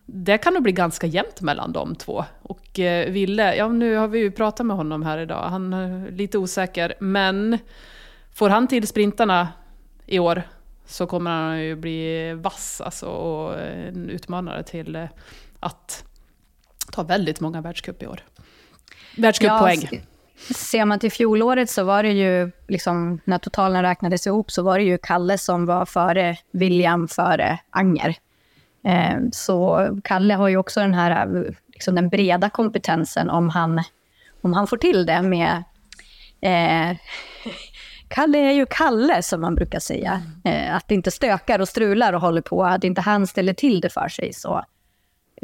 det 0.07 0.37
kan 0.37 0.53
nog 0.53 0.63
bli 0.63 0.71
ganska 0.71 1.07
jämnt 1.07 1.41
mellan 1.41 1.71
de 1.71 1.95
två. 1.95 2.25
Och 2.41 2.79
eh, 2.79 3.11
Ville, 3.11 3.55
ja 3.55 3.67
nu 3.67 3.95
har 3.95 4.07
vi 4.07 4.19
ju 4.19 4.31
pratat 4.31 4.65
med 4.65 4.77
honom 4.77 5.03
här 5.03 5.17
idag, 5.17 5.49
han 5.49 5.73
är 5.73 6.11
lite 6.11 6.37
osäker, 6.37 6.93
men 6.99 7.57
får 8.33 8.49
han 8.49 8.67
till 8.67 8.87
sprintarna 8.87 9.47
i 10.05 10.19
år 10.19 10.43
så 10.85 11.07
kommer 11.07 11.31
han 11.31 11.63
ju 11.63 11.75
bli 11.75 12.33
vass 12.33 12.81
alltså, 12.81 13.05
och 13.05 13.59
en 13.59 14.09
utmanare 14.09 14.63
till 14.63 14.95
eh, 14.95 15.05
att 15.59 16.05
ta 16.91 17.03
väldigt 17.03 17.39
många 17.39 17.61
världscup 17.61 18.03
i 18.03 18.07
år. 18.07 18.19
Världscuppoäng. 19.17 19.87
Ja, 19.91 19.97
ser 20.37 20.85
man 20.85 20.99
till 20.99 21.11
fjolåret 21.11 21.69
så 21.69 21.83
var 21.83 22.03
det 22.03 22.11
ju, 22.11 22.51
liksom, 22.67 23.19
när 23.25 23.37
totalen 23.37 23.81
räknades 23.81 24.27
ihop, 24.27 24.51
så 24.51 24.63
var 24.63 24.77
det 24.77 24.83
ju 24.83 24.97
Kalle 24.97 25.37
som 25.37 25.65
var 25.65 25.85
före 25.85 26.37
William, 26.51 27.07
före 27.07 27.59
Anger. 27.69 28.15
Eh, 28.85 29.17
så 29.31 29.87
Kalle 30.03 30.33
har 30.33 30.47
ju 30.47 30.57
också 30.57 30.79
den 30.79 30.93
här 30.93 31.45
liksom 31.67 31.95
den 31.95 32.09
breda 32.09 32.49
kompetensen 32.49 33.29
om 33.29 33.49
han, 33.49 33.83
om 34.41 34.53
han 34.53 34.67
får 34.67 34.77
till 34.77 35.05
det 35.05 35.21
med 35.21 35.63
eh, 36.41 36.97
Kalle 38.07 38.37
är 38.37 38.51
ju 38.51 38.65
Kalle, 38.65 39.23
som 39.23 39.41
man 39.41 39.55
brukar 39.55 39.79
säga. 39.79 40.21
Eh, 40.43 40.75
att 40.75 40.87
det 40.87 40.95
inte 40.95 41.11
stökar 41.11 41.59
och 41.59 41.67
strular 41.67 42.13
och 42.13 42.21
håller 42.21 42.41
på, 42.41 42.65
att 42.65 42.83
inte 42.83 43.01
han 43.01 43.27
ställer 43.27 43.53
till 43.53 43.81
det 43.81 43.89
för 43.89 44.07
sig, 44.07 44.33
så 44.33 44.65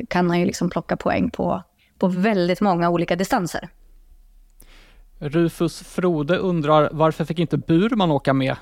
kan 0.09 0.29
han 0.29 0.39
ju 0.39 0.45
liksom 0.45 0.69
plocka 0.69 0.97
poäng 0.97 1.29
på, 1.29 1.63
på 1.99 2.07
väldigt 2.07 2.61
många 2.61 2.89
olika 2.89 3.15
distanser. 3.15 3.69
Rufus 5.21 5.81
Frode 5.81 6.37
undrar 6.37 6.89
varför 6.91 7.25
fick 7.25 7.39
inte 7.39 7.57
Burman 7.57 8.11
åka 8.11 8.33
med? 8.33 8.55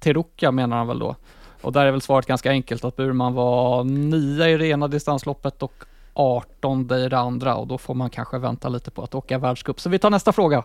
Till 0.00 0.14
Ruka 0.14 0.50
menar 0.50 0.76
han 0.76 0.86
väl 0.86 0.98
då. 0.98 1.16
Och 1.60 1.72
där 1.72 1.86
är 1.86 1.90
väl 1.90 2.00
svaret 2.00 2.26
ganska 2.26 2.50
enkelt 2.50 2.84
att 2.84 2.96
Burman 2.96 3.34
var 3.34 3.84
nia 3.84 4.50
i 4.50 4.56
det 4.56 4.66
ena 4.66 4.88
distansloppet 4.88 5.62
och 5.62 5.84
18 6.14 6.92
i 6.92 7.08
det 7.08 7.18
andra 7.18 7.56
och 7.56 7.66
då 7.66 7.78
får 7.78 7.94
man 7.94 8.10
kanske 8.10 8.38
vänta 8.38 8.68
lite 8.68 8.90
på 8.90 9.02
att 9.02 9.14
åka 9.14 9.38
världscup. 9.38 9.80
Så 9.80 9.90
vi 9.90 9.98
tar 9.98 10.10
nästa 10.10 10.32
fråga. 10.32 10.64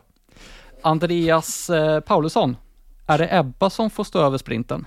Andreas 0.81 1.69
eh, 1.69 1.99
Paulusson, 1.99 2.57
är 3.05 3.17
det 3.17 3.37
Ebba 3.37 3.69
som 3.69 3.89
får 3.89 4.03
stå 4.03 4.19
över 4.19 4.37
sprinten? 4.37 4.85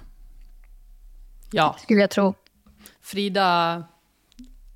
Ja, 1.50 1.76
Skulle 1.78 2.00
jag 2.00 2.10
tro. 2.10 2.34
Frida... 3.00 3.82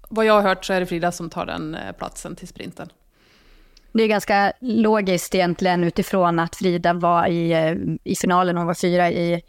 Vad 0.08 0.26
jag 0.26 0.34
har 0.34 0.42
hört 0.42 0.64
så 0.64 0.72
är 0.72 0.80
det 0.80 0.86
Frida 0.86 1.12
som 1.12 1.30
tar 1.30 1.46
den 1.46 1.74
eh, 1.74 1.92
platsen 1.92 2.36
till 2.36 2.48
sprinten. 2.48 2.88
Det 3.94 4.02
är 4.02 4.08
ganska 4.08 4.52
logiskt 4.60 5.34
egentligen 5.34 5.84
utifrån 5.84 6.38
att 6.38 6.56
Frida 6.56 6.92
var 6.92 7.26
i, 7.26 7.52
eh, 7.52 7.74
i 8.04 8.16
finalen, 8.16 8.56
hon 8.56 8.66
var 8.66 8.74
fyra 8.74 9.10
i, 9.10 9.42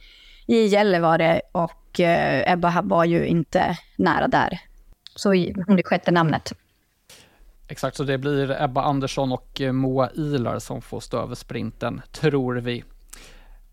i 0.47 0.65
Gällivare 0.65 1.41
och 1.51 1.99
eh, 1.99 2.51
Ebba 2.51 2.81
var 2.81 3.05
ju 3.05 3.25
inte 3.25 3.77
nära 3.95 4.27
där. 4.27 4.59
Så 5.15 5.29
hon 5.29 5.79
är 5.79 5.83
sjätte 5.83 6.11
namnet. 6.11 6.53
Exakt, 7.67 7.97
så 7.97 8.03
det 8.03 8.17
blir 8.17 8.61
Ebba 8.61 8.81
Andersson 8.81 9.31
och 9.31 9.61
eh, 9.61 9.71
Moa 9.71 10.09
Ilar 10.15 10.59
som 10.59 10.81
får 10.81 10.99
stå 10.99 11.17
över 11.17 11.35
sprinten, 11.35 12.01
tror 12.11 12.55
vi. 12.55 12.83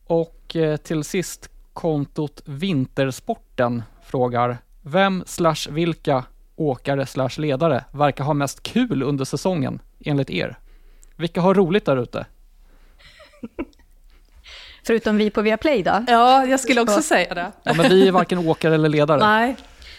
Och 0.07 0.57
eh, 0.57 0.77
till 0.77 1.05
sist 1.05 1.51
kontot 1.73 2.43
Vintersporten 2.45 3.83
frågar 4.03 4.59
Vem 4.83 5.25
slash 5.27 5.71
vilka 5.71 6.25
åkare 6.57 7.07
slash 7.07 7.31
ledare 7.39 7.85
verkar 7.93 8.25
ha 8.25 8.35
mest 8.35 8.63
kul 8.63 9.03
under 9.03 9.25
säsongen 9.25 9.81
enligt 10.05 10.31
er? 10.31 10.59
Vilka 11.23 11.41
har 11.41 11.55
roligt 11.55 11.85
där 11.85 11.97
ute? 11.97 12.27
Förutom 14.87 15.17
vi 15.17 15.31
på 15.31 15.43
Viaplay 15.43 15.83
då. 15.83 16.05
Ja, 16.09 16.47
jag 16.47 16.61
skulle 16.61 16.81
också 16.81 17.03
säga 17.03 17.35
det. 17.35 17.53
Ja, 17.63 17.75
men 17.75 17.89
vi 17.89 18.09
är 18.09 18.13
varken 18.13 18.39
åkare 18.49 18.75
eller 18.75 18.89
ledare. 18.89 19.21
Nej, 19.21 19.57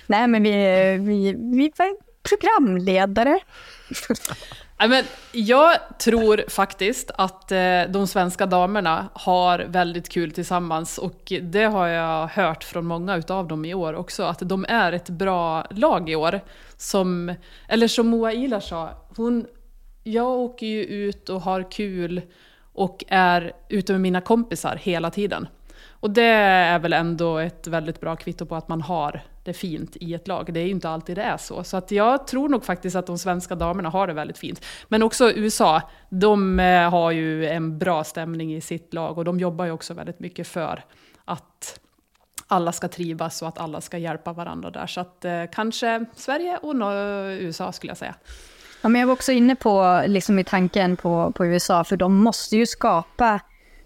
Nej, 0.08 0.28
men 0.28 0.44
vi, 0.44 0.52
vi, 1.00 1.34
vi 1.34 1.72
var 1.78 1.96
programledare. 2.24 3.40
Nej, 4.80 4.90
men 4.90 5.04
jag 5.32 5.78
tror 6.00 6.44
faktiskt 6.50 7.12
att 7.18 7.52
eh, 7.52 7.82
de 7.90 8.08
svenska 8.08 8.46
damerna 8.46 9.10
har 9.14 9.60
väldigt 9.60 10.10
kul 10.10 10.32
tillsammans 10.32 10.98
och 10.98 11.34
det 11.42 11.64
har 11.64 11.88
jag 11.88 12.28
hört 12.28 12.64
från 12.64 12.86
många 12.86 13.16
utav 13.16 13.48
dem 13.48 13.66
i 13.66 13.74
år 13.74 13.94
också, 13.94 14.24
att 14.24 14.40
de 14.40 14.66
är 14.70 14.92
ett 14.92 15.10
bra 15.10 15.66
lag 15.70 16.10
i 16.10 16.16
år. 16.16 16.40
Som, 16.78 17.36
eller 17.68 17.88
som 17.88 18.08
Moa 18.08 18.34
Ilar 18.34 18.60
sa, 18.60 18.90
hon, 19.16 19.46
jag 20.04 20.28
åker 20.28 20.68
ju 20.68 20.84
ut 20.84 21.30
och 21.30 21.42
har 21.42 21.72
kul 21.72 22.22
och 22.74 23.04
är 23.08 23.54
ute 23.70 23.92
med 23.92 24.02
mina 24.02 24.22
kompisar 24.22 24.76
hela 24.76 25.12
tiden. 25.12 25.48
Och 25.90 26.12
det 26.12 26.24
är 26.24 26.80
väl 26.80 26.94
ändå 26.94 27.38
ett 27.38 27.68
väldigt 27.68 28.02
bra 28.02 28.16
kvitto 28.16 28.46
på 28.46 28.56
att 28.56 28.68
man 28.68 28.82
har 28.82 29.22
det 29.44 29.54
fint 29.54 29.96
i 29.96 30.14
ett 30.14 30.28
lag. 30.28 30.54
Det 30.54 30.60
är 30.60 30.64
ju 30.64 30.72
inte 30.72 30.90
alltid 30.90 31.18
det 31.18 31.24
är 31.24 31.38
så. 31.38 31.64
Så 31.64 31.78
att 31.78 31.92
jag 31.92 32.28
tror 32.28 32.50
nog 32.50 32.66
faktiskt 32.66 32.96
att 32.96 33.08
de 33.08 33.18
svenska 33.18 33.56
damerna 33.56 33.90
har 33.90 34.08
det 34.08 34.14
väldigt 34.14 34.38
fint. 34.38 34.66
Men 34.88 35.04
också 35.04 35.32
USA, 35.32 35.82
de 36.10 36.60
eh, 36.60 36.90
har 36.90 37.12
ju 37.12 37.48
en 37.48 37.80
bra 37.80 38.04
stämning 38.04 38.56
i 38.56 38.62
sitt 38.62 38.94
lag 38.94 39.18
och 39.18 39.26
de 39.26 39.40
jobbar 39.40 39.66
ju 39.66 39.72
också 39.72 39.94
väldigt 39.94 40.20
mycket 40.20 40.48
för 40.48 40.84
att 41.26 41.80
alla 42.48 42.72
ska 42.72 42.88
trivas 42.88 43.42
och 43.42 43.48
att 43.48 43.58
alla 43.58 43.82
ska 43.82 43.98
hjälpa 43.98 44.34
varandra 44.34 44.70
där. 44.72 44.88
Så 44.88 45.02
att 45.02 45.26
eh, 45.26 45.44
kanske 45.52 46.06
Sverige 46.16 46.58
och 46.58 46.76
USA 47.42 47.72
skulle 47.72 47.92
jag 47.92 47.98
säga. 47.98 48.16
Ja, 48.84 48.90
men 48.90 49.02
jag 49.02 49.08
var 49.08 49.14
också 49.14 49.32
inne 49.32 49.56
på, 49.56 50.04
liksom 50.08 50.40
i 50.40 50.44
tanken 50.44 50.98
på, 50.98 51.32
på 51.36 51.46
USA, 51.46 51.84
för 51.84 51.98
de 51.98 52.16
måste 52.16 52.58
ju 52.58 52.66
skapa 52.66 53.40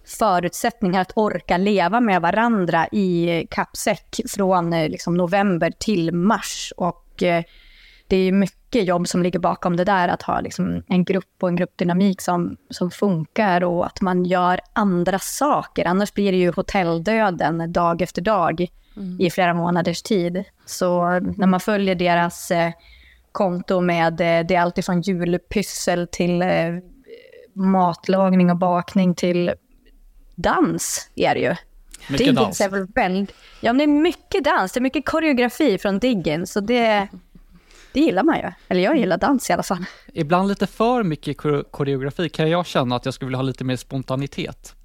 förutsättningar 0.06 1.02
att 1.02 1.12
orka 1.16 1.58
leva 1.58 2.00
med 2.00 2.22
varandra 2.22 2.88
i 2.92 3.48
kappsäck 3.52 4.20
från 4.30 4.74
eh, 4.74 4.90
liksom, 4.90 5.18
november 5.18 5.72
till 5.80 6.14
mars. 6.14 6.74
Och 6.78 7.24
eh, 7.24 7.44
det 8.08 8.18
är 8.18 8.32
mycket 8.32 8.88
jobb 8.88 9.08
som 9.08 9.24
ligger 9.24 9.40
bakom 9.40 9.78
det 9.78 9.84
där, 9.84 10.08
att 10.08 10.22
ha 10.22 10.40
liksom, 10.40 10.84
en 10.88 11.04
grupp 11.04 11.36
och 11.40 11.50
en 11.50 11.56
gruppdynamik 11.56 12.22
som, 12.22 12.58
som 12.70 12.92
funkar 12.92 13.64
och 13.64 13.86
att 13.86 14.02
man 14.02 14.26
gör 14.26 14.60
andra 14.74 15.20
saker. 15.20 15.86
Annars 15.86 16.14
blir 16.14 16.32
det 16.32 16.38
ju 16.38 16.52
hotelldöden 16.52 17.72
dag 17.72 18.02
efter 18.02 18.22
dag 18.22 18.68
i 19.20 19.30
flera 19.30 19.54
månaders 19.54 20.02
tid. 20.02 20.44
Så 20.66 21.20
när 21.20 21.48
man 21.48 21.60
följer 21.60 21.96
deras 21.96 22.52
eh, 22.52 22.72
konto 23.32 23.82
med, 23.82 24.22
eh, 24.22 24.48
det 24.48 24.56
är 24.56 24.60
alltifrån 24.60 25.02
julpyssel 25.02 26.08
till 26.12 26.42
eh, 26.42 26.50
matlagning 27.54 28.50
och 28.52 28.58
bakning 28.58 29.16
till 29.16 29.54
dans 30.36 31.10
är 31.16 31.34
det 31.34 31.40
ju. 31.42 31.56
Mycket 32.10 32.18
Diggins 32.18 32.38
dans. 32.40 32.62
är 32.62 32.70
väl 32.70 32.88
väldigt... 32.96 33.36
Ja, 33.62 33.74
men 33.74 33.78
det 33.78 33.84
är 33.84 34.02
mycket 34.02 34.44
dans. 34.44 34.72
Det 34.72 34.80
är 34.80 34.82
mycket 34.82 35.06
koreografi 35.06 35.78
från 35.78 36.00
Diggins. 36.00 36.52
Så 36.52 36.60
det, 36.60 37.08
det 37.94 38.00
gillar 38.00 38.24
man 38.24 38.38
ju. 38.38 38.52
Eller 38.68 38.82
jag 38.82 38.98
gillar 38.98 39.18
dans 39.18 39.50
i 39.50 39.54
alla 39.54 39.64
fall. 39.64 39.86
Ibland 40.14 40.48
lite 40.50 40.68
för 40.68 41.04
mycket 41.04 41.38
kore- 41.38 41.64
koreografi 41.72 42.30
kan 42.30 42.50
jag 42.50 42.66
känna 42.66 42.96
att 42.96 43.06
jag 43.06 43.14
skulle 43.14 43.28
vilja 43.28 43.38
ha 43.38 43.44
lite 43.44 43.64
mer 43.64 43.76
spontanitet. 43.76 44.76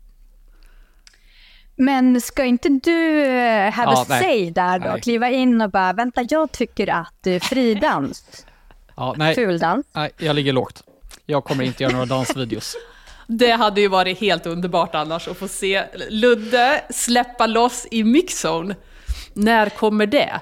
Men 1.76 2.20
ska 2.20 2.44
inte 2.44 2.68
du 2.68 3.24
eh, 3.24 3.70
have 3.72 3.92
Ja, 3.92 4.02
a 4.02 4.06
nej. 4.08 4.22
say 4.22 4.50
där 4.50 4.78
då? 4.78 4.88
Nej. 4.88 5.00
Kliva 5.00 5.30
in 5.30 5.60
och 5.60 5.70
bara, 5.70 5.92
vänta, 5.92 6.24
jag 6.30 6.52
tycker 6.52 6.90
att 6.90 7.42
fridans, 7.42 8.46
Ja, 8.96 9.14
nej, 9.18 9.34
fuldans, 9.34 9.86
nej, 9.92 10.10
jag 10.18 10.36
ligger 10.36 10.52
lågt. 10.52 10.82
Jag 11.26 11.44
kommer 11.44 11.64
inte 11.64 11.82
göra 11.82 11.92
några 11.92 12.06
dansvideos. 12.06 12.76
Det 13.26 13.50
hade 13.50 13.80
ju 13.80 13.88
varit 13.88 14.18
helt 14.20 14.46
underbart 14.46 14.94
annars 14.94 15.28
att 15.28 15.36
få 15.36 15.48
se 15.48 15.84
Ludde 16.10 16.84
släppa 16.90 17.46
loss 17.46 17.86
i 17.90 18.04
mixzone. 18.04 18.74
När 19.34 19.68
kommer 19.68 20.06
det? 20.06 20.40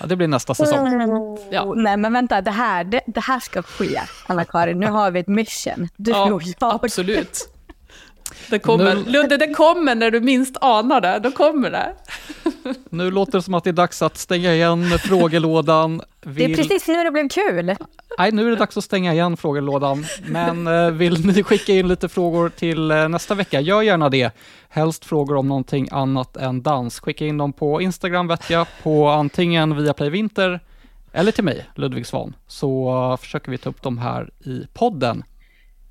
Ja, 0.00 0.06
det 0.06 0.16
blir 0.16 0.28
nästa 0.28 0.54
säsong. 0.54 1.38
Ja. 1.50 1.72
Nej 1.76 1.96
men 1.96 2.12
vänta, 2.12 2.40
det 2.40 2.50
här, 2.50 2.84
det, 2.84 3.00
det 3.06 3.20
här 3.20 3.40
ska 3.40 3.62
ske, 3.62 4.00
Anna-Karin. 4.26 4.80
Nu 4.80 4.86
har 4.86 5.10
vi 5.10 5.20
ett 5.20 5.28
mission. 5.28 5.88
Du 5.96 6.10
Ja, 6.10 6.32
och 6.34 6.42
jag. 6.42 6.54
absolut. 6.84 7.48
Det 8.50 8.58
kommer. 8.58 8.94
Nu- 8.94 9.04
Ludde, 9.10 9.36
det 9.36 9.54
kommer 9.54 9.94
när 9.94 10.10
du 10.10 10.20
minst 10.20 10.56
anar 10.60 11.00
det. 11.00 11.18
Då 11.18 11.30
kommer 11.30 11.70
det. 11.70 11.92
Nu 12.90 13.10
låter 13.10 13.32
det 13.32 13.42
som 13.42 13.54
att 13.54 13.64
det 13.64 13.70
är 13.70 13.72
dags 13.72 14.02
att 14.02 14.16
stänga 14.16 14.54
igen 14.54 14.98
frågelådan. 14.98 16.02
Det 16.20 16.28
är 16.28 16.48
Vill... 16.48 16.56
precis 16.56 16.88
nu 16.88 17.04
det 17.04 17.10
blev 17.10 17.28
kul. 17.28 17.76
Nej, 18.18 18.32
nu 18.32 18.46
är 18.46 18.50
det 18.50 18.56
dags 18.56 18.76
att 18.76 18.84
stänga 18.84 19.12
igen 19.12 19.36
frågelådan. 19.36 20.06
Men 20.26 20.66
eh, 20.66 20.90
vill 20.90 21.26
ni 21.26 21.42
skicka 21.42 21.72
in 21.72 21.88
lite 21.88 22.08
frågor 22.08 22.48
till 22.48 22.90
eh, 22.90 23.08
nästa 23.08 23.34
vecka, 23.34 23.60
gör 23.60 23.82
gärna 23.82 24.08
det. 24.08 24.30
Helst 24.68 25.04
frågor 25.04 25.36
om 25.36 25.48
någonting 25.48 25.88
annat 25.90 26.36
än 26.36 26.62
dans. 26.62 27.00
Skicka 27.00 27.26
in 27.26 27.38
dem 27.38 27.52
på 27.52 27.80
Instagram 27.80 28.28
vet 28.28 28.50
jag, 28.50 28.66
på 28.82 29.08
antingen 29.08 29.76
via 29.76 29.94
Play 29.94 30.10
Vinter 30.10 30.60
eller 31.12 31.32
till 31.32 31.44
mig, 31.44 31.66
Ludvig 31.74 32.06
Svan. 32.06 32.36
Så 32.46 33.16
försöker 33.20 33.50
vi 33.50 33.58
ta 33.58 33.70
upp 33.70 33.82
dem 33.82 33.98
här 33.98 34.30
i 34.44 34.66
podden. 34.72 35.24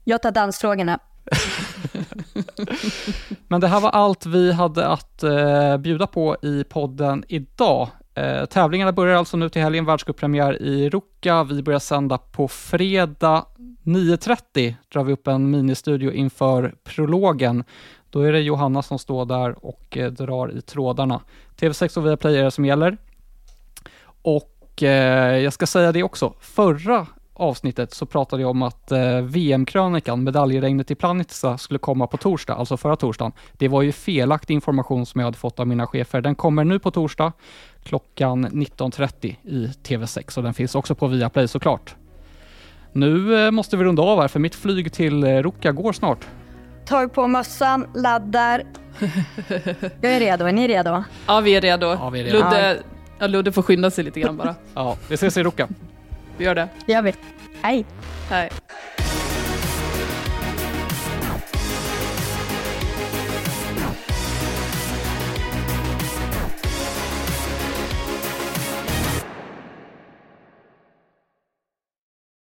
Jag 0.04 0.22
tar 0.22 0.32
dansfrågorna. 0.32 1.00
Men 3.48 3.62
det 3.62 3.68
här 3.68 3.80
var 3.80 3.90
allt 3.90 4.26
vi 4.26 4.52
hade 4.52 4.88
att 4.88 5.24
eh, 5.24 5.78
bjuda 5.78 6.08
på 6.08 6.38
i 6.42 6.64
podden 6.64 7.24
idag. 7.28 7.90
Eh, 8.16 8.46
tävlingarna 8.46 8.92
börjar 8.92 9.18
alltså 9.18 9.38
nu 9.38 9.50
till 9.50 9.62
helgen, 9.62 9.86
världscuppremiär 9.86 10.62
i 10.62 10.90
Ruka. 10.90 11.44
Vi 11.44 11.64
börjar 11.64 11.80
sända 11.80 12.18
på 12.18 12.48
fredag 12.48 13.46
9.30, 13.84 14.76
drar 14.94 15.04
vi 15.04 15.14
upp 15.14 15.28
en 15.28 15.52
ministudio 15.52 16.12
inför 16.12 16.76
prologen. 16.84 17.64
Då 18.10 18.22
är 18.22 18.32
det 18.32 18.42
Johanna 18.42 18.82
som 18.82 19.00
står 19.00 19.26
där 19.26 19.66
och 19.66 19.98
eh, 19.98 20.12
drar 20.12 20.58
i 20.58 20.62
trådarna. 20.62 21.22
TV6 21.60 21.98
och 21.98 22.06
Viaplay 22.06 22.38
är 22.38 22.44
det 22.44 22.52
som 22.52 22.66
gäller. 22.66 22.98
Och 24.22 24.84
eh, 24.84 25.38
jag 25.38 25.54
ska 25.54 25.68
säga 25.68 25.92
det 25.92 26.04
också, 26.04 26.34
förra 26.40 27.08
avsnittet 27.34 27.94
så 27.94 28.06
pratade 28.06 28.42
jag 28.42 28.52
om 28.52 28.62
att 28.62 28.92
eh, 28.92 29.22
VM-krönikan, 29.22 30.24
medaljregnet 30.24 30.92
i 30.92 30.96
Planitza, 30.96 31.58
skulle 31.58 31.80
komma 31.80 32.08
på 32.08 32.18
torsdag, 32.18 32.54
alltså 32.54 32.78
förra 32.78 32.96
torsdagen. 32.96 33.32
Det 33.54 33.68
var 33.68 33.82
ju 33.82 33.92
felaktig 33.92 34.54
information 34.54 35.06
som 35.06 35.20
jag 35.20 35.26
hade 35.26 35.38
fått 35.38 35.60
av 35.60 35.68
mina 35.68 35.88
chefer. 35.88 36.22
Den 36.22 36.36
kommer 36.36 36.64
nu 36.64 36.80
på 36.80 36.92
torsdag 36.92 37.32
klockan 37.84 38.48
19.30 38.48 39.36
i 39.44 39.68
TV6 39.84 40.38
och 40.38 40.44
den 40.44 40.54
finns 40.54 40.76
också 40.76 40.96
på 40.96 41.08
Viaplay 41.08 41.48
såklart. 41.48 41.96
Nu 42.92 43.46
eh, 43.46 43.52
måste 43.52 43.78
vi 43.78 43.84
runda 43.84 44.04
av 44.04 44.22
här 44.22 44.28
för 44.28 44.40
mitt 44.40 44.56
flyg 44.56 44.94
till 44.94 45.24
eh, 45.24 45.30
Ruka 45.30 45.72
går 45.72 45.94
snart. 45.94 46.28
Tag 46.86 47.14
på 47.14 47.28
mössan, 47.28 47.88
laddar. 47.96 48.64
Jag 50.02 50.14
är 50.14 50.20
redo. 50.20 50.46
Är 50.46 50.52
ni 50.52 50.68
redo? 50.68 51.04
Ja, 51.28 51.40
vi 51.42 51.56
är 51.56 51.62
redo. 51.62 51.86
Ja, 51.86 52.10
vi 52.10 52.20
är 52.20 52.24
redo. 52.24 52.38
Ludde, 52.38 52.80
ja, 53.20 53.28
Ludde 53.28 53.52
får 53.52 53.62
skynda 53.62 53.92
sig 53.92 54.04
lite 54.04 54.20
grann 54.20 54.38
bara. 54.38 54.56
Ja, 54.74 54.98
vi 55.10 55.16
ses 55.16 55.38
i 55.38 55.44
Ruka. 55.44 55.68
Vi 56.38 56.46
gör 56.46 56.56
det. 56.56 56.70
Det 56.86 56.94
gör 56.94 57.02
vi. 57.02 57.14
Hej. 57.62 57.86
Hej. 58.30 58.50